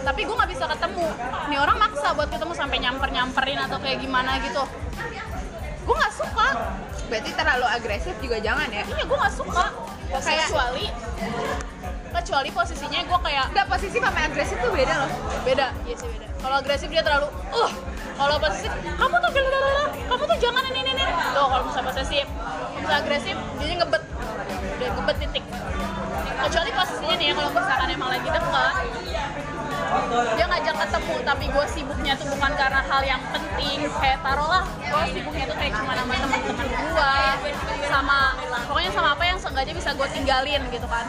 Tapi 0.00 0.20
gue 0.24 0.36
nggak 0.36 0.50
bisa 0.50 0.64
ketemu. 0.68 1.06
Nih 1.48 1.58
orang 1.60 1.76
maksa 1.76 2.08
buat 2.16 2.28
ketemu 2.28 2.52
sampai 2.56 2.78
nyamper 2.80 3.08
nyamperin 3.12 3.58
atau 3.60 3.78
kayak 3.80 3.98
gimana 4.00 4.40
gitu. 4.44 4.64
Gue 5.86 5.94
nggak 5.96 6.14
suka. 6.14 6.48
Berarti 7.10 7.30
terlalu 7.34 7.66
agresif 7.66 8.14
juga 8.22 8.38
jangan 8.38 8.68
ya? 8.70 8.84
Iya 8.86 9.04
gue 9.08 9.18
nggak 9.18 9.34
suka. 9.34 9.64
Kayak- 10.10 10.50
kecuali 10.50 10.86
kecuali 12.10 12.50
posisinya 12.50 13.00
gue 13.06 13.18
kayak 13.22 13.44
nggak 13.54 13.66
posisi 13.70 13.96
sama 14.02 14.20
agresif 14.26 14.56
tuh 14.58 14.72
beda 14.74 14.94
loh. 15.06 15.10
Beda 15.46 15.66
iya 15.86 15.94
sih 15.94 16.08
beda. 16.10 16.26
Kalau 16.40 16.56
agresif 16.58 16.88
dia 16.90 17.02
terlalu 17.06 17.28
uh 17.54 17.72
kalau 18.16 18.36
posesif 18.40 18.72
kamu 18.84 19.16
tuh 19.20 19.30
blablabla, 19.30 19.84
kamu 20.08 20.22
tuh 20.26 20.38
jangan 20.40 20.62
ini 20.70 20.78
ini 20.82 20.90
ini. 20.96 21.04
Tuh 21.34 21.46
kalau 21.46 21.64
misalnya 21.66 21.86
posesif 21.92 22.26
misalnya 22.80 22.98
agresif 23.04 23.36
dia 23.60 23.74
ngebet. 23.78 24.02
Udah 24.80 24.88
ngebet 24.96 25.16
titik. 25.20 25.44
Kecuali 26.40 26.70
posisinya 26.72 27.14
nih 27.20 27.26
ya 27.28 27.32
kalau 27.36 27.50
misalkan 27.52 27.88
emang 27.92 28.10
lagi 28.10 28.28
deket 28.28 28.44
dia 30.10 30.46
ngajak 30.46 30.76
ketemu 30.86 31.16
tapi 31.22 31.44
gue 31.50 31.66
sibuknya 31.70 32.12
tuh 32.18 32.26
bukan 32.34 32.52
karena 32.58 32.80
hal 32.82 33.02
yang 33.06 33.22
penting. 33.30 33.78
Kayak 34.00 34.18
taruhlah 34.24 34.64
gue 34.78 35.02
sibuknya 35.14 35.44
tuh 35.46 35.56
kayak 35.58 35.72
cuma 35.76 35.92
sama 35.94 36.14
teman-teman 36.18 36.66
gue 36.70 37.16
sama 37.90 38.18
pokoknya 38.70 38.90
sama 38.94 39.08
apa 39.18 39.24
yang 39.26 39.38
seenggaknya 39.38 39.74
bisa 39.74 39.90
gue 39.94 40.08
tinggalin 40.14 40.62
gitu 40.70 40.86
kan. 40.86 41.06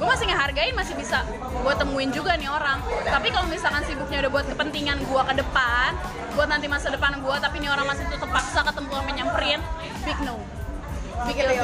Gue 0.00 0.06
masih 0.08 0.24
ngehargain 0.28 0.74
masih 0.76 0.94
bisa 0.96 1.24
gue 1.34 1.74
temuin 1.76 2.10
juga 2.12 2.36
nih 2.36 2.50
orang. 2.50 2.78
Tapi 3.08 3.28
kalau 3.32 3.46
misalkan 3.48 3.82
sibuknya 3.88 4.24
udah 4.24 4.30
buat 4.32 4.46
kepentingan 4.48 4.98
gue 5.04 5.22
ke 5.24 5.34
depan 5.40 5.90
buat 6.34 6.50
nanti 6.50 6.66
masa 6.66 6.90
depan 6.90 7.14
gue 7.22 7.36
tapi 7.38 7.62
nih 7.62 7.70
orang 7.70 7.86
masih 7.86 8.04
tetap 8.10 8.26
paksa 8.26 8.66
ketemu 8.66 8.90
sama 8.90 9.10
nyamperin 9.14 9.60
big 10.02 10.18
no. 10.26 10.36
Big 11.30 11.38
oke. 11.38 11.54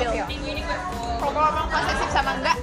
Kalau 1.20 1.32
ngomong 1.36 1.66
posesif 1.68 2.08
sama 2.14 2.32
enggak, 2.38 2.56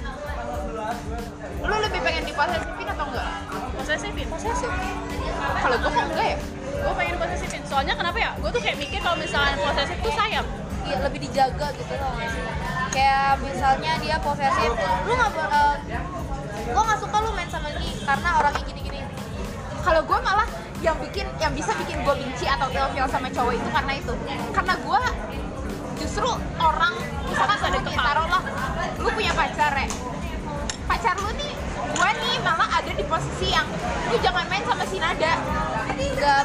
lu 1.62 1.76
lebih 1.78 2.00
pengen 2.00 2.24
diposesifin 2.26 2.88
atau 2.90 3.04
enggak? 3.06 3.47
Posesifin 3.88 4.28
posesif. 4.28 4.68
Kalau 5.64 5.76
gue 5.80 5.88
kok 5.88 6.04
enggak 6.12 6.26
ya? 6.36 6.38
gue 6.78 6.92
pengen 6.94 7.16
posesifin 7.16 7.62
soalnya 7.64 7.96
kenapa 7.96 8.20
ya? 8.20 8.30
Gue 8.36 8.52
tuh 8.52 8.60
kayak 8.60 8.76
mikir 8.76 9.00
kalau 9.00 9.16
misalnya 9.16 9.56
posesif 9.56 9.96
tuh 10.04 10.12
sayang 10.12 10.44
iya 10.84 10.96
lebih 11.00 11.24
dijaga 11.24 11.72
gitu 11.72 11.94
loh. 11.96 12.12
Kayak 12.92 13.40
misalnya 13.40 13.96
dia 13.96 14.16
posesif 14.20 14.70
lu 15.08 15.12
nggak 15.16 15.30
ber- 15.32 15.52
eh, 15.56 15.76
gua 16.68 16.82
nggak 16.84 17.00
suka 17.00 17.16
lu 17.24 17.30
main 17.32 17.48
sama 17.48 17.72
ini 17.80 17.96
karena 18.04 18.28
orangnya 18.36 18.62
gini-gini. 18.68 19.00
Kalau 19.80 20.04
gue 20.04 20.18
malah 20.20 20.48
yang 20.84 20.96
bikin 21.00 21.26
yang 21.40 21.52
bisa 21.56 21.72
bikin 21.80 22.04
gue 22.04 22.14
benci 22.20 22.44
atau 22.44 22.68
ilfeel 22.68 23.08
sama 23.08 23.32
cowok 23.32 23.56
itu 23.56 23.68
karena 23.72 23.92
itu. 23.96 24.12
Karena 24.52 24.74
gue 24.84 25.00
justru 25.96 26.28
orang 26.60 26.94
misalkan 27.24 27.56
ada 27.56 27.78
nih 27.80 27.96
taruhlah 27.96 28.42
lu 29.00 29.08
punya 29.16 29.32
pacar 29.32 29.72
ya. 29.72 29.88
Pacar 30.84 31.16
lu 31.24 31.32
nih 31.40 31.56
gue 31.88 32.08
nih 32.20 32.36
malah 32.44 32.68
ada 32.68 32.92
di 32.92 33.04
posisi 33.06 33.52
yang 33.52 33.66
lu 34.08 34.16
jangan 34.20 34.44
main 34.48 34.64
sama 34.64 34.84
si 34.88 34.96
Nada. 35.00 35.32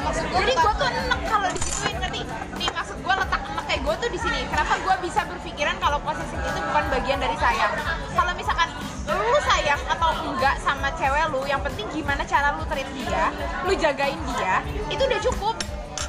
Maksud 0.03 0.25
gua 0.31 0.39
jadi 0.41 0.53
gue 0.55 0.73
tuh 0.79 0.87
enek 0.87 1.21
kalau 1.27 1.47
disituin 1.53 1.95
ngerti? 1.99 2.21
Nih 2.57 2.69
maksud 2.71 2.97
gue 2.99 3.13
letak 3.13 3.41
enek 3.43 3.65
kayak 3.67 3.81
gue 3.83 3.95
tuh 3.99 4.09
di 4.09 4.19
sini. 4.19 4.39
Kenapa 4.49 4.73
gue 4.79 4.95
bisa 5.03 5.21
berpikiran 5.27 5.75
kalau 5.83 5.97
posesif 6.01 6.39
itu 6.39 6.59
bukan 6.71 6.85
bagian 6.93 7.19
dari 7.19 7.37
sayang 7.37 7.73
kalau 8.13 8.31
misalkan 8.37 8.69
lu 9.03 9.39
sayang 9.43 9.81
atau 9.91 10.09
enggak 10.23 10.55
sama 10.63 10.87
cewek 10.95 11.27
lu 11.35 11.43
yang 11.43 11.59
penting 11.59 11.85
gimana 11.91 12.23
cara 12.23 12.55
lu 12.55 12.63
treat 12.71 12.87
dia 12.95 13.35
lu 13.67 13.75
jagain 13.75 14.19
dia 14.31 14.63
itu 14.89 15.01
udah 15.03 15.21
cukup. 15.31 15.55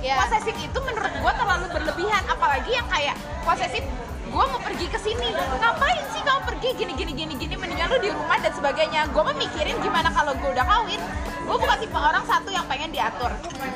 Ya. 0.05 0.21
posesif 0.21 0.53
itu 0.61 0.79
menurut 0.85 1.13
gue 1.17 1.33
terlalu 1.33 1.67
berlebihan. 1.73 2.23
Apalagi 2.29 2.77
yang 2.77 2.85
kayak 2.93 3.17
posesif 3.41 3.81
gue 4.29 4.45
mau 4.45 4.61
pergi 4.61 4.87
ke 4.93 4.99
sini. 5.01 5.33
Ngapain 5.33 6.04
pergi 6.65 6.81
gini 6.81 6.93
gini 6.97 7.13
gini 7.13 7.35
gini 7.37 7.55
mendingan 7.61 7.93
lu 7.93 8.01
di 8.01 8.09
rumah 8.09 8.41
dan 8.41 8.49
sebagainya 8.57 9.05
gue 9.13 9.21
mah 9.21 9.37
mikirin 9.37 9.77
gimana 9.85 10.09
kalau 10.09 10.33
gue 10.33 10.49
udah 10.49 10.65
kawin 10.65 10.97
gue 11.45 11.57
bukan 11.61 11.77
tipe 11.77 11.93
orang 11.93 12.25
satu 12.25 12.49
yang 12.49 12.65
pengen 12.65 12.89
diatur 12.89 13.29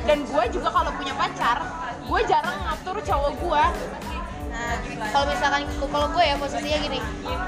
dan 0.09 0.25
gue 0.25 0.45
juga 0.49 0.73
kalau 0.73 0.89
punya 0.97 1.13
pacar 1.13 1.61
gue 2.01 2.21
jarang 2.25 2.57
ngatur 2.65 2.97
cowok 3.05 3.33
gue 3.45 3.65
Nah, 4.59 4.75
kalau 5.15 5.31
misalkan 5.31 5.63
kalau 5.79 6.11
gue 6.11 6.25
ya 6.25 6.35
posisinya 6.35 6.83
gini, 6.83 6.99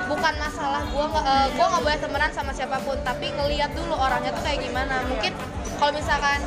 bukan 0.07 0.31
masalah 0.39 0.79
gue 0.87 1.05
nggak 1.11 1.27
eh, 1.27 1.47
gue 1.59 1.67
nggak 1.67 1.83
boleh 1.83 1.99
temenan 1.99 2.31
sama 2.31 2.55
siapa 2.55 2.79
pun, 2.87 2.95
tapi 3.03 3.35
ngelihat 3.35 3.75
dulu 3.75 3.99
orangnya 3.99 4.31
tuh 4.31 4.47
kayak 4.47 4.63
gimana. 4.63 5.03
Mungkin 5.11 5.35
kalau 5.83 5.91
misalkan 5.91 6.39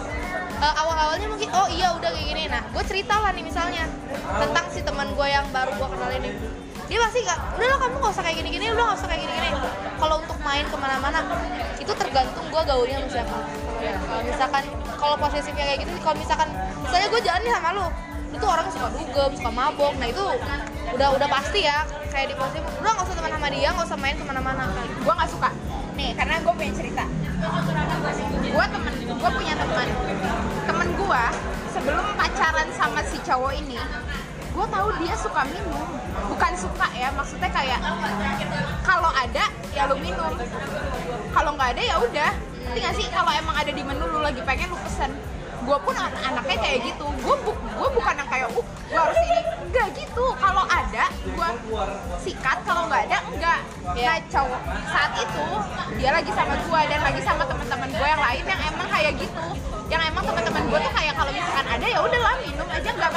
eh, 0.64 0.74
awal-awalnya 0.80 1.28
mungkin 1.28 1.52
oh 1.52 1.68
iya 1.68 1.91
udah 1.91 2.08
kayak 2.16 2.28
gini. 2.32 2.44
Nah, 2.48 2.64
gue 2.64 2.84
cerita 2.88 3.12
lah 3.12 3.36
nih 3.36 3.44
misalnya 3.44 3.91
tentang 4.39 4.66
si 4.72 4.80
teman 4.88 5.12
gue 5.12 5.28
yang 5.28 5.44
baru 5.52 5.76
gue 5.76 5.88
kenal 5.91 6.12
ini. 6.16 6.32
Dia 6.92 7.00
pasti 7.00 7.20
nggak, 7.24 7.40
udah 7.56 7.68
lo 7.68 7.78
kamu 7.80 7.96
nggak 8.04 8.14
usah 8.14 8.24
kayak 8.24 8.38
gini-gini, 8.44 8.66
udah 8.76 8.84
nggak 8.84 9.00
usah 9.00 9.08
kayak 9.08 9.22
gini-gini. 9.24 9.50
Kalau 9.98 10.16
untuk 10.20 10.38
main 10.44 10.66
ke 10.68 10.78
mana-mana, 10.78 11.20
itu 11.80 11.94
tergantung 11.96 12.46
gue 12.52 12.62
gaulnya 12.68 12.98
sama 13.00 13.10
siapa. 13.12 13.38
Kalau 13.84 14.22
misalkan 14.24 14.64
kalau 15.00 15.16
posisinya 15.16 15.64
kayak 15.64 15.80
gitu, 15.84 15.92
kalau 16.04 16.18
misalkan 16.20 16.50
misalnya 16.84 17.08
gue 17.08 17.22
jalan 17.24 17.42
nih 17.44 17.54
sama 17.56 17.70
lu, 17.72 17.88
itu 18.34 18.46
orang 18.46 18.68
suka 18.68 18.88
dugem, 18.92 19.32
suka 19.40 19.52
mabok, 19.52 19.94
nah 19.96 20.08
itu 20.10 20.24
udah 20.94 21.08
udah 21.16 21.28
pasti 21.32 21.66
ya 21.66 21.88
kayak 22.12 22.30
di 22.30 22.36
posisi 22.38 22.60
udah 22.62 22.92
nggak 22.94 23.06
usah 23.08 23.16
teman 23.16 23.32
sama 23.32 23.48
dia, 23.50 23.70
nggak 23.72 23.88
usah 23.88 24.00
main 24.00 24.16
ke 24.20 24.26
mana-mana. 24.28 24.64
Gue 25.02 25.14
nggak 25.16 25.30
suka. 25.32 25.50
Nih 25.96 26.12
karena 26.18 26.42
gue 26.44 26.54
pengen 26.60 26.76
cerita. 26.76 27.04
Gue 28.44 28.66
temen 28.68 28.94
gue 29.08 29.32
punya 29.32 29.54
teman. 29.56 29.88
Temen 30.68 30.88
gue 31.00 31.24
sebelum 31.74 32.06
pacaran 32.20 32.68
sama 32.76 33.00
si 33.08 33.18
cowok 33.24 33.54
ini 33.56 33.80
gue 34.54 34.66
tahu 34.70 34.88
dia 35.01 35.16
suka 35.18 35.41
minum. 35.49 35.88
Bukan 36.30 36.51
suka 36.56 36.88
ya 36.93 37.10
maksudnya 37.12 37.49
kayak 37.49 37.80
kalau 38.86 39.10
ada 39.10 39.45
ya 39.74 39.89
lu 39.89 39.97
minum. 39.97 40.34
Kalau 41.34 41.51
nggak 41.58 41.70
ada 41.78 41.82
ya 41.82 41.95
udah. 41.97 42.32
Ngerti 42.64 42.80
nggak 42.80 42.95
sih? 42.95 43.08
Kalau 43.10 43.32
emang 43.34 43.56
ada 43.58 43.72
di 43.74 43.84
menu 43.84 44.06
lu 44.08 44.20
lagi 44.22 44.41
pengen 44.45 44.70
lu 44.72 44.78
pesen. 44.86 45.12
Gue 45.64 45.78
pun 45.80 45.95
an- 45.95 46.20
anaknya 46.22 46.58
kayak 46.60 46.80
gitu. 46.86 47.06
Gue 47.24 47.36
bu 47.43 47.51
gue 47.56 47.89
bukan 47.95 48.14
yang 48.20 48.30
kayak 48.30 48.47
uh 48.51 48.66
gue 48.66 48.99
harus 48.99 49.20
ini. 49.26 49.41
Enggak 49.68 49.88
gitu. 49.97 50.26
Kalau 50.38 50.64
ada 50.70 51.06
gue 51.10 51.49
sikat. 52.22 52.58
Kalau 52.64 52.82
nggak 52.88 53.01
ada 53.10 53.18
enggak 53.34 53.60
nah 53.93 54.18
cowok 54.32 54.62
saat 54.89 55.12
itu 55.22 55.45
dia 56.01 56.10
lagi 56.12 56.32
sama 56.34 56.56
gue 56.56 56.82
dan 56.89 56.99
lagi 57.04 57.22
sama 57.22 57.43
teman-teman 57.45 57.89
gue 57.93 58.08
yang 58.08 58.22
lain 58.22 58.43
yang 58.47 58.62
emang 58.70 58.88
kayak 58.89 59.14
gitu. 59.18 59.45
Yang 59.91 60.01
emang 60.10 60.24
teman-teman 60.26 60.64
gue 60.68 60.80
tuh 60.82 60.93
kayak 60.93 61.14
kalau 61.18 61.32
misalkan 61.32 61.68
ada 61.68 61.86
ya 61.88 61.99
udahlah 62.04 62.36
minum 62.43 62.68
aja. 62.70 62.89
Nggak 62.93 63.12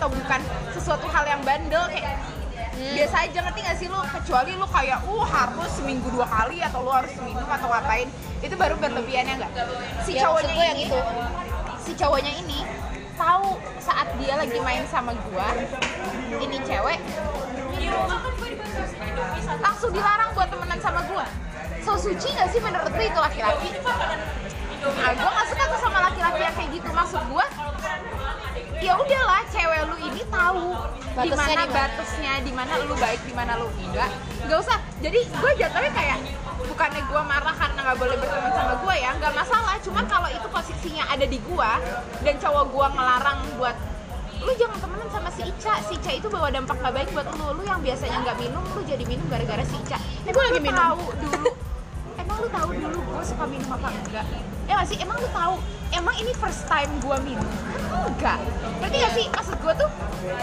atau 0.00 0.08
bukan 0.08 0.40
sesuatu 0.72 1.04
hal 1.12 1.28
yang 1.28 1.44
bandel 1.44 1.84
kayak 1.92 2.16
biasa 2.80 3.28
aja 3.28 3.38
ngerti 3.44 3.60
gak 3.60 3.76
sih 3.76 3.86
lu? 3.92 4.00
Kecuali 4.00 4.56
lu 4.56 4.64
kayak 4.64 5.04
uh 5.04 5.24
harus 5.28 5.70
seminggu 5.76 6.08
dua 6.08 6.24
kali 6.24 6.64
atau 6.64 6.80
lu 6.80 6.88
harus 6.88 7.12
minum 7.20 7.44
atau 7.44 7.68
ngapain. 7.68 8.08
Itu 8.40 8.56
baru 8.56 8.80
berlebihannya 8.80 9.36
enggak 9.36 9.52
si 10.08 10.16
Ya, 10.16 10.24
cowoknya 10.24 10.52
gue 10.56 10.64
yang 10.64 10.80
ini 10.80 10.88
itu. 10.88 11.00
si 11.84 11.92
cowoknya 11.92 12.32
ini 12.32 12.58
tahu 13.20 13.60
saat 13.84 14.08
dia 14.16 14.32
lagi 14.40 14.56
main 14.64 14.80
sama 14.88 15.12
gua 15.28 15.52
ini 16.40 16.56
cewek 16.64 16.96
langsung 19.60 19.92
dilarang 19.92 20.32
buat 20.32 20.48
temenan 20.48 20.80
sama 20.80 21.04
gua. 21.04 21.28
So 21.84 22.00
suci 22.00 22.32
gak 22.32 22.48
sih 22.48 22.64
menurut 22.64 22.88
lu 22.88 23.04
itu 23.04 23.20
laki-laki? 23.20 23.76
Nah 24.80 25.12
gua 25.20 25.30
gak 25.36 25.46
suka 25.52 25.64
tuh 25.68 25.80
sama 25.84 25.98
laki-laki 26.08 26.40
yang 26.48 26.54
kayak 26.56 26.70
gitu. 26.80 26.88
Maksud 26.88 27.20
gua 27.28 27.44
ya 28.80 28.92
udahlah 28.96 29.44
cewek 29.52 29.80
lu 29.92 29.96
ini 30.08 30.22
tahu 30.32 30.72
di 31.20 31.28
Batasnya 31.28 31.36
mana 31.36 31.52
di 31.52 31.68
mana. 31.68 31.76
batasnya 31.76 32.32
di 32.40 32.52
mana 32.56 32.72
lu 32.80 32.94
baik 32.96 33.20
di 33.28 33.34
mana 33.36 33.52
lu 33.60 33.68
enggak 33.76 34.10
nggak 34.48 34.58
usah. 34.58 34.78
Jadi 35.04 35.20
gue 35.28 35.50
jatuhnya 35.60 35.92
kayak 35.92 36.18
bukannya 36.64 37.02
gue 37.04 37.22
marah 37.22 37.54
karena 37.56 37.78
nggak 37.84 37.98
boleh 38.00 38.16
berteman 38.16 38.52
sama 38.56 38.74
gue 38.80 38.94
ya 38.96 39.10
nggak 39.20 39.34
masalah. 39.36 39.74
Cuman 39.84 40.04
kalau 40.08 40.28
itu 40.32 40.48
posisinya 40.48 41.04
ada 41.12 41.26
di 41.28 41.38
gue 41.38 41.70
dan 42.24 42.34
cowok 42.40 42.64
gue 42.72 42.86
ngelarang 42.96 43.38
buat 43.60 43.76
lu 44.40 44.52
jangan 44.56 44.78
temenan 44.80 45.08
sama 45.12 45.28
si 45.36 45.42
Ica. 45.44 45.74
Si 45.84 45.92
Ica 46.00 46.10
itu 46.16 46.26
bawa 46.32 46.48
dampak 46.48 46.76
nggak 46.80 46.94
baik 46.96 47.08
buat 47.12 47.28
lu. 47.36 47.46
Lu 47.60 47.62
yang 47.68 47.80
biasanya 47.84 48.16
nggak 48.24 48.36
minum 48.40 48.64
lu 48.64 48.80
jadi 48.88 49.04
minum 49.04 49.26
gara-gara 49.28 49.64
si 49.68 49.76
Ica. 49.76 49.98
Ini 50.24 50.30
gue 50.32 50.44
lagi 50.48 50.60
minum. 50.64 50.80
tahu 50.80 51.04
dulu. 51.20 51.50
Emang 52.16 52.36
lu 52.40 52.48
tahu 52.48 52.70
dulu 52.72 52.98
gue 53.04 53.24
suka 53.28 53.44
minum 53.44 53.68
apa 53.76 53.88
enggak 53.92 54.26
ya 54.70 54.78
nggak 54.78 54.88
sih? 54.94 54.98
Emang 55.02 55.18
lu 55.18 55.26
tahu 55.34 55.58
emang 55.90 56.14
ini 56.22 56.30
first 56.38 56.62
time 56.70 56.86
gue 57.02 57.16
minum? 57.26 57.50
Kan 57.74 58.06
enggak. 58.06 58.38
Berarti 58.78 58.96
nggak 59.02 59.14
sih? 59.18 59.26
Maksud 59.34 59.58
gue 59.58 59.74
tuh 59.74 59.90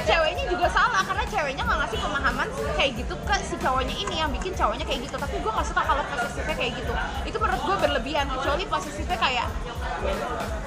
ceweknya 0.03 0.43
juga 0.51 0.67
salah 0.67 0.99
karena 1.07 1.23
ceweknya 1.31 1.63
nggak 1.63 1.79
ngasih 1.87 1.99
pemahaman 2.03 2.47
kayak 2.75 2.91
gitu 2.99 3.15
ke 3.23 3.35
si 3.39 3.55
cowoknya 3.63 3.95
ini 3.95 4.15
yang 4.19 4.29
bikin 4.35 4.51
cowoknya 4.51 4.83
kayak 4.83 5.07
gitu. 5.07 5.15
Tapi 5.15 5.35
gue 5.39 5.51
nggak 5.55 5.67
suka 5.71 5.81
kalau 5.87 6.03
posesifnya 6.11 6.55
kayak 6.59 6.73
gitu. 6.75 6.93
Itu 7.23 7.37
menurut 7.39 7.61
gue 7.63 7.77
berlebihan 7.87 8.27
kecuali 8.27 8.63
posesifnya 8.67 9.15
kayak 9.15 9.47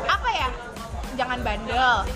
apa 0.08 0.28
ya? 0.32 0.48
Jangan 1.20 1.38
bandel 1.44 2.08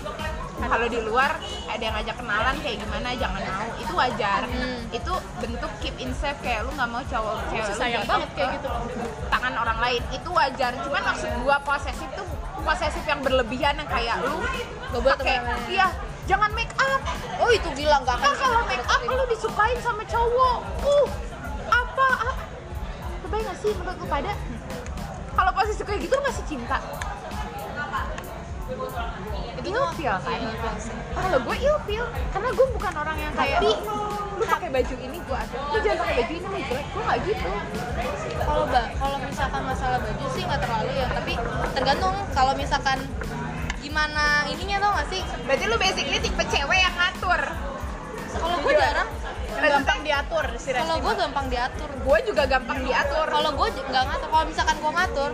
kalau 0.55 0.87
di 0.87 0.99
luar 1.03 1.35
ada 1.67 1.81
yang 1.83 1.95
ngajak 1.99 2.15
kenalan 2.15 2.55
kayak 2.63 2.77
gimana 2.79 3.07
jangan 3.19 3.41
mau. 3.43 3.67
Itu 3.75 3.93
wajar. 3.95 4.41
Itu 4.91 5.13
bentuk 5.43 5.71
keep 5.83 5.95
in 5.99 6.11
safe 6.15 6.39
kayak 6.39 6.63
lu 6.63 6.71
nggak 6.73 6.89
mau 6.89 7.03
cowok 7.03 7.35
cewek 7.51 7.67
lu 7.67 7.75
sayang 7.75 8.05
banget 8.07 8.29
kayak 8.33 8.49
gitu. 8.59 8.69
tangan 9.27 9.53
orang 9.59 9.79
lain. 9.83 10.01
Itu 10.15 10.29
wajar. 10.31 10.71
Cuman 10.79 11.01
maksud 11.03 11.29
gua 11.43 11.57
posesif 11.59 12.09
tuh 12.15 12.27
posesif 12.63 13.03
yang 13.03 13.19
berlebihan 13.21 13.75
yang 13.77 13.89
kayak 13.91 14.17
lu 14.23 14.39
pakai 15.03 15.43
iya 15.67 15.91
jangan 16.25 16.49
make 16.55 16.71
up. 16.79 17.01
Oh 17.35 17.51
itu 17.51 17.67
bilang 17.75 18.07
gak 18.07 18.15
akan 18.15 18.31
kan 18.31 18.35
kalau 18.39 18.61
make 18.65 18.87
up 18.87 19.01
lu 19.03 19.23
disukain 19.27 19.77
sama 19.83 20.03
cowok. 20.07 20.59
Uh 20.81 21.07
apa 21.65 22.07
ah. 22.31 22.35
kebayang 23.25 23.49
gak 23.51 23.57
sih 23.59 23.71
menurut 23.75 23.97
lu 23.99 24.07
pada? 24.07 24.31
Kalau 25.35 25.51
posisi 25.51 25.83
kayak 25.83 25.99
gitu 26.07 26.13
lu 26.15 26.23
masih 26.23 26.43
cinta 26.47 26.79
ilfeel 29.65 30.17
kan? 30.21 30.37
Iya, 30.39 30.73
kalau 31.15 31.39
gue 31.41 31.55
ilfeel 31.57 32.05
karena 32.33 32.49
gue 32.53 32.67
bukan 32.73 32.93
orang 32.97 33.17
yang 33.17 33.33
kayak 33.33 33.59
Tapi- 33.61 33.77
lu 34.35 34.43
pakai 34.45 34.69
baju 34.69 34.95
ini 34.99 35.17
gue 35.21 35.37
ada. 35.37 35.57
Lu 35.71 35.77
jangan 35.79 35.97
pakai 36.03 36.15
baju 36.19 36.33
ini 36.35 36.47
lu 36.49 36.59
jelek 36.67 36.85
gue 36.91 37.01
nggak 37.05 37.19
gitu. 37.29 37.49
Kalau 38.45 38.65
kalau 38.99 39.17
misalkan 39.23 39.61
masalah 39.63 39.99
baju 40.01 40.25
sih 40.35 40.41
nggak 40.43 40.61
terlalu 40.61 40.91
ya 40.97 41.07
tapi 41.13 41.33
tergantung 41.71 42.15
kalau 42.35 42.53
misalkan 42.57 42.99
gimana 43.79 44.43
ininya 44.49 44.77
tau 44.81 44.91
gak 44.97 45.07
sih? 45.13 45.21
Berarti 45.45 45.63
lu 45.69 45.77
basically 45.77 46.19
tipe 46.19 46.43
cewek 46.49 46.79
yang 46.81 46.95
ngatur. 46.97 47.41
Kalau 48.35 48.57
gue 48.59 48.73
jarang. 48.75 49.09
Gampang 49.55 49.99
diatur 50.03 50.45
si 50.59 50.75
Resti 50.75 50.83
kalau 50.83 50.99
gue 50.99 51.13
gampang 51.15 51.47
diatur. 51.47 51.89
Gue 52.03 52.17
juga 52.27 52.43
gampang 52.43 52.79
diatur. 52.83 53.27
Kalau 53.29 53.51
gue 53.55 53.67
nggak 53.71 54.03
ngatur 54.03 54.27
kalau 54.27 54.45
misalkan 54.49 54.75
gue 54.83 54.91
ngatur 54.91 55.31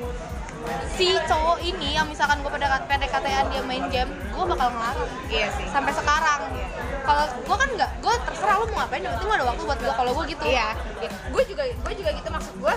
si 0.94 1.18
cowok 1.26 1.58
ini 1.64 1.98
yang 1.98 2.06
misalkan 2.06 2.40
gue 2.42 2.52
pada 2.52 2.82
PDKT-an 2.86 3.46
dia 3.50 3.62
main 3.66 3.86
game 3.90 4.12
gue 4.12 4.44
bakal 4.46 4.70
ngelarang. 4.72 5.10
Iya 5.28 5.48
sih. 5.58 5.66
Sampai 5.70 5.94
sekarang. 5.94 6.42
Kalau 7.02 7.24
gue 7.34 7.58
kan 7.58 7.70
nggak 7.74 7.92
gue 7.98 8.14
terserah 8.30 8.56
lo 8.62 8.66
mau 8.70 8.86
ngapain 8.86 9.02
yang 9.02 9.14
penting 9.18 9.30
lo 9.30 9.36
ada 9.36 9.46
waktu 9.50 9.64
buat 9.66 9.80
gue 9.82 9.94
kalau 9.98 10.12
gue 10.14 10.26
gitu. 10.38 10.44
Iya, 10.46 10.70
gue 11.34 11.44
juga 11.50 11.64
gue 11.66 11.94
juga 11.98 12.10
gitu 12.14 12.30
maksud 12.30 12.54
gue, 12.62 12.74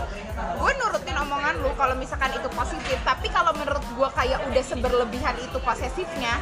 gue 0.57 0.71
nurutin 0.81 1.17
omongan 1.21 1.55
lu 1.61 1.71
kalau 1.77 1.95
misalkan 1.95 2.33
itu 2.33 2.49
positif. 2.57 2.99
Tapi 3.05 3.27
kalau 3.29 3.53
menurut 3.53 3.85
gue 3.85 4.09
kayak 4.17 4.39
udah 4.49 4.65
seberlebihan 4.65 5.37
itu 5.45 5.59
posesifnya, 5.61 6.41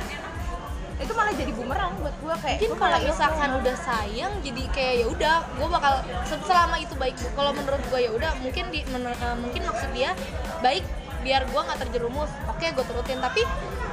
itu 1.03 1.13
malah 1.19 1.35
jadi 1.35 1.51
bumerang 1.51 1.93
buat 1.99 2.15
gue 2.23 2.35
kayak. 2.39 2.59
mungkin 2.63 2.79
kalau 2.79 2.99
misalkan 3.03 3.51
ilfil. 3.51 3.61
udah 3.67 3.77
sayang 3.83 4.33
jadi 4.47 4.63
kayak 4.71 4.95
ya 5.03 5.07
udah 5.11 5.37
gue 5.59 5.69
bakal 5.69 5.95
se- 6.23 6.45
selama 6.47 6.77
itu 6.79 6.95
baik 6.95 7.17
kalau 7.35 7.51
menurut 7.51 7.83
gue 7.91 8.01
ya 8.07 8.11
udah 8.15 8.31
mungkin 8.39 8.71
di 8.71 8.87
eh, 8.87 9.37
mungkin 9.43 9.63
maksud 9.67 9.91
dia 9.91 10.15
baik 10.63 10.87
biar 11.23 11.47
gue 11.47 11.61
nggak 11.63 11.79
terjerumus. 11.89 12.31
Oke 12.51 12.71
gue 12.75 12.85
turutin. 12.85 13.19
Tapi 13.23 13.43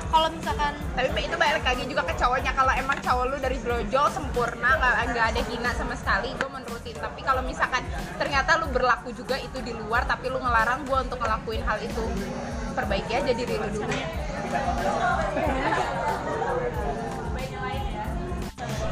kalau 0.09 0.27
misalkan 0.33 0.73
tapi 0.97 1.21
itu 1.21 1.35
balik 1.37 1.63
lagi 1.63 1.83
juga 1.85 2.03
ke 2.09 2.13
cowoknya. 2.17 2.51
Kalau 2.57 2.73
emang 2.73 2.97
cowok 2.99 3.23
lu 3.29 3.37
dari 3.37 3.57
brojol 3.61 4.05
sempurna 4.09 4.69
nggak 4.75 5.25
ada 5.33 5.41
hina 5.47 5.71
sama 5.77 5.93
sekali 5.93 6.33
gue 6.33 6.49
menurutin 6.49 6.97
tapi 6.99 7.21
kalau 7.23 7.41
misalkan 7.45 7.85
ternyata 8.19 8.59
lu 8.59 8.67
berlaku 8.73 9.13
juga 9.15 9.39
itu 9.39 9.61
di 9.63 9.71
luar 9.71 10.03
tapi 10.03 10.27
lu 10.27 10.41
ngelarang 10.41 10.83
gue 10.83 10.97
untuk 10.99 11.17
ngelakuin 11.21 11.63
hal 11.63 11.77
itu 11.79 12.03
perbaiki 12.75 13.13
aja 13.15 13.31
diri 13.31 13.55
lu 13.55 13.69
dulu. 13.71 13.97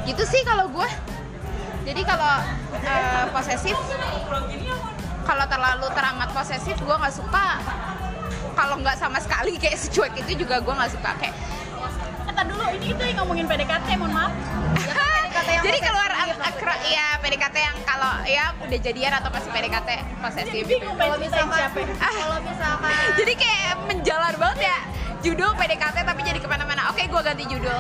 Gitu 0.08 0.24
sih 0.24 0.42
kalau 0.48 0.72
gue 0.72 0.90
jadi 1.88 2.02
kalau 2.04 2.34
eh, 2.84 3.26
posesif 3.32 3.78
kalau 5.24 5.46
terlalu 5.48 5.88
teramat 5.92 6.30
posesif 6.32 6.76
gue 6.80 6.96
nggak 6.96 7.16
suka 7.16 7.48
kalau 8.58 8.76
nggak 8.82 8.98
sama 8.98 9.22
sekali 9.22 9.54
kayak 9.62 9.78
secuek 9.78 10.18
itu 10.26 10.42
juga 10.42 10.58
gue 10.58 10.74
nggak 10.74 10.92
suka 10.98 11.14
kayak 11.22 11.38
Kata 12.28 12.42
dulu 12.44 12.66
ini 12.76 12.92
kita 12.92 13.04
yang 13.08 13.18
ngomongin 13.24 13.48
PDKT, 13.48 13.88
mohon 13.98 14.12
maaf. 14.12 14.34
PDKT 15.24 15.50
yang 15.54 15.64
jadi 15.64 15.80
keluar 15.80 16.12
gitu. 16.28 16.44
akra 16.44 16.76
ya 16.86 17.08
PDKT 17.22 17.56
yang 17.56 17.78
kalau 17.86 18.14
ya 18.26 18.46
udah 18.62 18.80
jadian 18.82 19.12
atau 19.16 19.30
masih 19.30 19.50
PDKT 19.54 19.90
posesif 20.22 20.46
Jadi 20.50 20.60
gitu. 20.60 20.70
bingung 20.70 20.96
kalau 20.98 21.16
ceritain 21.18 21.48
misalkan 21.48 21.86
ya. 21.86 22.10
kalau 22.10 22.38
misalkan 22.42 22.92
jadi 23.20 23.34
kayak 23.38 23.74
menjalar 23.86 24.34
banget 24.38 24.60
ya 24.66 24.78
judul 25.26 25.52
PDKT 25.58 25.98
tapi 26.06 26.22
jadi 26.26 26.40
ke 26.42 26.48
mana-mana 26.50 26.82
oke 26.90 27.02
gue 27.02 27.22
ganti 27.22 27.44
judul 27.50 27.80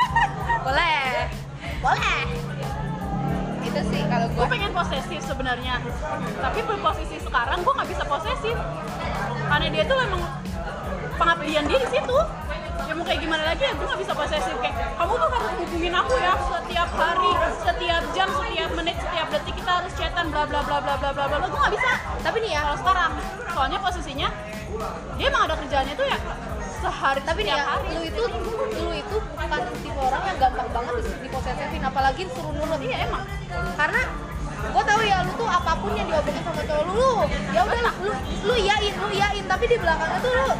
boleh 0.66 1.00
boleh 1.82 2.20
itu 3.62 3.80
sih 3.88 4.02
kalau 4.08 4.26
gue 4.28 4.36
gue 4.36 4.46
pengen 4.52 4.70
posesif 4.72 5.20
sebenarnya 5.24 5.74
tapi 6.40 6.58
berposisi 6.64 7.16
sekarang 7.24 7.58
gue 7.64 7.72
nggak 7.72 7.88
bisa 7.88 8.04
posesif 8.04 8.56
karena 9.52 9.68
dia 9.68 9.84
tuh 9.84 9.98
emang 10.00 10.22
pengabdian 11.20 11.64
dia 11.68 11.78
di 11.84 11.88
situ. 11.92 12.18
Ya 12.82 12.92
mau 12.98 13.04
kayak 13.04 13.20
gimana 13.24 13.42
lagi 13.46 13.62
ya 13.62 13.72
gue 13.76 13.86
nggak 13.88 14.00
bisa 14.04 14.12
posesif 14.12 14.56
kayak 14.58 14.74
kamu 14.98 15.12
tuh 15.16 15.28
harus 15.32 15.52
hubungin 15.64 15.94
aku 15.94 16.14
ya 16.18 16.34
setiap 16.34 16.90
hari 16.92 17.30
setiap 17.62 18.02
jam 18.12 18.28
setiap 18.32 18.70
menit 18.74 18.96
setiap 19.00 19.26
detik 19.32 19.54
kita 19.54 19.70
harus 19.80 19.92
chatan 19.96 20.26
bla 20.28 20.44
bla 20.44 20.60
bla 20.66 20.78
bla 20.82 20.94
bla 20.96 21.10
bla 21.14 21.24
bla. 21.28 21.36
Gue 21.46 21.60
nggak 21.62 21.74
bisa. 21.78 21.92
Tapi 22.24 22.36
nih 22.42 22.50
ya. 22.56 22.60
Kalau 22.64 22.78
sekarang. 22.80 23.12
Soalnya 23.52 23.78
posisinya 23.84 24.28
dia 25.20 25.26
emang 25.28 25.42
ada 25.44 25.54
kerjaannya 25.60 25.94
tuh 25.94 26.06
ya 26.08 26.18
sehari 26.82 27.20
tapi 27.22 27.46
nih 27.46 27.54
ya 27.54 27.62
hari. 27.62 27.88
lu 27.94 28.02
itu 28.02 28.22
lu 28.82 28.90
itu 28.90 29.16
bukan 29.20 29.60
tipe 29.84 30.00
orang 30.00 30.22
yang 30.26 30.38
gampang 30.40 30.68
banget 30.74 30.94
di- 31.04 31.20
diposesifin 31.28 31.82
apalagi 31.86 32.22
suruh 32.32 32.50
nurut 32.56 32.80
iya 32.82 33.06
emang. 33.06 33.22
Karena 33.78 34.00
gue 34.62 34.82
tahu 34.86 35.00
ya 35.02 35.16
lu 35.26 35.32
tuh 35.34 35.48
apa 35.50 35.72
pun 35.74 35.90
yang 35.98 36.06
diomongin 36.06 36.42
sama 36.46 36.62
cowok 36.62 36.84
lu, 36.86 36.94
lu 36.94 37.12
ya 37.50 37.60
udah 37.66 37.80
lu, 37.98 38.10
lu 38.46 38.52
iyain 38.54 38.94
lu 38.94 39.08
iyain 39.10 39.44
tapi 39.50 39.64
di 39.66 39.76
belakangnya 39.82 40.18
tuh 40.22 40.32
lu 40.32 40.50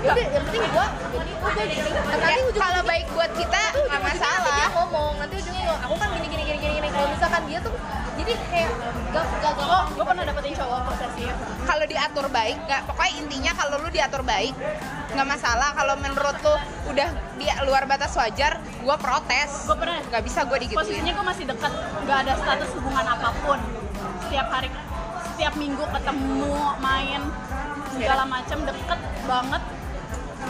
ya 0.00 0.12
yang 0.16 0.44
penting 0.48 0.62
gua 0.72 0.86
gini 1.12 1.32
gua 1.36 1.50
gini 1.52 1.76
nanti 2.08 2.40
ujung 2.48 2.62
kalau 2.64 2.80
baik 2.88 3.06
buat 3.12 3.30
kita 3.36 3.62
nggak 3.68 3.84
ujung-ujungnya 3.84 4.00
nanti 4.00 4.48
dia 4.56 4.64
masalah 4.64 4.68
ngomong 4.80 5.12
nanti 5.20 5.34
ujungnya 5.44 5.72
aku 5.84 5.94
kan 6.00 6.08
gini 6.16 6.26
gini 6.32 6.42
gini, 6.48 6.56
gini. 6.80 6.88
kalau 6.88 7.08
misalkan 7.12 7.42
dia 7.44 7.58
tuh 7.60 7.74
jadi 8.20 8.34
kayak 8.52 8.70
gak 9.10 9.26
gak 9.40 9.52
gak 9.56 9.66
oh 9.66 9.84
gue 9.96 10.04
pernah 10.04 10.24
dapetin 10.28 10.52
cowok 10.54 10.80
posesif 10.92 11.34
kalau 11.64 11.84
diatur 11.88 12.26
baik 12.28 12.56
nggak 12.68 12.82
pokoknya 12.84 13.12
intinya 13.16 13.52
kalau 13.56 13.76
lu 13.80 13.88
diatur 13.88 14.22
baik 14.22 14.54
nggak 15.10 15.26
masalah. 15.26 15.74
Kalau 15.74 15.94
menurut 15.98 16.36
lu 16.42 16.54
udah 16.94 17.08
di 17.38 17.46
luar 17.66 17.84
batas 17.86 18.14
wajar 18.14 18.62
gue 18.62 18.96
protes. 18.96 19.66
Gue 19.66 19.76
pernah 19.78 19.98
nggak 20.06 20.22
bisa 20.22 20.46
gue 20.46 20.58
digituin. 20.66 20.80
posisinya 20.80 21.12
gue 21.18 21.26
masih 21.26 21.44
dekat 21.50 21.72
nggak 22.06 22.18
ada 22.26 22.32
status 22.38 22.70
hubungan 22.78 23.04
apa 23.06 23.28
pun. 23.42 23.58
Setiap 24.26 24.46
hari 24.54 24.68
setiap 25.34 25.54
minggu 25.56 25.84
ketemu 25.88 26.54
main 26.78 27.20
segala 27.90 28.22
macam 28.26 28.58
deket 28.62 29.00
banget. 29.26 29.62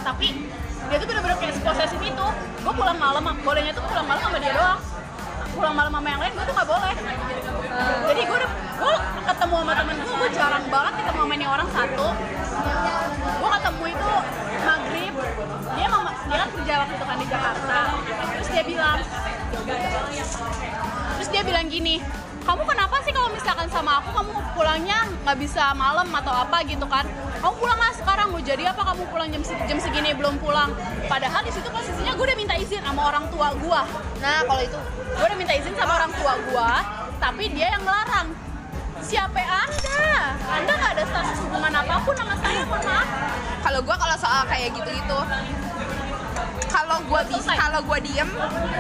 Tapi 0.01 0.29
dia 0.81 0.97
tuh 0.97 1.07
bener-bener 1.09 1.37
kayak 1.41 1.55
posesif 1.65 2.01
itu. 2.01 2.27
Gue 2.61 2.73
pulang 2.77 2.99
malam 3.01 3.23
bolehnya 3.41 3.73
tuh 3.73 3.85
pulang 3.89 4.07
malam 4.07 4.21
sama 4.21 4.39
dia 4.41 4.53
doang. 4.53 4.81
Pulang 5.51 5.75
malam 5.75 5.93
sama 5.93 6.09
yang 6.09 6.21
lain 6.21 6.33
gue 6.37 6.45
tuh 6.45 6.55
nggak 6.55 6.69
boleh 6.69 6.95
jadi 8.11 8.21
gue 8.27 8.37
udah 8.37 8.53
gue 8.81 8.95
ketemu 9.29 9.57
sama 9.61 9.73
temen 9.77 9.97
gue 10.01 10.15
gue 10.21 10.31
jarang 10.37 10.65
banget 10.69 10.93
ketemu 11.01 11.21
sama 11.21 11.35
ini 11.37 11.47
orang 11.47 11.69
satu. 11.73 12.07
Gue 13.21 13.51
ketemu 13.57 13.85
itu 13.93 14.13
maghrib. 14.65 15.15
Dia 15.77 15.85
emang 15.87 16.03
dia 16.09 16.37
kan 16.37 16.49
kerja 16.55 16.73
waktu 16.85 16.95
itu 16.97 17.07
kan 17.07 17.17
di 17.17 17.27
Jakarta. 17.29 17.79
Terus 18.37 18.49
dia 18.53 18.65
bilang 18.65 18.99
terus 21.21 21.29
dia 21.29 21.43
bilang 21.45 21.67
gini 21.69 22.01
kamu 22.41 22.65
kenapa 22.65 22.97
sih 23.05 23.13
kalau 23.13 23.29
misalkan 23.31 23.69
sama 23.69 24.01
aku 24.01 24.17
kamu 24.17 24.33
pulangnya 24.57 25.05
nggak 25.23 25.37
bisa 25.37 25.77
malam 25.77 26.09
atau 26.09 26.33
apa 26.33 26.65
gitu 26.65 26.89
kan? 26.89 27.05
Kamu 27.41 27.55
pulang 27.57 27.77
lah 27.77 27.93
sekarang 27.93 28.33
mau 28.33 28.41
jadi 28.41 28.73
apa? 28.73 28.81
Kamu 28.81 29.07
pulang 29.13 29.29
jam 29.29 29.45
jam 29.45 29.79
segini 29.79 30.17
belum 30.17 30.41
pulang. 30.41 30.73
Padahal 31.07 31.45
di 31.45 31.53
situ 31.53 31.69
posisinya 31.69 32.17
gue 32.17 32.25
udah 32.25 32.39
minta 32.41 32.57
izin 32.57 32.81
sama 32.81 33.13
orang 33.13 33.29
tua 33.29 33.53
gue 33.55 33.81
nah 34.21 34.41
kalau 34.45 34.63
itu. 34.65 34.81
Gue 35.15 35.25
udah 35.29 35.39
minta 35.39 35.55
izin 35.55 35.75
sama 35.77 35.93
orang 36.01 36.13
tua 36.17 36.33
gue 36.41 36.71
tapi 37.21 37.45
dia 37.53 37.69
yang 37.77 37.85
melarang 37.85 38.33
siapa 39.05 39.41
anda? 39.45 40.01
Anda 40.49 40.73
nggak 40.73 40.93
ada 40.97 41.05
status 41.05 41.39
hubungan 41.45 41.73
apa 41.73 41.95
pun 42.03 42.15
sama 42.17 42.35
saya 42.41 42.65
mohon 42.65 42.83
maaf. 42.85 43.09
Kalau 43.61 43.81
gue 43.85 43.97
kalau 43.97 44.17
soal 44.17 44.43
kayak 44.49 44.69
gitu-gitu 44.73 45.21
kalau 46.71 46.97
gue 47.05 47.23
bisa 47.29 47.53
kalau 47.55 47.81
gue 47.85 47.99
diem 48.09 48.31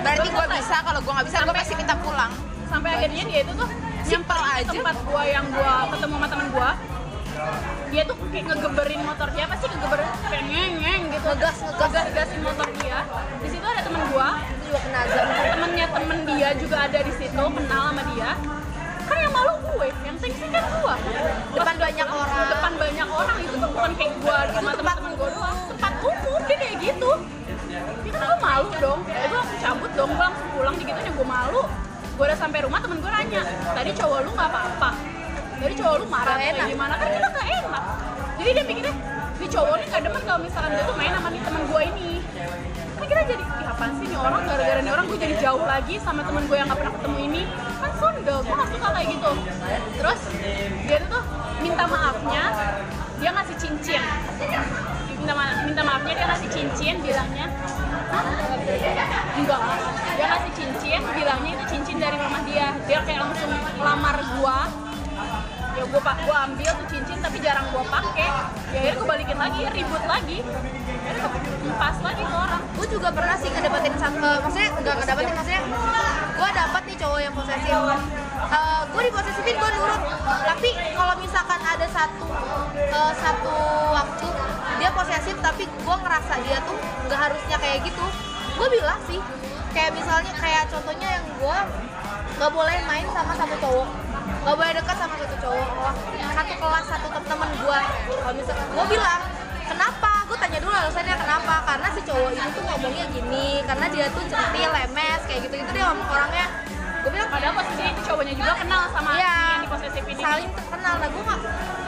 berarti 0.03 0.29
gue 0.29 0.47
bisa. 0.57 0.77
Kalau 0.83 1.01
gue 1.05 1.13
nggak 1.13 1.27
bisa 1.29 1.37
gue 1.45 1.55
pasti 1.55 1.75
minta 1.77 1.97
pulang. 2.01 2.33
sampai 2.71 3.03
akhirnya 3.03 3.27
dia 3.27 3.43
itu 3.43 3.53
tuh 3.59 3.67
Simpel 4.07 4.41
aja. 4.43 4.67
tempat 4.67 4.97
gua 5.07 5.23
yang 5.23 5.47
gua 5.55 5.87
ketemu 5.95 6.15
sama 6.19 6.27
temen 6.27 6.47
gua 6.51 6.71
dia 7.91 8.03
tuh 8.07 8.17
kayak 8.31 8.45
ngegeberin 8.47 9.01
motor 9.07 9.29
dia 9.33 9.45
pasti 9.47 9.65
ngegeberin? 9.71 10.11
Kayak 10.29 10.45
ngeng 10.51 11.03
gitu. 11.15 11.27
Ngegas, 11.31 11.57
ngegas. 11.63 11.91
ngegas 11.91 12.07
gasin 12.15 12.41
motor 12.43 12.69
dia. 12.79 12.99
Di 13.41 13.49
situ 13.49 13.65
ada 13.67 13.83
temen 13.87 14.03
gua 14.13 14.29
itu 14.43 14.60
juga 14.71 14.87
kena 14.87 14.99
azab 15.03 15.27
temennya 15.51 15.87
temen 15.91 16.19
dia 16.31 16.49
juga 16.55 16.77
ada 16.87 16.99
di 17.03 17.13
situ 17.19 17.43
kenal 17.43 17.83
sama 17.91 18.03
dia. 18.15 18.31
Kan 19.11 19.17
yang 19.19 19.35
malu 19.35 19.53
gue 19.67 19.87
yang 20.07 20.17
tensi 20.23 20.47
kan 20.47 20.65
gua. 20.79 20.95
Depan 21.59 21.75
banyak 21.75 22.07
orang. 22.07 22.47
depan 22.55 22.73
banyak 22.79 23.09
orang 23.11 23.37
itu 23.43 23.55
tuh 23.59 23.71
bukan 23.75 23.93
kayak 23.99 24.13
gua 24.23 24.39
sama 24.55 24.71
teman-teman 24.79 25.13
gua 25.19 25.29
doang. 25.35 25.59
Tempat 25.75 25.93
umum 26.07 26.41
dia 26.47 26.57
kayak 26.63 26.77
gitu. 26.79 27.11
Ya 28.07 28.13
kan 28.15 28.27
gua 28.31 28.39
malu 28.39 28.71
dong. 28.79 29.01
Ya 29.11 29.27
gua 29.27 29.39
langsung 29.43 29.59
cabut 29.59 29.91
dong 29.99 30.11
gua 30.15 30.25
langsung 30.31 30.49
pulang. 30.55 30.75
Digitunya 30.79 31.13
gua 31.19 31.27
malu. 31.27 31.63
Gua 32.15 32.25
udah 32.31 32.39
sampai 32.39 32.59
rumah 32.63 32.79
temen 32.79 32.99
gua 33.03 33.11
nanya 33.11 33.43
tadi 33.75 33.91
cowok 33.91 34.19
lu 34.23 34.31
nggak 34.39 34.51
apa-apa? 34.55 34.91
Tadi 35.59 35.75
cowok 35.75 35.95
lu 35.99 36.05
marah 36.07 36.39
Nggak 36.39 36.47
kayak 36.47 36.55
enak. 36.55 36.69
gimana? 36.71 36.95
Kan 36.95 37.09
kita 37.11 37.29
nggak 37.35 37.49
enak. 37.59 37.85
Jadi 38.39 38.51
dia 38.55 38.65
pikirnya 38.71 38.95
di 39.35 39.47
cowok 39.51 39.75
ini 39.75 39.87
nggak 39.91 40.03
demen 40.07 40.23
kalau 40.23 40.41
misalkan 40.47 40.71
dia 40.79 40.85
tuh 40.87 40.95
main 40.95 41.11
sama 41.11 41.29
nih 41.35 41.43
temen 41.43 41.63
gua 41.67 41.83
ini 41.83 42.20
kita 43.11 43.23
jadi 43.27 43.45
apaan 43.67 43.93
sih 43.99 44.07
nih 44.07 44.19
orang? 44.19 44.43
Gara-gara 44.47 44.81
nih 44.87 44.93
orang 44.95 45.05
gue 45.11 45.19
jadi 45.19 45.35
jauh 45.43 45.65
lagi 45.67 45.95
sama 45.99 46.23
temen 46.23 46.47
gue 46.47 46.57
yang 46.57 46.71
gak 46.71 46.79
pernah 46.79 46.95
ketemu 46.95 47.19
ini. 47.27 47.43
Kan 47.83 47.91
sonde 47.99 48.35
gue 48.39 48.55
gak 48.55 48.69
suka 48.71 48.89
kayak 48.95 49.09
gitu. 49.11 49.33
Terus 49.99 50.21
dia 50.87 50.99
tuh 51.11 51.23
minta 51.59 51.85
maafnya 51.91 52.45
dia 53.19 53.31
ngasih 53.35 53.57
cincin. 53.59 54.03
Minta, 55.21 55.33
ma- 55.37 55.59
minta 55.67 55.83
maafnya 55.85 56.15
dia 56.17 56.27
ngasih 56.33 56.49
cincin 56.49 56.95
bilangnya 57.05 57.47
"Hah? 58.09 58.25
enggak. 59.37 59.63
Dia 60.17 60.27
ngasih 60.33 60.53
cincin 60.57 61.01
bilangnya 61.13 61.51
itu 61.59 61.65
cincin 61.77 61.97
dari 62.01 62.17
mama 62.17 62.39
dia. 62.47 62.73
Dia 62.89 62.99
kayak 63.05 63.21
langsung 63.29 63.51
lamar 63.77 64.17
gua. 64.39 64.59
Ya 65.77 65.85
gua 65.87 66.01
pak 66.01 66.17
gua 66.25 66.37
ambil 66.49 66.71
tuh 66.73 66.87
cincin 66.89 67.19
tapi 67.21 67.37
jarang 67.45 67.69
gua 67.75 67.85
pakai. 67.85 68.31
Ya 68.71 68.79
akhirnya 68.81 68.95
gua 68.97 69.09
balikin 69.13 69.39
lagi 69.39 69.61
ribut 69.77 70.03
lagi 70.09 70.39
pas 71.77 71.97
lagi 72.01 72.23
ke 72.25 72.37
orang. 72.37 72.63
Gue 72.77 72.87
juga 72.89 73.09
pernah 73.13 73.37
sih 73.37 73.49
ngedapetin 73.53 73.95
satu 74.01 74.19
eh, 74.21 74.39
maksudnya 74.41 74.69
nggak 74.81 74.95
ngedapetin 75.01 75.35
maksudnya 75.37 75.63
gue 76.41 76.49
dapet 76.57 76.83
nih 76.89 76.97
cowok 76.97 77.21
yang 77.21 77.35
posesif. 77.37 77.75
Uh, 78.51 78.83
gue 78.89 79.03
diposesifin 79.13 79.55
gue 79.61 79.71
nurut. 79.77 80.03
Tapi 80.49 80.69
kalau 80.97 81.15
misalkan 81.21 81.61
ada 81.61 81.87
satu 81.93 82.27
eh, 82.77 83.13
satu 83.21 83.55
waktu 83.93 84.27
dia 84.81 84.91
posesif 84.97 85.37
tapi 85.45 85.65
gue 85.69 85.97
ngerasa 86.01 86.35
dia 86.41 86.59
tuh 86.65 86.79
nggak 87.05 87.21
harusnya 87.21 87.57
kayak 87.61 87.85
gitu 87.85 88.05
gue 88.57 88.69
bilang 88.73 89.01
sih 89.05 89.21
kayak 89.77 89.93
misalnya 89.93 90.33
kayak 90.37 90.69
contohnya 90.69 91.09
yang 91.21 91.27
gue 91.37 91.59
nggak 92.41 92.53
boleh 92.57 92.77
main 92.89 93.05
sama 93.13 93.37
satu 93.37 93.53
cowok. 93.61 93.89
Nggak 94.41 94.57
boleh 94.57 94.73
dekat 94.73 94.97
sama 94.97 95.15
satu 95.21 95.37
cowok. 95.45 95.95
Satu 96.33 96.53
kelas 96.57 96.85
satu 96.89 97.09
teman 97.29 97.51
gue 97.53 97.81
kalau 98.09 98.35
misalkan 98.35 98.67
gue 98.73 98.87
bilang 98.89 99.23
kenapa? 99.71 100.11
Gue 100.27 100.37
tanya 100.43 100.59
dulu 100.59 100.75
alasannya 100.75 101.17
kenapa? 101.17 101.55
Karena 101.63 101.89
si 101.95 102.01
cowok 102.03 102.31
itu 102.35 102.49
tuh 102.51 102.63
ngomongnya 102.67 103.07
gini 103.15 103.49
karena 103.63 103.87
dia 103.87 104.07
tuh 104.11 104.25
centil 104.27 104.71
lemes 104.75 105.21
kayak 105.31 105.41
gitu 105.47 105.55
gitu 105.63 105.71
dia 105.71 105.87
orangnya 105.87 106.47
gue 107.01 107.11
bilang 107.17 107.31
padahal 107.33 107.55
posisi 107.57 107.87
cowoknya 108.05 108.35
juga 108.37 108.53
kenal 108.61 108.83
sama 108.93 109.11
si 109.17 109.25
yang 109.25 109.57
diposesifin 109.65 110.13
ini. 110.13 110.21
saling 110.21 110.51
kenal 110.53 110.95
nah 111.01 111.09
gue 111.09 111.23
nggak 111.25 111.41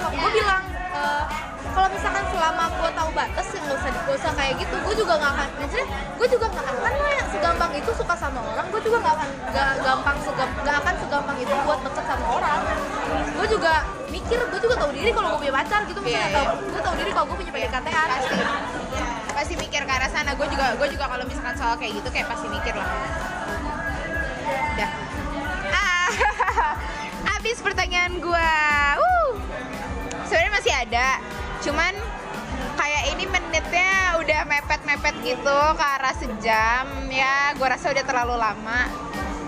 gue 0.09 0.31
bilang 0.41 0.63
eh, 0.73 1.25
kalau 1.73 1.89
misalkan 1.93 2.25
selama 2.33 2.65
gue 2.81 2.91
tahu 2.97 3.11
batas 3.13 3.47
ya 3.53 3.61
nggak 3.61 4.09
usah 4.09 4.33
kayak 4.33 4.55
gitu 4.57 4.73
gue 4.73 4.95
juga 4.97 5.13
nggak 5.21 5.33
akan 5.37 5.49
maksudnya 5.61 5.87
gue 6.17 6.27
juga 6.33 6.47
nggak 6.49 6.65
akan 6.65 6.93
lah 6.97 7.13
yang 7.19 7.29
segampang 7.33 7.73
itu 7.75 7.91
suka 7.99 8.15
sama 8.15 8.41
orang. 8.45 8.67
Gue 8.71 8.81
juga 8.85 8.97
nggak 9.03 9.15
akan 9.19 9.29
nggak 9.51 9.71
gampang 9.83 10.17
segam 10.23 10.49
nggak 10.63 10.77
akan 10.79 10.95
segampang 11.03 11.37
itu 11.43 11.55
buat 11.67 11.81
deket 11.83 12.05
sama 12.07 12.27
orang. 12.39 12.61
Gue 13.35 13.47
juga 13.51 13.75
mikir 14.33 14.49
gue 14.49 14.61
juga 14.65 14.77
tahu 14.81 14.91
diri 14.97 15.11
kalau 15.13 15.29
gue 15.37 15.39
punya 15.45 15.55
pacar 15.61 15.81
gitu 15.85 16.01
maksudnya 16.01 16.25
Iya, 16.25 16.37
tahu? 16.41 16.57
gue 16.65 16.81
tahu 16.81 16.95
diri 16.97 17.11
kalau 17.13 17.27
gue 17.29 17.37
punya 17.45 17.53
PDKT 17.53 17.87
pasti. 17.93 18.37
Pasti 19.33 19.55
mikir 19.61 19.81
ke 19.85 19.93
arah 19.93 20.09
sana. 20.09 20.31
Gue 20.33 20.47
juga 20.49 20.67
gue 20.81 20.89
juga 20.89 21.05
kalau 21.05 21.25
misalkan 21.29 21.55
soal 21.61 21.75
kayak 21.77 21.93
gitu 22.01 22.09
kayak 22.09 22.27
pasti 22.33 22.47
mikir 22.49 22.73
lah. 22.73 22.89
Udah. 24.73 24.91
Ah 25.69 26.09
habis 27.37 27.59
pertanyaan 27.61 28.13
gue 28.17 28.51
uh. 28.97 29.33
Sebenarnya 30.25 30.53
masih 30.57 30.73
ada 30.73 31.09
cuman 31.61 31.93
kayak 32.81 33.03
ini 33.15 33.25
menitnya 33.29 34.17
udah 34.19 34.41
mepet-mepet 34.49 35.15
gitu 35.21 35.59
ke 35.77 35.85
arah 35.85 36.15
sejam. 36.17 36.87
Ya 37.13 37.53
gue 37.53 37.69
rasa 37.69 37.93
udah 37.93 38.05
terlalu 38.09 38.41
lama. 38.41 38.89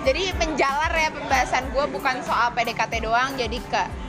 Jadi 0.05 0.37
menjalar 0.37 0.93
ya 0.93 1.09
pembahasan 1.09 1.73
gue 1.73 1.85
bukan 1.89 2.21
soal 2.21 2.53
PDKT 2.53 3.01
doang 3.01 3.33
jadi 3.41 3.57
ke 3.57 4.04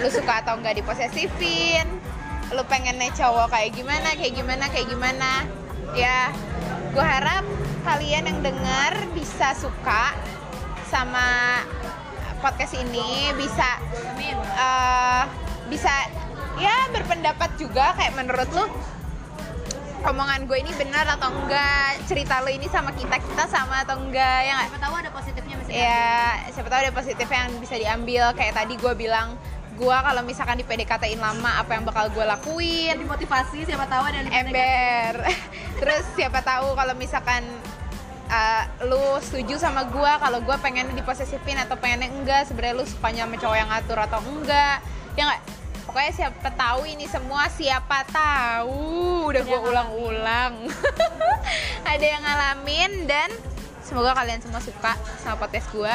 lu 0.00 0.08
suka 0.12 0.44
atau 0.44 0.60
enggak 0.60 0.76
diposesifin? 0.76 1.86
Lu 2.52 2.62
pengennya 2.68 3.10
cowok 3.16 3.50
kayak 3.50 3.74
gimana 3.74 4.08
kayak 4.14 4.34
gimana 4.36 4.64
kayak 4.70 4.86
gimana? 4.88 5.30
Ya 5.96 6.30
gue 6.92 7.04
harap 7.04 7.44
kalian 7.86 8.26
yang 8.28 8.40
dengar 8.42 8.92
bisa 9.14 9.54
suka 9.56 10.16
sama 10.86 11.60
podcast 12.42 12.78
ini 12.78 13.32
bisa 13.34 13.68
eh, 14.56 15.22
bisa 15.72 15.92
ya 16.60 16.76
berpendapat 16.92 17.56
juga. 17.56 17.96
Kayak 17.96 18.14
menurut 18.20 18.48
lu 18.52 18.66
omongan 20.06 20.46
gue 20.46 20.58
ini 20.62 20.72
benar 20.78 21.08
atau 21.18 21.34
enggak? 21.34 21.98
Cerita 22.06 22.44
lu 22.44 22.52
ini 22.54 22.70
sama 22.70 22.94
kita 22.94 23.18
kita 23.18 23.44
sama 23.50 23.82
atau 23.82 23.98
enggak? 23.98 24.38
Ya 24.46 24.52
nggak? 24.60 24.68
Siapa 24.70 24.82
tahu 24.86 24.94
ada 25.00 25.10
positifnya 25.10 25.54
misalnya 25.58 25.82
ya 25.82 26.14
siapa 26.54 26.68
tahu 26.70 26.80
ada 26.86 26.92
positif 26.94 27.28
yang 27.28 27.48
bisa 27.58 27.74
diambil. 27.74 28.24
Kayak 28.38 28.54
tadi 28.62 28.74
gue 28.78 28.94
bilang 28.94 29.34
gue 29.76 29.96
kalau 30.00 30.22
misalkan 30.24 30.56
di 30.56 30.64
PDKT-in 30.64 31.20
lama 31.20 31.60
apa 31.60 31.76
yang 31.76 31.84
bakal 31.84 32.08
gue 32.08 32.24
lakuin? 32.24 32.96
Motivasi 33.04 33.68
siapa 33.68 33.84
tahu 33.84 34.02
ada 34.08 34.24
yang 34.24 34.32
ember. 34.32 35.12
Terus 35.80 36.04
siapa 36.16 36.40
tahu 36.40 36.72
kalau 36.72 36.96
misalkan 36.96 37.44
uh, 38.32 38.64
lu 38.88 39.20
setuju 39.20 39.60
sama 39.60 39.84
gue 39.84 40.12
kalau 40.16 40.40
gue 40.40 40.56
pengen 40.64 40.88
diposesifin 40.96 41.60
atau 41.60 41.76
pengennya 41.76 42.08
enggak 42.08 42.48
sebenarnya 42.48 42.74
lu 42.80 42.84
sukanya 42.88 43.28
sama 43.28 43.36
cowok 43.36 43.56
yang 43.60 43.68
ngatur 43.68 43.98
atau 44.00 44.20
enggak. 44.24 44.76
Ya 45.14 45.22
nggak 45.28 45.42
pokoknya 45.84 46.12
siapa 46.16 46.48
tahu 46.56 46.80
ini 46.88 47.04
semua 47.04 47.44
siapa 47.52 48.08
tahu. 48.08 49.28
Udah 49.28 49.42
gue 49.44 49.60
ulang-ulang. 49.60 50.54
Ada 51.92 52.06
yang 52.16 52.22
ngalamin 52.24 53.04
dan 53.04 53.28
semoga 53.84 54.16
kalian 54.16 54.40
semua 54.40 54.58
suka 54.58 54.96
sama 55.22 55.38
podcast 55.38 55.68
gue 55.70 55.94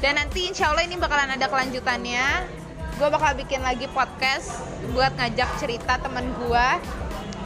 dan 0.00 0.20
nanti 0.20 0.48
insya 0.48 0.72
Allah 0.72 0.84
ini 0.84 0.96
bakalan 1.00 1.32
ada 1.32 1.48
kelanjutannya 1.48 2.24
gue 2.96 3.08
bakal 3.12 3.36
bikin 3.36 3.60
lagi 3.60 3.84
podcast 3.92 4.64
buat 4.96 5.12
ngajak 5.20 5.60
cerita 5.60 6.00
temen 6.00 6.32
gue 6.40 6.66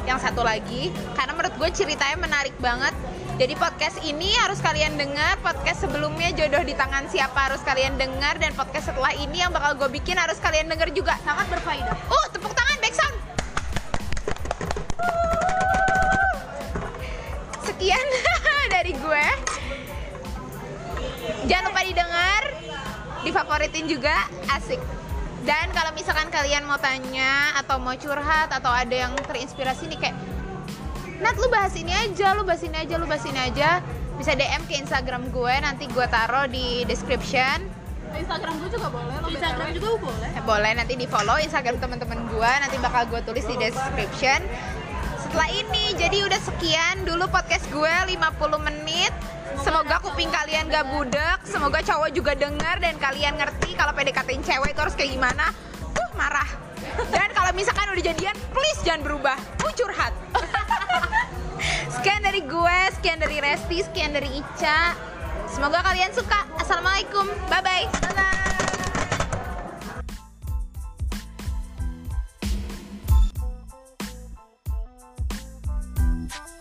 yang 0.07 0.23
satu 0.23 0.47
lagi. 0.47 0.95
Karena 1.19 1.35
menurut 1.35 1.55
gue 1.59 1.71
ceritanya 1.75 2.17
menarik 2.17 2.55
banget. 2.63 2.95
Jadi 3.35 3.57
podcast 3.57 3.99
ini 4.05 4.31
harus 4.37 4.61
kalian 4.61 5.01
dengar 5.01 5.41
podcast 5.41 5.89
sebelumnya 5.89 6.31
jodoh 6.37 6.61
di 6.61 6.77
tangan 6.77 7.09
siapa 7.09 7.51
harus 7.51 7.65
kalian 7.65 7.97
dengar 7.97 8.37
dan 8.37 8.53
podcast 8.53 8.93
setelah 8.93 9.17
ini 9.17 9.41
yang 9.41 9.51
bakal 9.51 9.75
gue 9.81 9.97
bikin 9.99 10.15
harus 10.15 10.37
kalian 10.39 10.69
dengar 10.69 10.93
juga. 10.93 11.17
Sangat 11.25 11.49
berfaedah. 11.49 11.97
Uh 12.07 12.27
tepuk 12.37 12.53
tangan 12.53 12.79
back 12.85 12.95
sekian 17.81 18.09
dari 18.77 18.93
gue 18.93 19.27
jangan 21.49 21.73
lupa 21.73 21.81
didengar 21.81 22.43
difavoritin 23.25 23.89
juga 23.89 24.29
asik 24.53 25.00
dan 25.49 25.73
kalau 25.73 25.93
misalkan 25.97 26.29
kalian 26.29 26.69
mau 26.69 26.77
tanya 26.77 27.57
atau 27.57 27.81
mau 27.81 27.97
curhat 27.97 28.53
atau 28.53 28.69
ada 28.69 28.93
yang 28.93 29.13
terinspirasi 29.25 29.89
nih 29.89 29.99
kayak 29.99 30.17
Nat 31.21 31.37
lu 31.37 31.53
bahas 31.53 31.77
ini 31.77 31.93
aja, 31.93 32.33
lu 32.33 32.49
bahas 32.49 32.65
ini 32.65 32.81
aja, 32.81 32.97
lu 32.97 33.05
bahas 33.05 33.21
ini 33.29 33.37
aja 33.37 33.85
bisa 34.17 34.33
DM 34.37 34.65
ke 34.69 34.77
Instagram 34.81 35.29
gue 35.33 35.55
nanti 35.61 35.85
gue 35.89 36.07
taruh 36.09 36.49
di 36.49 36.85
description. 36.89 37.61
Instagram 38.17 38.57
gue 38.61 38.69
juga 38.73 38.89
boleh 38.89 39.17
lo 39.21 39.29
Instagram 39.29 39.69
juga 39.73 39.89
boleh. 40.01 40.29
Eh, 40.33 40.45
boleh 40.45 40.73
nanti 40.77 40.97
di 40.97 41.05
follow 41.05 41.37
Instagram 41.41 41.77
teman-teman 41.77 42.25
gue 42.25 42.53
nanti 42.65 42.77
bakal 42.81 43.05
gue 43.13 43.21
tulis 43.25 43.45
di 43.45 43.57
description 43.61 44.41
setelah 45.31 45.51
ini. 45.55 45.95
Jadi 45.95 46.27
udah 46.27 46.41
sekian 46.43 47.07
dulu 47.07 47.31
podcast 47.31 47.63
gue 47.71 47.95
50 48.19 48.19
menit. 48.67 49.15
Semoga 49.63 50.03
kuping 50.03 50.27
kalian 50.31 50.67
gak 50.67 50.91
budek 50.91 51.47
semoga 51.47 51.79
cowok 51.83 52.11
juga 52.11 52.35
denger 52.35 52.83
dan 52.83 52.95
kalian 52.99 53.39
ngerti 53.39 53.79
kalau 53.79 53.95
PDKT 53.95 54.43
cewek 54.43 54.75
itu 54.75 54.81
harus 54.83 54.95
kayak 54.99 55.15
gimana. 55.15 55.55
Uh 55.95 56.11
marah. 56.19 56.51
Dan 57.15 57.31
kalau 57.31 57.55
misalkan 57.55 57.87
udah 57.95 58.03
jadian 58.03 58.35
please 58.51 58.83
jangan 58.83 59.07
berubah. 59.07 59.39
Uh 59.63 59.71
curhat. 59.79 60.11
Sekian 61.95 62.27
dari 62.27 62.43
gue 62.43 62.79
sekian 62.99 63.23
dari 63.23 63.39
Resti 63.39 63.87
sekian 63.87 64.11
dari 64.11 64.35
Ica. 64.35 64.99
Semoga 65.47 65.79
kalian 65.87 66.11
suka. 66.11 66.43
Assalamualaikum. 66.59 67.31
Bye 67.47 67.63
bye 67.63 67.87